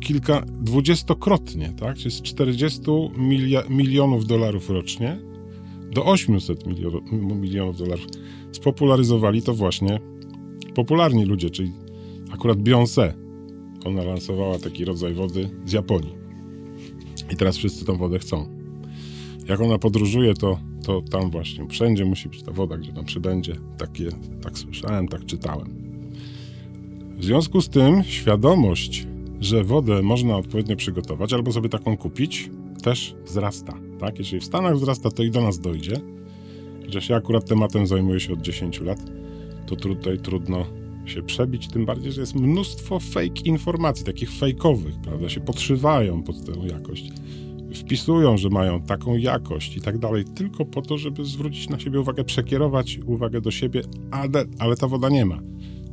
kilka, 0.01 0.43
dwudziestokrotnie, 0.47 1.73
tak? 1.81 1.97
Czyli 1.97 2.11
z 2.11 2.23
40 2.23 2.81
milia, 3.17 3.63
milionów 3.69 4.27
dolarów 4.27 4.71
rocznie 4.71 5.19
do 5.91 6.05
800 6.05 6.67
milio, 6.67 7.01
milionów 7.13 7.79
dolarów. 7.79 8.07
Spopularyzowali 8.53 9.43
to 9.43 9.55
właśnie 9.55 10.01
popularni 10.75 11.25
ludzie, 11.25 11.51
czyli 11.51 11.73
akurat 12.33 12.59
Beyoncé. 12.59 13.13
Ona 13.85 14.03
lansowała 14.03 14.59
taki 14.59 14.85
rodzaj 14.85 15.15
wody 15.15 15.51
z 15.65 15.73
Japonii. 15.73 16.26
I 17.31 17.37
teraz 17.37 17.57
wszyscy 17.57 17.85
tą 17.85 17.97
wodę 17.97 18.19
chcą. 18.19 18.47
Jak 19.49 19.61
ona 19.61 19.79
podróżuje, 19.79 20.35
to, 20.35 20.59
to 20.85 21.03
tam 21.03 21.31
właśnie 21.31 21.67
wszędzie 21.69 22.05
musi 22.05 22.29
być 22.29 22.43
ta 22.43 22.53
woda, 22.53 22.77
gdzie 22.77 22.93
tam 22.93 23.05
przybędzie. 23.05 23.57
Takie, 23.79 24.09
tak 24.43 24.59
słyszałem, 24.59 25.09
tak 25.09 25.27
czytałem. 25.27 25.87
W 27.19 27.25
związku 27.25 27.61
z 27.61 27.69
tym 27.69 28.03
świadomość, 28.05 29.07
że 29.41 29.65
wodę 29.65 30.03
można 30.03 30.37
odpowiednio 30.37 30.77
przygotować 30.77 31.33
albo 31.33 31.53
sobie 31.53 31.69
taką 31.69 31.97
kupić, 31.97 32.51
też 32.83 33.15
wzrasta. 33.25 33.79
Tak? 34.01 34.19
Jeżeli 34.19 34.41
w 34.41 34.45
Stanach 34.45 34.77
wzrasta, 34.77 35.11
to 35.11 35.23
i 35.23 35.31
do 35.31 35.41
nas 35.41 35.61
dojdzie. 35.61 36.01
Chociaż 36.85 37.09
ja 37.09 37.17
akurat 37.17 37.49
tematem 37.49 37.87
zajmuję 37.87 38.21
się 38.21 38.33
od 38.33 38.41
10 38.41 38.81
lat, 38.81 38.99
to 39.67 39.77
tutaj 39.77 40.19
trudno 40.19 40.67
się 41.07 41.23
przebić, 41.23 41.69
tym 41.69 41.87
bardziej, 41.87 42.13
że 42.13 42.21
jest 42.21 42.35
mnóstwo 42.35 43.01
fake 43.01 43.41
informacji, 43.45 44.05
takich 44.05 44.31
fejkowych, 44.33 44.95
prawda, 45.01 45.29
się 45.29 45.41
podszywają 45.41 46.23
pod 46.23 46.45
tę 46.45 46.53
jakość. 46.73 47.11
Wpisują, 47.75 48.37
że 48.37 48.49
mają 48.49 48.83
taką 48.83 49.17
jakość 49.17 49.77
i 49.77 49.81
tak 49.81 49.99
dalej, 49.99 50.25
tylko 50.25 50.65
po 50.65 50.83
to, 50.83 50.99
żeby 50.99 51.25
zwrócić 51.25 51.69
na 51.69 51.79
siebie 51.79 52.01
uwagę, 52.01 52.25
przekierować 52.25 52.99
uwagę 53.07 53.41
do 53.41 53.51
siebie, 53.51 53.83
ale, 54.11 54.45
ale 54.59 54.77
ta 54.77 54.89
woda 54.89 55.09
nie 55.09 55.25
ma. 55.25 55.41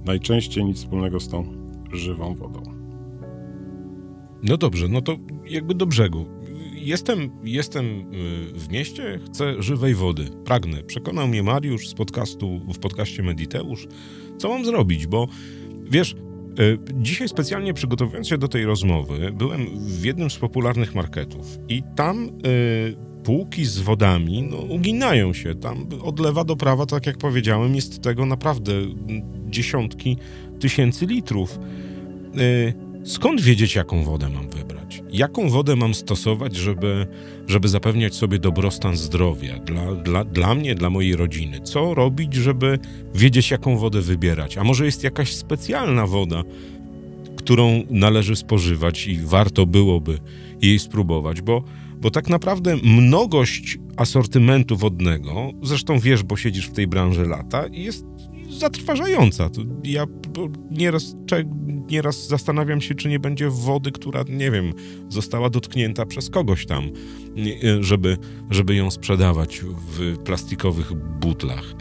Najczęściej 0.05 0.65
nic 0.65 0.77
wspólnego 0.77 1.19
z 1.19 1.27
tą 1.29 1.45
żywą 1.93 2.35
wodą. 2.35 2.63
No 4.43 4.57
dobrze, 4.57 4.87
no 4.87 5.01
to 5.01 5.17
jakby 5.49 5.75
do 5.75 5.85
brzegu. 5.85 6.25
Jestem, 6.83 7.29
jestem 7.43 7.85
y, 7.85 8.03
w 8.59 8.69
mieście, 8.69 9.19
chcę 9.25 9.63
żywej 9.63 9.95
wody. 9.95 10.25
Pragnę. 10.45 10.83
Przekonał 10.83 11.27
mnie 11.27 11.43
Mariusz 11.43 11.87
z 11.87 11.93
podcastu, 11.93 12.61
w 12.73 12.79
podcaście 12.79 13.23
Mediteusz. 13.23 13.87
Co 14.37 14.49
mam 14.49 14.65
zrobić? 14.65 15.07
Bo 15.07 15.27
wiesz, 15.83 16.15
y, 16.59 16.77
dzisiaj 16.93 17.29
specjalnie 17.29 17.73
przygotowując 17.73 18.27
się 18.27 18.37
do 18.37 18.47
tej 18.47 18.65
rozmowy, 18.65 19.31
byłem 19.31 19.67
w 19.79 20.05
jednym 20.05 20.29
z 20.29 20.37
popularnych 20.37 20.95
marketów 20.95 21.59
i 21.69 21.83
tam 21.95 22.27
y, 22.27 22.95
półki 23.23 23.65
z 23.65 23.79
wodami 23.79 24.43
no, 24.43 24.57
uginają 24.57 25.33
się. 25.33 25.55
Tam 25.55 25.85
od 26.01 26.19
lewa 26.19 26.43
do 26.43 26.55
prawa, 26.55 26.85
tak 26.85 27.05
jak 27.05 27.17
powiedziałem, 27.17 27.75
jest 27.75 28.01
tego 28.01 28.25
naprawdę 28.25 28.73
dziesiątki 29.49 30.17
tysięcy 30.59 31.05
litrów. 31.05 31.59
Skąd 33.03 33.41
wiedzieć, 33.41 33.75
jaką 33.75 34.03
wodę 34.03 34.29
mam 34.29 34.49
wybrać? 34.49 35.03
Jaką 35.11 35.49
wodę 35.49 35.75
mam 35.75 35.93
stosować, 35.93 36.55
żeby, 36.55 37.07
żeby 37.47 37.67
zapewniać 37.67 38.15
sobie 38.15 38.39
dobrostan 38.39 38.97
zdrowia 38.97 39.59
dla, 39.59 39.95
dla, 39.95 40.23
dla 40.25 40.55
mnie, 40.55 40.75
dla 40.75 40.89
mojej 40.89 41.15
rodziny? 41.15 41.61
Co 41.61 41.93
robić, 41.93 42.33
żeby 42.33 42.79
wiedzieć, 43.15 43.51
jaką 43.51 43.77
wodę 43.77 44.01
wybierać? 44.01 44.57
A 44.57 44.63
może 44.63 44.85
jest 44.85 45.03
jakaś 45.03 45.35
specjalna 45.35 46.07
woda, 46.07 46.43
którą 47.35 47.83
należy 47.89 48.35
spożywać 48.35 49.07
i 49.07 49.19
warto 49.19 49.65
byłoby 49.65 50.19
jej 50.61 50.79
spróbować? 50.79 51.41
Bo, 51.41 51.63
bo 51.97 52.11
tak 52.11 52.29
naprawdę 52.29 52.75
mnogość 52.83 53.77
asortymentu 53.97 54.77
wodnego, 54.77 55.51
zresztą 55.63 55.99
wiesz, 55.99 56.23
bo 56.23 56.37
siedzisz 56.37 56.67
w 56.67 56.73
tej 56.73 56.87
branży 56.87 57.25
lata, 57.25 57.65
jest 57.71 58.05
zatrważająca. 58.49 59.49
Ja 59.83 60.05
nieraz, 60.71 61.15
nieraz 61.91 62.27
zastanawiam 62.27 62.81
się, 62.81 62.95
czy 62.95 63.09
nie 63.09 63.19
będzie 63.19 63.49
wody, 63.49 63.91
która, 63.91 64.23
nie 64.29 64.51
wiem, 64.51 64.73
została 65.09 65.49
dotknięta 65.49 66.05
przez 66.05 66.29
kogoś 66.29 66.65
tam, 66.65 66.83
żeby, 67.79 68.17
żeby 68.49 68.75
ją 68.75 68.91
sprzedawać 68.91 69.61
w 69.87 70.17
plastikowych 70.17 70.93
butlach. 71.19 71.73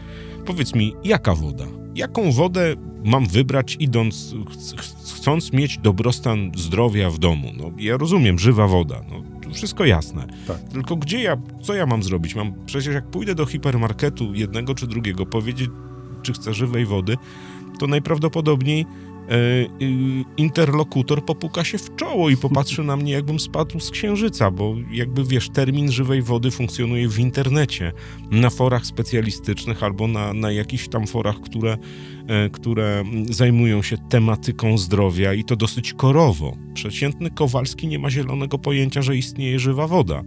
Powiedz 0.45 0.75
mi, 0.75 0.93
jaka 1.03 1.35
woda? 1.35 1.65
Jaką 1.95 2.31
wodę 2.31 2.75
mam 3.05 3.27
wybrać, 3.27 3.77
idąc, 3.79 4.35
chcąc 5.15 5.53
mieć 5.53 5.77
dobrostan 5.77 6.51
zdrowia 6.55 7.09
w 7.09 7.19
domu? 7.19 7.51
No, 7.57 7.71
ja 7.77 7.97
rozumiem, 7.97 8.39
żywa 8.39 8.67
woda. 8.67 9.01
No, 9.09 9.23
wszystko 9.53 9.85
jasne. 9.85 10.27
Tak. 10.47 10.59
Tylko 10.59 10.95
gdzie 10.95 11.21
ja, 11.21 11.37
co 11.61 11.73
ja 11.73 11.85
mam 11.85 12.03
zrobić? 12.03 12.35
Mam 12.35 12.53
przecież 12.65 12.93
jak 12.93 13.11
pójdę 13.11 13.35
do 13.35 13.45
hipermarketu 13.45 14.33
jednego 14.33 14.75
czy 14.75 14.87
drugiego, 14.87 15.25
powiedzieć, 15.25 15.69
czy 16.23 16.33
chcę 16.33 16.53
żywej 16.53 16.85
wody, 16.85 17.17
to 17.79 17.87
najprawdopodobniej 17.87 18.81
e, 18.81 18.85
interlokutor 20.37 21.25
popuka 21.25 21.63
się 21.63 21.77
w 21.77 21.95
czoło 21.95 22.29
i 22.29 22.37
popatrzy 22.37 22.83
na 22.83 22.97
mnie, 22.97 23.11
jakbym 23.11 23.39
spadł 23.39 23.79
z 23.79 23.91
księżyca, 23.91 24.51
bo 24.51 24.75
jakby 24.91 25.23
wiesz, 25.23 25.49
termin 25.49 25.91
żywej 25.91 26.21
wody 26.21 26.51
funkcjonuje 26.51 27.09
w 27.09 27.19
internecie, 27.19 27.91
na 28.31 28.49
forach 28.49 28.85
specjalistycznych 28.85 29.83
albo 29.83 30.07
na, 30.07 30.33
na 30.33 30.51
jakichś 30.51 30.87
tam 30.87 31.07
forach, 31.07 31.39
które, 31.41 31.77
e, 32.27 32.49
które 32.49 33.03
zajmują 33.29 33.81
się 33.81 33.97
tematyką 33.97 34.77
zdrowia 34.77 35.33
i 35.33 35.43
to 35.43 35.55
dosyć 35.55 35.93
korowo. 35.93 36.57
Przeciętny 36.73 37.31
Kowalski 37.31 37.87
nie 37.87 37.99
ma 37.99 38.09
zielonego 38.09 38.57
pojęcia, 38.57 39.01
że 39.01 39.17
istnieje 39.17 39.59
żywa 39.59 39.87
woda. 39.87 40.23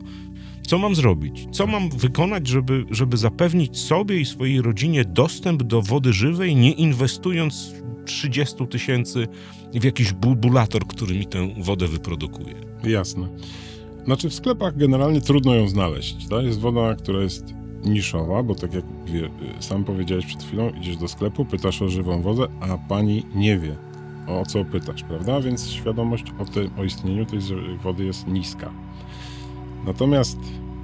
Co 0.67 0.79
mam 0.79 0.95
zrobić? 0.95 1.47
Co 1.51 1.67
mam 1.67 1.91
wykonać, 1.91 2.47
żeby, 2.47 2.85
żeby 2.91 3.17
zapewnić 3.17 3.79
sobie 3.79 4.21
i 4.21 4.25
swojej 4.25 4.63
rodzinie 4.63 5.05
dostęp 5.05 5.63
do 5.63 5.83
wody 5.83 6.13
żywej, 6.13 6.57
nie 6.57 6.73
inwestując 6.73 7.75
30 8.05 8.67
tysięcy 8.67 9.29
w 9.75 9.85
jakiś 9.85 10.13
bulbulator, 10.13 10.87
który 10.87 11.15
mi 11.15 11.27
tę 11.27 11.49
wodę 11.59 11.89
wyprodukuje? 11.89 12.55
Jasne. 12.85 13.29
Znaczy 14.05 14.29
w 14.29 14.35
sklepach 14.35 14.77
generalnie 14.77 15.21
trudno 15.21 15.55
ją 15.55 15.69
znaleźć. 15.69 16.27
To 16.29 16.43
jest 16.43 16.61
woda, 16.61 16.95
która 16.95 17.23
jest 17.23 17.55
niszowa, 17.85 18.43
bo 18.43 18.55
tak 18.55 18.75
jak 18.75 18.85
wie, 19.07 19.31
sam 19.61 19.85
powiedziałeś 19.85 20.27
przed 20.27 20.43
chwilą, 20.43 20.71
idziesz 20.71 20.97
do 20.97 21.09
sklepu, 21.09 21.45
pytasz 21.45 21.83
o 21.83 21.89
żywą 21.89 22.23
wodę, 22.23 22.47
a 22.61 22.79
pani 22.89 23.23
nie 23.35 23.59
wie, 23.59 23.77
o 24.27 24.47
co 24.47 24.65
pytasz, 24.65 25.03
prawda? 25.03 25.41
Więc 25.41 25.71
świadomość 25.71 26.25
o, 26.39 26.45
tym, 26.45 26.71
o 26.79 26.85
istnieniu 26.85 27.27
tej 27.27 27.41
wody 27.83 28.05
jest 28.05 28.27
niska. 28.27 28.86
Natomiast 29.87 30.39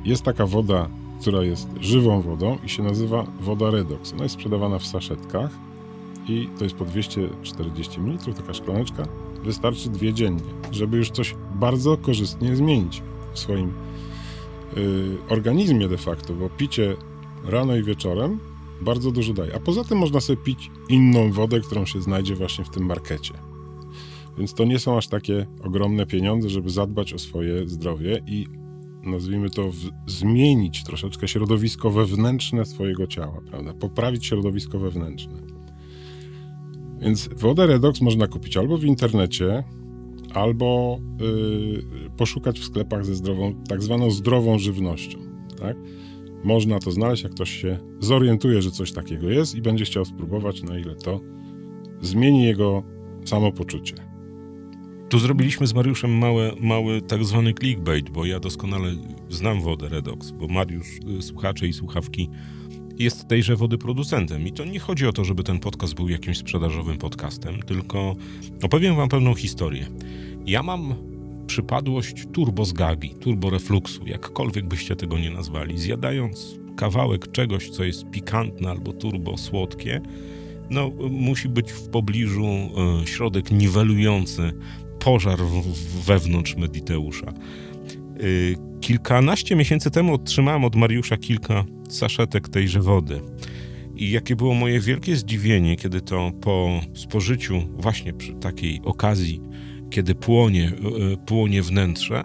jest 0.05 0.23
taka 0.23 0.47
woda, 0.47 0.89
która 1.21 1.43
jest 1.43 1.69
żywą 1.81 2.23
wodą 2.23 2.59
i 2.65 2.69
się 2.69 2.83
nazywa 2.83 3.27
woda 3.41 3.71
redox. 3.71 4.13
Ona 4.13 4.23
jest 4.23 4.35
sprzedawana 4.35 4.79
w 4.79 4.87
saszetkach 4.87 5.51
i 6.29 6.49
to 6.59 6.65
jest 6.65 6.77
po 6.77 6.85
240 6.85 8.01
ml, 8.01 8.35
taka 8.35 8.55
szklaneczka. 8.55 9.03
Wystarczy 9.45 9.91
dwie 9.91 10.15
dziennie, 10.15 10.43
żeby 10.71 10.97
już 10.97 11.11
coś 11.11 11.35
bardzo 11.55 11.97
korzystnie 11.97 12.57
zmienić 12.57 13.03
w 13.35 13.39
swoim 13.39 13.73
yy, 14.77 15.17
organizmie 15.29 15.89
de 15.89 15.99
facto, 15.99 16.35
bo 16.35 16.51
picie 16.51 16.97
rano 17.45 17.77
i 17.77 17.83
wieczorem 17.83 18.39
bardzo 18.81 19.11
dużo 19.11 19.33
daje. 19.33 19.55
A 19.55 19.61
poza 19.61 19.85
tym 19.85 19.99
można 19.99 20.21
sobie 20.21 20.37
pić 20.37 20.71
inną 20.89 21.33
wodę, 21.33 21.61
którą 21.61 21.87
się 21.87 22.03
znajdzie 22.03 22.35
właśnie 22.35 22.65
w 22.65 22.71
tym 22.71 22.87
markecie. 22.87 23.35
Więc 24.39 24.55
to 24.55 24.65
nie 24.65 24.79
są 24.79 24.97
aż 24.97 25.09
takie 25.09 25.47
ogromne 25.65 26.07
pieniądze, 26.07 26.51
żeby 26.51 26.71
zadbać 26.71 27.13
o 27.15 27.19
swoje 27.19 27.69
zdrowie 27.69 28.23
i 28.27 28.62
nazwijmy 29.03 29.51
to, 29.51 29.71
w, 29.71 29.77
zmienić 30.07 30.85
troszeczkę 30.85 31.29
środowisko 31.29 31.91
wewnętrzne 31.91 32.65
swojego 32.65 33.07
ciała, 33.07 33.41
prawda? 33.51 33.75
Poprawić 33.75 34.27
środowisko 34.27 34.79
wewnętrzne. 34.79 35.35
Więc 37.01 37.29
wodę 37.37 37.67
redox 37.67 38.01
można 38.01 38.27
kupić 38.27 38.57
albo 38.57 38.79
w 38.79 38.85
internecie, 38.85 39.65
albo 40.35 40.99
yy, 41.21 42.11
poszukać 42.17 42.61
w 42.61 42.65
sklepach 42.65 43.05
ze 43.05 43.15
zdrową, 43.15 43.55
tak 43.69 43.83
zwaną 43.83 44.11
zdrową 44.11 44.59
żywnością, 44.59 45.19
tak? 45.59 45.77
Można 46.45 46.79
to 46.79 46.91
znaleźć, 46.91 47.23
jak 47.23 47.33
ktoś 47.35 47.51
się 47.51 47.79
zorientuje, 48.01 48.63
że 48.63 48.71
coś 48.71 48.93
takiego 48.93 49.31
jest 49.31 49.55
i 49.55 49.63
będzie 49.63 49.85
chciał 49.85 50.05
spróbować, 50.05 50.63
na 50.63 50.79
ile 50.79 50.97
to 50.97 51.21
zmieni 52.01 52.45
jego 52.45 52.83
samopoczucie. 53.25 54.12
Tu 55.13 55.19
zrobiliśmy 55.19 55.67
z 55.67 55.75
Mariuszem 55.75 56.19
mały, 56.19 56.53
mały 56.61 57.03
tak 57.03 57.25
zwany 57.25 57.55
clickbait, 57.55 58.11
bo 58.11 58.25
ja 58.25 58.41
doskonale 58.41 58.95
znam 59.31 59.61
wodę 59.61 59.89
Redox, 59.89 60.31
bo 60.31 60.49
Mariusz, 60.49 60.89
y, 61.19 61.23
słuchacze 61.23 61.67
i 61.67 61.73
słuchawki, 61.73 62.29
jest 62.99 63.29
tejże 63.29 63.57
wody 63.57 63.79
producentem. 63.79 64.47
I 64.47 64.53
to 64.53 64.65
nie 64.65 64.79
chodzi 64.79 65.07
o 65.07 65.13
to, 65.13 65.25
żeby 65.25 65.45
ten 65.45 65.59
podcast 65.59 65.95
był 65.95 66.09
jakimś 66.09 66.39
sprzedażowym 66.39 66.99
podcastem, 66.99 67.63
tylko 67.63 68.17
opowiem 68.63 68.97
wam 68.97 69.09
pewną 69.09 69.35
historię. 69.35 69.87
Ja 70.47 70.63
mam 70.63 70.95
przypadłość 71.47 72.27
turbozgagi, 72.33 73.15
turborefluksu, 73.15 74.07
jakkolwiek 74.07 74.67
byście 74.67 74.97
tego 74.97 75.19
nie 75.19 75.31
nazwali. 75.31 75.79
Zjadając 75.79 76.59
kawałek 76.77 77.33
czegoś, 77.33 77.71
co 77.71 77.85
jest 77.85 78.11
pikantne 78.11 78.71
albo 78.71 78.93
turbo 78.93 79.39
słodkie, 79.39 80.01
no, 80.71 80.91
musi 81.11 81.49
być 81.49 81.73
w 81.73 81.89
pobliżu 81.89 82.47
y, 83.03 83.07
środek 83.07 83.51
niwelujący 83.51 84.53
pożar 85.05 85.39
wewnątrz 86.07 86.57
Mediteusza. 86.57 87.33
Y, 88.23 88.55
kilkanaście 88.81 89.57
miesięcy 89.57 89.91
temu 89.91 90.15
otrzymałem 90.15 90.65
od 90.65 90.77
Mariusza 90.77 91.17
kilka 91.17 91.65
saszetek 91.89 92.49
tejże 92.49 92.81
wody. 92.81 93.21
I 93.97 94.11
jakie 94.11 94.37
było 94.37 94.55
moje 94.55 94.81
wielkie 94.81 95.17
zdziwienie, 95.17 95.77
kiedy 95.77 96.01
to 96.01 96.31
po 96.41 96.81
spożyciu, 96.95 97.63
właśnie 97.77 98.13
przy 98.13 98.33
takiej 98.35 98.81
okazji, 98.85 99.41
kiedy 99.91 100.15
płonie, 100.15 100.73
y, 101.13 101.17
płonie 101.27 101.63
wnętrze, 101.63 102.25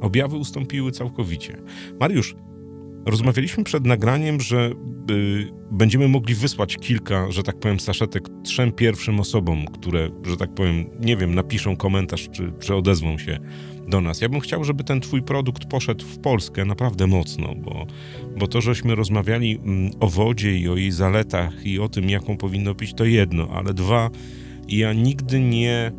objawy 0.00 0.36
ustąpiły 0.36 0.92
całkowicie. 0.92 1.56
Mariusz, 2.00 2.34
Rozmawialiśmy 3.06 3.64
przed 3.64 3.86
nagraniem, 3.86 4.40
że 4.40 4.70
y, 5.10 5.48
będziemy 5.70 6.08
mogli 6.08 6.34
wysłać 6.34 6.76
kilka, 6.76 7.30
że 7.30 7.42
tak 7.42 7.58
powiem, 7.58 7.80
saszetek 7.80 8.28
trzem 8.44 8.72
pierwszym 8.72 9.20
osobom, 9.20 9.66
które, 9.66 10.10
że 10.26 10.36
tak 10.36 10.54
powiem, 10.54 10.84
nie 11.00 11.16
wiem, 11.16 11.34
napiszą 11.34 11.76
komentarz 11.76 12.28
czy, 12.32 12.52
czy 12.60 12.74
odezwą 12.74 13.18
się 13.18 13.38
do 13.88 14.00
nas. 14.00 14.20
Ja 14.20 14.28
bym 14.28 14.40
chciał, 14.40 14.64
żeby 14.64 14.84
ten 14.84 15.00
twój 15.00 15.22
produkt 15.22 15.64
poszedł 15.64 16.04
w 16.04 16.18
Polskę 16.18 16.64
naprawdę 16.64 17.06
mocno, 17.06 17.54
bo, 17.54 17.86
bo 18.38 18.46
to, 18.46 18.60
żeśmy 18.60 18.94
rozmawiali 18.94 19.60
mm, 19.64 19.90
o 20.00 20.08
wodzie 20.08 20.58
i 20.58 20.68
o 20.68 20.76
jej 20.76 20.90
zaletach 20.90 21.66
i 21.66 21.78
o 21.78 21.88
tym, 21.88 22.10
jaką 22.10 22.36
powinno 22.36 22.74
być, 22.74 22.94
to 22.94 23.04
jedno, 23.04 23.48
ale 23.54 23.74
dwa, 23.74 24.10
ja 24.68 24.92
nigdy 24.92 25.40
nie 25.40 25.92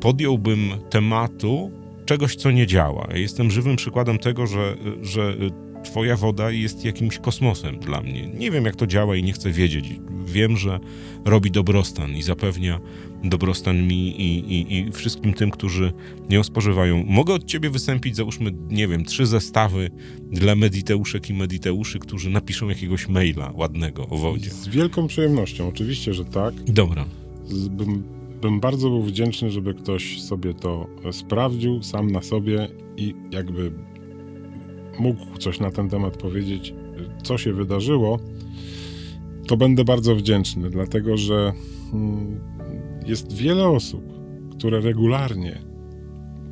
podjąłbym 0.00 0.70
tematu 0.90 1.70
czegoś, 2.06 2.36
co 2.36 2.50
nie 2.50 2.66
działa. 2.66 3.08
jestem 3.14 3.50
żywym 3.50 3.76
przykładem 3.76 4.18
tego, 4.18 4.46
że, 4.46 4.76
że 5.02 5.36
twoja 5.84 6.16
woda 6.16 6.50
jest 6.50 6.84
jakimś 6.84 7.18
kosmosem 7.18 7.78
dla 7.78 8.00
mnie. 8.00 8.26
Nie 8.26 8.50
wiem, 8.50 8.64
jak 8.64 8.76
to 8.76 8.86
działa 8.86 9.16
i 9.16 9.22
nie 9.22 9.32
chcę 9.32 9.50
wiedzieć. 9.50 9.84
Wiem, 10.24 10.56
że 10.56 10.80
robi 11.24 11.50
dobrostan 11.50 12.16
i 12.16 12.22
zapewnia 12.22 12.80
dobrostan 13.24 13.86
mi 13.86 14.20
i, 14.20 14.38
i, 14.54 14.78
i 14.78 14.92
wszystkim 14.92 15.34
tym, 15.34 15.50
którzy 15.50 15.92
ją 16.30 16.42
spożywają. 16.42 17.04
Mogę 17.06 17.34
od 17.34 17.44
ciebie 17.44 17.70
wysępić, 17.70 18.16
załóżmy, 18.16 18.52
nie 18.70 18.88
wiem, 18.88 19.04
trzy 19.04 19.26
zestawy 19.26 19.90
dla 20.32 20.54
mediteuszek 20.54 21.30
i 21.30 21.34
mediteuszy, 21.34 21.98
którzy 21.98 22.30
napiszą 22.30 22.68
jakiegoś 22.68 23.08
maila 23.08 23.52
ładnego 23.54 24.08
o 24.08 24.16
wodzie. 24.16 24.50
Z 24.50 24.68
wielką 24.68 25.06
przyjemnością, 25.06 25.68
oczywiście, 25.68 26.14
że 26.14 26.24
tak. 26.24 26.54
Dobra. 26.64 27.04
Z, 27.46 27.68
bym, 27.68 28.02
bym 28.42 28.60
bardzo 28.60 28.88
był 28.88 29.02
wdzięczny, 29.02 29.50
żeby 29.50 29.74
ktoś 29.74 30.22
sobie 30.22 30.54
to 30.54 30.86
e, 31.04 31.12
sprawdził 31.12 31.82
sam 31.82 32.10
na 32.10 32.22
sobie 32.22 32.68
i 32.96 33.14
jakby 33.30 33.72
mógł 35.00 35.38
coś 35.38 35.60
na 35.60 35.70
ten 35.70 35.88
temat 35.88 36.16
powiedzieć, 36.16 36.74
co 37.22 37.38
się 37.38 37.52
wydarzyło, 37.52 38.18
to 39.46 39.56
będę 39.56 39.84
bardzo 39.84 40.16
wdzięczny, 40.16 40.70
dlatego 40.70 41.16
że 41.16 41.52
mm, 41.92 42.40
jest 43.06 43.32
wiele 43.32 43.68
osób, 43.68 44.02
które 44.50 44.80
regularnie 44.80 45.58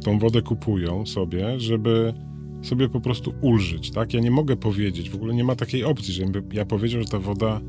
tą 0.05 0.19
wodę 0.19 0.43
kupują 0.43 1.07
sobie, 1.07 1.61
żeby 1.61 2.15
sobie 2.63 2.89
po 2.89 3.01
prostu 3.01 3.33
ulżyć, 3.41 3.91
tak? 3.91 4.15
Ja 4.15 4.21
nie 4.21 4.31
mogę 4.31 4.57
powiedzieć, 4.57 5.11
w 5.11 5.15
ogóle 5.15 5.35
nie 5.35 5.45
ma 5.45 5.57
takiej 5.57 5.85
opcji, 5.85 6.15
żebym 6.15 6.49
ja 6.53 6.65
powiedział, 6.65 7.03
że 7.03 7.09
ta 7.09 7.19
woda 7.19 7.61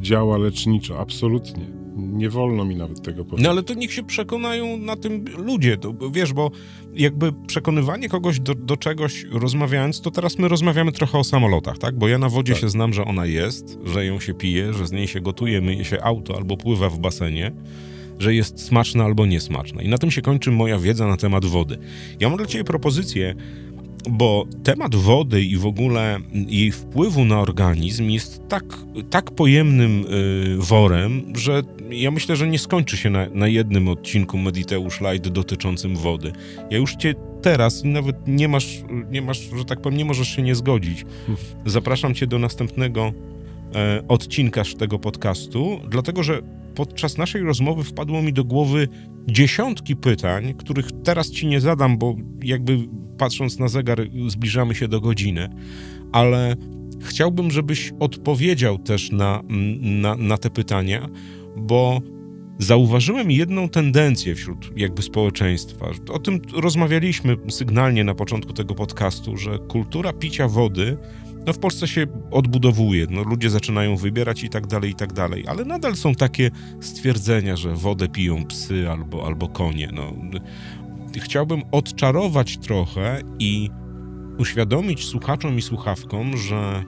działa 0.00 0.38
leczniczo. 0.38 0.98
Absolutnie. 0.98 1.79
Nie 1.96 2.30
wolno 2.30 2.64
mi 2.64 2.76
nawet 2.76 3.02
tego 3.02 3.24
powiedzieć. 3.24 3.44
No 3.44 3.50
ale 3.50 3.62
to 3.62 3.74
niech 3.74 3.92
się 3.92 4.02
przekonają 4.02 4.76
na 4.76 4.96
tym 4.96 5.24
ludzie, 5.38 5.76
to, 5.76 5.94
wiesz, 6.12 6.32
bo 6.32 6.50
jakby 6.94 7.32
przekonywanie 7.46 8.08
kogoś 8.08 8.40
do, 8.40 8.54
do 8.54 8.76
czegoś 8.76 9.24
rozmawiając, 9.32 10.00
to 10.00 10.10
teraz 10.10 10.38
my 10.38 10.48
rozmawiamy 10.48 10.92
trochę 10.92 11.18
o 11.18 11.24
samolotach, 11.24 11.78
tak? 11.78 11.98
Bo 11.98 12.08
ja 12.08 12.18
na 12.18 12.28
wodzie 12.28 12.52
Tak. 12.52 12.62
się 12.62 12.68
znam, 12.68 12.92
że 12.92 13.04
ona 13.04 13.26
jest, 13.26 13.78
że 13.84 14.06
ją 14.06 14.20
się 14.20 14.34
pije, 14.34 14.72
że 14.72 14.86
z 14.86 14.92
niej 14.92 15.08
się 15.08 15.20
gotuje, 15.20 15.60
myje 15.60 15.84
się 15.84 16.02
auto 16.02 16.36
albo 16.36 16.56
pływa 16.56 16.90
w 16.90 16.98
basenie, 16.98 17.52
że 18.18 18.34
jest 18.34 18.60
smaczna 18.66 19.04
albo 19.04 19.26
niesmaczna. 19.26 19.82
I 19.82 19.88
na 19.88 19.98
tym 19.98 20.10
się 20.10 20.22
kończy 20.22 20.50
moja 20.50 20.78
wiedza 20.78 21.06
na 21.06 21.16
temat 21.16 21.44
wody. 21.44 21.78
Ja 22.20 22.28
mam 22.28 22.38
dla 22.38 22.46
ciebie 22.46 22.64
propozycję, 22.64 23.34
bo 24.08 24.46
temat 24.62 24.94
wody 24.94 25.42
i 25.42 25.56
w 25.56 25.66
ogóle 25.66 26.18
jej 26.32 26.72
wpływu 26.72 27.24
na 27.24 27.40
organizm 27.40 28.10
jest 28.10 28.48
tak, 28.48 28.64
tak 29.10 29.30
pojemnym 29.30 30.04
y, 30.04 30.56
worem, 30.58 31.32
że 31.36 31.62
ja 31.90 32.10
myślę, 32.10 32.36
że 32.36 32.48
nie 32.48 32.58
skończy 32.58 32.96
się 32.96 33.10
na, 33.10 33.26
na 33.34 33.48
jednym 33.48 33.88
odcinku 33.88 34.38
Mediteusz 34.38 35.00
Light 35.00 35.28
dotyczącym 35.28 35.96
wody. 35.96 36.32
Ja 36.70 36.78
już 36.78 36.96
cię 36.96 37.14
teraz, 37.42 37.84
nawet 37.84 38.28
nie 38.28 38.48
masz, 38.48 38.82
nie 39.10 39.22
masz, 39.22 39.50
że 39.56 39.64
tak 39.64 39.80
powiem, 39.80 39.98
nie 39.98 40.04
możesz 40.04 40.36
się 40.36 40.42
nie 40.42 40.54
zgodzić. 40.54 41.04
Zapraszam 41.66 42.14
cię 42.14 42.26
do 42.26 42.38
następnego 42.38 43.12
e, 43.74 44.02
odcinka 44.08 44.62
tego 44.78 44.98
podcastu, 44.98 45.80
dlatego 45.88 46.22
że 46.22 46.42
podczas 46.74 47.18
naszej 47.18 47.42
rozmowy 47.42 47.84
wpadło 47.84 48.22
mi 48.22 48.32
do 48.32 48.44
głowy 48.44 48.88
dziesiątki 49.28 49.96
pytań, 49.96 50.54
których 50.54 50.88
teraz 51.04 51.30
ci 51.30 51.46
nie 51.46 51.60
zadam, 51.60 51.98
bo 51.98 52.16
jakby 52.42 52.78
patrząc 53.20 53.58
na 53.58 53.68
zegar 53.68 54.00
zbliżamy 54.28 54.74
się 54.74 54.88
do 54.88 55.00
godziny, 55.00 55.48
ale 56.12 56.56
chciałbym, 57.02 57.50
żebyś 57.50 57.92
odpowiedział 58.00 58.78
też 58.78 59.12
na, 59.12 59.42
na, 59.80 60.14
na 60.16 60.38
te 60.38 60.50
pytania, 60.50 61.08
bo 61.56 62.00
zauważyłem 62.58 63.30
jedną 63.30 63.68
tendencję 63.68 64.34
wśród 64.34 64.72
jakby 64.76 65.02
społeczeństwa. 65.02 65.86
O 66.12 66.18
tym 66.18 66.40
rozmawialiśmy 66.52 67.36
sygnalnie 67.48 68.04
na 68.04 68.14
początku 68.14 68.52
tego 68.52 68.74
podcastu, 68.74 69.36
że 69.36 69.58
kultura 69.58 70.12
picia 70.12 70.48
wody 70.48 70.96
no 71.46 71.52
w 71.52 71.58
Polsce 71.58 71.88
się 71.88 72.06
odbudowuje, 72.30 73.06
no 73.10 73.22
ludzie 73.22 73.50
zaczynają 73.50 73.96
wybierać 73.96 74.44
i 74.44 74.48
tak 74.48 74.66
dalej, 74.66 74.90
i 74.90 74.94
tak 74.94 75.12
dalej, 75.12 75.44
ale 75.46 75.64
nadal 75.64 75.96
są 75.96 76.14
takie 76.14 76.50
stwierdzenia, 76.80 77.56
że 77.56 77.74
wodę 77.74 78.08
piją 78.08 78.46
psy 78.46 78.90
albo, 78.90 79.26
albo 79.26 79.48
konie. 79.48 79.90
No. 79.92 80.12
Chciałbym 81.18 81.62
odczarować 81.72 82.58
trochę 82.58 83.20
i 83.38 83.70
uświadomić 84.38 85.04
słuchaczom 85.04 85.58
i 85.58 85.62
słuchawkom, 85.62 86.36
że 86.36 86.84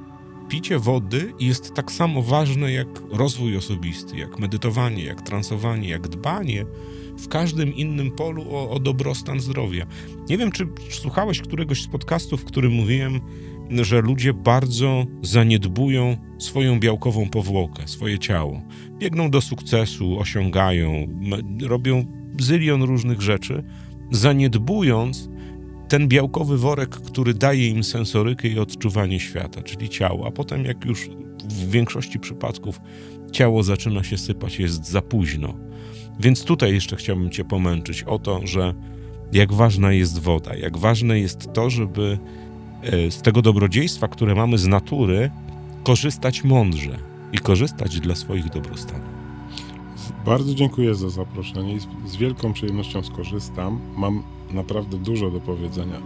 picie 0.49 0.79
wody 0.79 1.33
jest 1.41 1.75
tak 1.75 1.93
samo 1.93 2.23
ważne 2.23 2.73
jak 2.73 2.89
rozwój 3.11 3.57
osobisty, 3.57 4.17
jak 4.17 4.39
medytowanie, 4.39 5.05
jak 5.05 5.23
transowanie, 5.23 5.89
jak 5.89 6.09
dbanie 6.09 6.65
w 7.19 7.29
każdym 7.29 7.75
innym 7.75 8.11
polu 8.11 8.45
o, 8.51 8.71
o 8.71 8.79
dobrostan 8.79 9.41
zdrowia. 9.41 9.87
Nie 10.29 10.39
wiem, 10.39 10.53
czy 10.53 10.69
słuchałeś 10.91 11.41
któregoś 11.41 11.83
z 11.83 11.87
podcastów, 11.87 12.41
w 12.41 12.45
którym 12.45 12.73
mówiłem, 12.73 13.21
że 13.71 14.01
ludzie 14.01 14.33
bardzo 14.33 15.07
zaniedbują 15.23 16.17
swoją 16.39 16.81
białkową 16.81 17.29
powłokę, 17.29 17.89
swoje 17.89 18.19
ciało. 18.19 18.63
Biegną 18.99 19.31
do 19.31 19.41
sukcesu, 19.41 20.19
osiągają, 20.19 21.07
robią 21.63 22.07
zylion 22.41 22.83
różnych 22.83 23.23
rzeczy, 23.23 23.65
zaniedbując 24.13 25.29
ten 25.89 26.09
białkowy 26.09 26.59
worek, 26.59 26.91
który 26.91 27.35
daje 27.35 27.69
im 27.69 27.85
sensorykę 27.85 28.49
i 28.49 28.59
odczuwanie 28.59 29.21
świata, 29.21 29.63
czyli 29.63 29.89
ciało. 29.89 30.27
A 30.27 30.31
potem, 30.31 30.65
jak 30.65 30.85
już 30.85 31.11
w 31.45 31.71
większości 31.71 32.19
przypadków 32.19 32.81
ciało 33.33 33.63
zaczyna 33.63 34.03
się 34.03 34.19
sypać, 34.19 34.59
jest 34.59 34.87
za 34.87 35.03
późno. 35.03 35.55
Więc 36.21 36.45
tutaj 36.45 36.75
jeszcze 36.75 36.97
chciałbym 36.97 37.31
Cię 37.31 37.45
pomęczyć 37.45 38.03
o 38.03 38.19
to, 38.19 38.47
że 38.47 38.75
jak 39.33 39.53
ważna 39.53 39.93
jest 39.93 40.19
woda, 40.19 40.57
jak 40.57 40.79
ważne 40.79 41.19
jest 41.19 41.53
to, 41.53 41.71
żeby 41.71 42.19
e, 42.83 43.11
z 43.11 43.23
tego 43.23 43.43
dobrodziejstwa, 43.43 44.09
które 44.09 44.35
mamy 44.35 44.59
z 44.59 44.67
natury, 44.67 45.31
korzystać 45.85 46.45
mądrze 46.45 46.99
i 47.33 47.39
korzystać 47.39 48.01
dla 48.01 48.15
swoich 48.15 48.51
dobrostanów. 48.51 49.12
Bardzo 50.25 50.55
dziękuję 50.55 50.95
za 50.95 51.11
zaproszenie 51.11 51.75
i 51.75 51.81
z, 52.07 52.17
wielką 52.17 52.53
przyjemnością 52.53 53.03
skorzystam. 53.03 53.81
Mam 53.97 54.23
naprawdę 54.51 54.99
dużo 54.99 55.31
do 55.31 55.41
powiedzenia. 55.41 55.97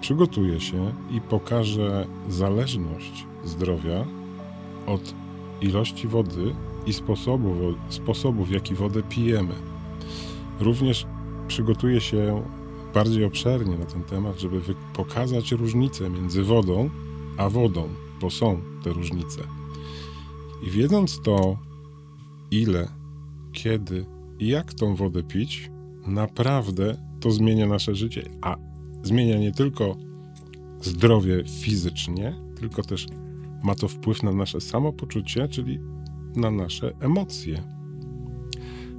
Przygotuję 0.00 0.60
się 0.60 0.92
i 1.10 1.20
pokażę 1.20 2.06
zależność 2.28 3.26
zdrowia 3.44 4.04
od 4.86 5.14
ilości 5.60 6.08
wody 6.08 6.54
i 6.86 6.92
sposobu, 6.92 7.54
wo- 7.54 7.74
sposobu 7.88 8.44
w 8.44 8.50
jaki 8.50 8.74
wodę 8.74 9.02
pijemy. 9.02 9.54
Również 10.60 11.06
przygotuję 11.48 12.00
się 12.00 12.42
bardziej 12.94 13.24
obszernie 13.24 13.78
na 13.78 13.86
ten 13.86 14.02
temat, 14.04 14.38
żeby 14.38 14.60
pokazać 14.94 15.52
różnicę 15.52 16.10
między 16.10 16.42
wodą 16.42 16.90
a 17.36 17.48
wodą, 17.48 17.88
bo 18.20 18.30
są 18.30 18.60
te 18.84 18.92
różnice. 18.92 19.42
I 20.62 20.70
wiedząc 20.70 21.20
to, 21.20 21.56
ile, 22.50 22.88
kiedy 23.52 24.06
i 24.38 24.48
jak 24.48 24.74
tą 24.74 24.94
wodę 24.94 25.22
pić, 25.22 25.70
naprawdę 26.06 26.96
to 27.20 27.30
zmienia 27.30 27.66
nasze 27.66 27.94
życie, 27.94 28.22
a 28.40 28.56
zmienia 29.02 29.38
nie 29.38 29.52
tylko 29.52 29.96
zdrowie 30.80 31.44
fizycznie, 31.62 32.34
tylko 32.60 32.82
też 32.82 33.06
ma 33.62 33.74
to 33.74 33.88
wpływ 33.88 34.22
na 34.22 34.32
nasze 34.32 34.60
samopoczucie, 34.60 35.48
czyli 35.48 35.80
na 36.36 36.50
nasze 36.50 36.92
emocje. 37.00 37.62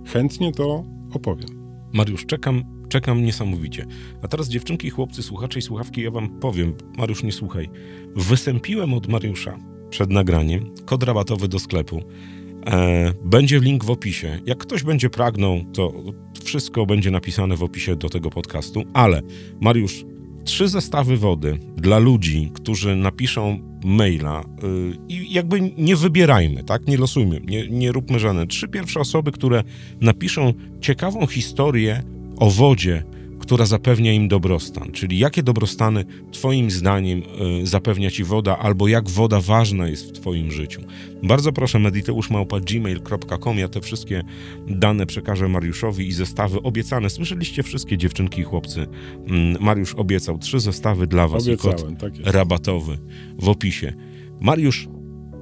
Chętnie 0.05 0.51
to 0.51 0.85
opowiem. 1.13 1.49
Mariusz, 1.93 2.25
czekam, 2.25 2.63
czekam 2.89 3.23
niesamowicie. 3.23 3.85
A 4.21 4.27
teraz 4.27 4.49
dziewczynki, 4.49 4.89
chłopcy, 4.89 5.23
słuchacze 5.23 5.59
i 5.59 5.61
słuchawki, 5.61 6.01
ja 6.01 6.11
wam 6.11 6.39
powiem, 6.39 6.73
Mariusz, 6.97 7.23
nie 7.23 7.31
słuchaj. 7.31 7.69
Wysępiłem 8.15 8.93
od 8.93 9.07
Mariusza 9.07 9.57
przed 9.89 10.09
nagraniem 10.09 10.73
kod 10.85 11.03
rabatowy 11.03 11.47
do 11.47 11.59
sklepu. 11.59 12.01
E, 12.67 13.13
będzie 13.23 13.59
link 13.59 13.83
w 13.83 13.89
opisie. 13.89 14.39
Jak 14.45 14.57
ktoś 14.57 14.83
będzie 14.83 15.09
pragnął, 15.09 15.59
to 15.73 15.93
wszystko 16.43 16.85
będzie 16.85 17.11
napisane 17.11 17.55
w 17.55 17.63
opisie 17.63 17.95
do 17.95 18.09
tego 18.09 18.29
podcastu. 18.29 18.83
Ale 18.93 19.21
Mariusz, 19.61 20.05
trzy 20.43 20.67
zestawy 20.67 21.17
wody 21.17 21.57
dla 21.77 21.99
ludzi, 21.99 22.51
którzy 22.53 22.95
napiszą 22.95 23.59
maila 23.85 24.41
y, 24.41 24.97
i 25.09 25.33
jakby 25.33 25.73
nie 25.77 25.95
wybierajmy, 25.95 26.63
tak? 26.63 26.87
Nie 26.87 26.97
losujmy, 26.97 27.41
nie, 27.45 27.67
nie 27.67 27.91
róbmy 27.91 28.19
żadne. 28.19 28.47
Trzy 28.47 28.67
pierwsze 28.67 28.99
osoby, 28.99 29.31
które 29.31 29.63
napiszą 30.01 30.53
ciekawą 30.81 31.27
historię 31.27 32.03
o 32.37 32.49
wodzie, 32.49 33.03
która 33.51 33.65
zapewnia 33.65 34.13
im 34.13 34.27
dobrostan. 34.27 34.91
Czyli 34.91 35.17
jakie 35.17 35.43
dobrostany 35.43 36.05
Twoim 36.31 36.71
zdaniem 36.71 37.23
y, 37.63 37.67
zapewnia 37.67 38.11
Ci 38.11 38.23
woda, 38.23 38.57
albo 38.57 38.87
jak 38.87 39.09
woda 39.09 39.41
ważna 39.41 39.87
jest 39.87 40.09
w 40.09 40.11
Twoim 40.11 40.51
życiu. 40.51 40.81
Bardzo 41.23 41.51
proszę, 41.53 41.79
mediteuszmałpa.gmail.com. 41.79 43.57
Ja 43.57 43.67
te 43.67 43.81
wszystkie 43.81 44.23
dane 44.67 45.05
przekażę 45.05 45.47
Mariuszowi 45.47 46.07
i 46.07 46.11
zestawy 46.11 46.61
obiecane. 46.61 47.09
Słyszeliście 47.09 47.63
wszystkie 47.63 47.97
dziewczynki 47.97 48.41
i 48.41 48.43
chłopcy. 48.43 48.87
Mm, 49.27 49.63
Mariusz 49.63 49.95
obiecał 49.95 50.37
trzy 50.37 50.59
zestawy 50.59 51.07
dla 51.07 51.27
Was 51.27 51.47
i 51.47 51.57
kod 51.57 51.65
Obiecałem, 51.65 51.95
tak 51.95 52.13
rabatowy 52.23 52.97
w 53.39 53.49
opisie. 53.49 53.93
Mariusz, 54.41 54.87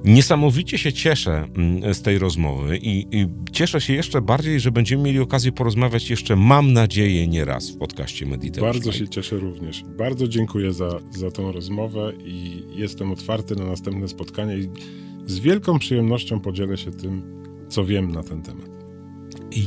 Niesamowicie 0.04 0.78
się 0.78 0.92
cieszę 0.92 1.48
mm, 1.56 1.94
z 1.94 2.02
tej 2.02 2.18
rozmowy 2.18 2.76
i, 2.76 3.06
i 3.10 3.26
cieszę 3.52 3.80
się 3.80 3.92
jeszcze 3.92 4.20
bardziej, 4.20 4.60
że 4.60 4.70
będziemy 4.70 5.02
mieli 5.02 5.18
okazję 5.18 5.52
porozmawiać 5.52 6.10
jeszcze, 6.10 6.36
mam 6.36 6.72
nadzieję, 6.72 7.28
nie 7.28 7.44
raz 7.44 7.70
w 7.70 7.76
podcaście 7.76 8.26
Mediteusz. 8.26 8.66
Bardzo 8.66 8.90
Live. 8.90 8.98
się 8.98 9.08
cieszę 9.08 9.36
również. 9.36 9.84
Bardzo 9.98 10.28
dziękuję 10.28 10.72
za, 10.72 11.00
za 11.10 11.30
tą 11.30 11.52
rozmowę 11.52 12.12
i 12.24 12.62
jestem 12.74 13.12
otwarty 13.12 13.56
na 13.56 13.64
następne 13.64 14.08
spotkanie 14.08 14.58
i 14.58 14.68
z 15.26 15.38
wielką 15.38 15.78
przyjemnością 15.78 16.40
podzielę 16.40 16.76
się 16.76 16.90
tym, 16.90 17.22
co 17.68 17.84
wiem 17.84 18.12
na 18.12 18.22
ten 18.22 18.42
temat. 18.42 18.70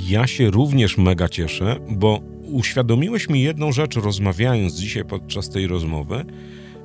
Ja 0.10 0.28
się 0.28 0.52
również 0.52 0.98
mega 0.98 1.30
cieszę, 1.30 1.80
bo 1.90 2.20
uświadomiłeś 2.52 3.30
mi 3.30 3.42
jedną 3.42 3.72
rzecz, 3.72 3.96
rozmawiając 3.96 4.76
dzisiaj 4.76 5.06
podczas 5.06 5.50
tej 5.50 5.68
rozmowy, 5.68 6.26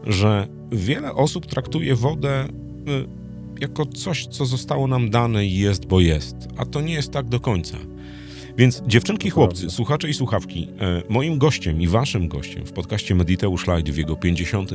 że 0.07 0.49
wiele 0.73 1.13
osób 1.13 1.47
traktuje 1.47 1.95
wodę 1.95 2.45
y, 2.45 3.28
jako 3.61 3.87
coś, 3.87 4.27
co 4.27 4.47
zostało 4.47 4.87
nam 4.87 5.11
dane 5.11 5.47
i 5.47 5.59
jest, 5.59 5.87
bo 5.87 6.01
jest. 6.01 6.37
A 6.57 6.65
to 6.65 6.81
nie 6.81 6.95
jest 6.95 7.13
tak 7.13 7.29
do 7.29 7.41
końca. 7.41 7.79
Więc 8.59 8.83
dziewczynki, 8.87 9.31
chłopcy, 9.31 9.71
słuchacze 9.71 10.09
i 10.09 10.15
słuchawki, 10.15 10.69
e, 10.81 11.03
moim 11.09 11.39
gościem 11.39 11.81
i 11.81 11.89
waszym 11.89 12.29
gościem 12.29 12.67
w 12.67 12.73
podcaście 12.73 13.15
Mediteusz 13.15 13.67
Light 13.67 13.91
w 13.91 13.97
jego 13.97 14.17
50. 14.17 14.71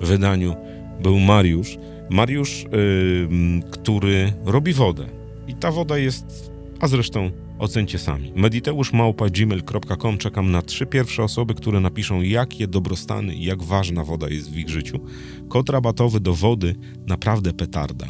wydaniu 0.00 0.56
był 1.02 1.18
Mariusz. 1.18 1.78
Mariusz, 2.10 2.64
y, 2.64 3.28
m, 3.30 3.62
który 3.70 4.32
robi 4.44 4.72
wodę. 4.72 5.06
I 5.48 5.54
ta 5.54 5.72
woda 5.72 5.98
jest, 5.98 6.52
a 6.80 6.88
zresztą 6.88 7.30
ocencie 7.58 7.98
sami. 7.98 8.32
mediteuszmałpa.gmail.com 8.36 10.18
Czekam 10.18 10.50
na 10.50 10.62
trzy 10.62 10.86
pierwsze 10.86 11.22
osoby, 11.22 11.54
które 11.54 11.80
napiszą, 11.80 12.22
jakie 12.22 12.66
dobrostany 12.66 13.34
i 13.34 13.44
jak 13.44 13.62
ważna 13.62 14.04
woda 14.04 14.28
jest 14.28 14.50
w 14.50 14.56
ich 14.56 14.68
życiu. 14.68 15.00
Kod 15.48 15.70
rabatowy 15.70 16.20
do 16.20 16.34
wody, 16.34 16.74
naprawdę 17.06 17.52
petarda. 17.52 18.06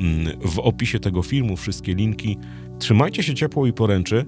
Mm, 0.00 0.38
W 0.40 0.58
opisie 0.58 0.98
tego 0.98 1.22
filmu 1.22 1.56
wszystkie 1.56 1.94
linki. 1.94 2.38
Trzymajcie 2.78 3.22
się 3.22 3.34
ciepło 3.34 3.66
i 3.66 3.72
poręczy. 3.72 4.26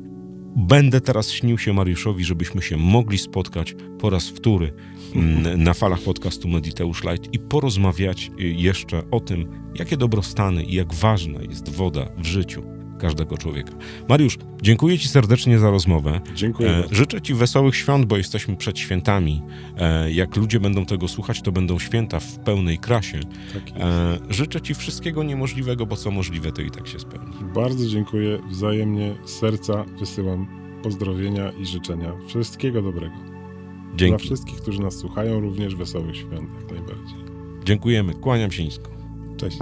Będę 0.56 1.00
teraz 1.00 1.30
śnił 1.30 1.58
się 1.58 1.72
Mariuszowi, 1.72 2.24
żebyśmy 2.24 2.62
się 2.62 2.76
mogli 2.76 3.18
spotkać 3.18 3.74
po 3.98 4.10
raz 4.10 4.28
wtóry 4.28 4.72
mm, 5.14 5.62
na 5.62 5.74
falach 5.74 6.00
podcastu 6.00 6.48
Mediteusz 6.48 7.04
Light 7.04 7.34
i 7.34 7.38
porozmawiać 7.38 8.30
y, 8.40 8.42
jeszcze 8.42 9.10
o 9.10 9.20
tym, 9.20 9.46
jakie 9.78 9.96
dobrostany 9.96 10.64
i 10.64 10.74
jak 10.74 10.94
ważna 10.94 11.42
jest 11.42 11.68
woda 11.68 12.08
w 12.18 12.26
życiu 12.26 12.71
każdego 13.02 13.38
człowieka. 13.38 13.72
Mariusz, 14.08 14.38
dziękuję 14.62 14.98
Ci 14.98 15.08
serdecznie 15.08 15.58
za 15.58 15.70
rozmowę. 15.70 16.20
Dziękuję 16.34 16.70
E, 16.70 16.84
życzę 16.90 17.20
Ci 17.20 17.34
wesołych 17.34 17.76
świąt, 17.76 18.06
bo 18.06 18.16
jesteśmy 18.16 18.56
przed 18.56 18.78
świętami. 18.78 19.42
E, 19.78 20.12
jak 20.12 20.36
ludzie 20.36 20.60
będą 20.60 20.86
tego 20.86 21.08
słuchać, 21.08 21.42
to 21.42 21.52
będą 21.52 21.78
święta 21.78 22.20
w 22.20 22.38
pełnej 22.38 22.78
krasie. 22.78 23.20
Tak. 23.54 23.62
E, 23.82 24.18
życzę 24.30 24.60
Ci 24.60 24.74
wszystkiego 24.74 25.22
niemożliwego, 25.22 25.86
bo 25.86 25.96
co 25.96 26.10
możliwe, 26.10 26.52
to 26.52 26.62
i 26.62 26.70
tak 26.70 26.88
się 26.88 26.98
spełni. 26.98 27.32
Bardzo 27.54 27.88
dziękuję. 27.88 28.38
Wzajemnie 28.50 29.14
z 29.24 29.30
serca 29.30 29.84
wysyłam 30.00 30.46
pozdrowienia 30.82 31.50
i 31.52 31.66
życzenia. 31.66 32.12
Wszystkiego 32.26 32.82
dobrego. 32.82 33.14
Dla 33.16 33.96
Dzięki. 33.96 34.24
wszystkich, 34.24 34.60
którzy 34.60 34.80
nas 34.80 34.96
słuchają, 34.96 35.40
również 35.40 35.74
wesołych 35.74 36.16
świąt 36.16 36.50
jak 36.60 36.70
najbardziej. 36.70 37.18
Dziękujemy. 37.64 38.14
Kłaniam 38.14 38.52
się 38.52 38.64
nisko. 38.64 38.90
Cześć. 39.36 39.58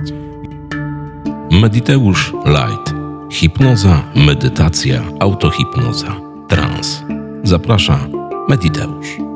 Mediteusz 1.61 2.32
Light. 2.47 2.99
Hipnoza, 3.31 4.03
medytacja, 4.14 5.03
autohipnoza, 5.20 6.16
trans. 6.49 7.03
Zaprasza 7.45 7.99
Mediteusz. 8.49 9.30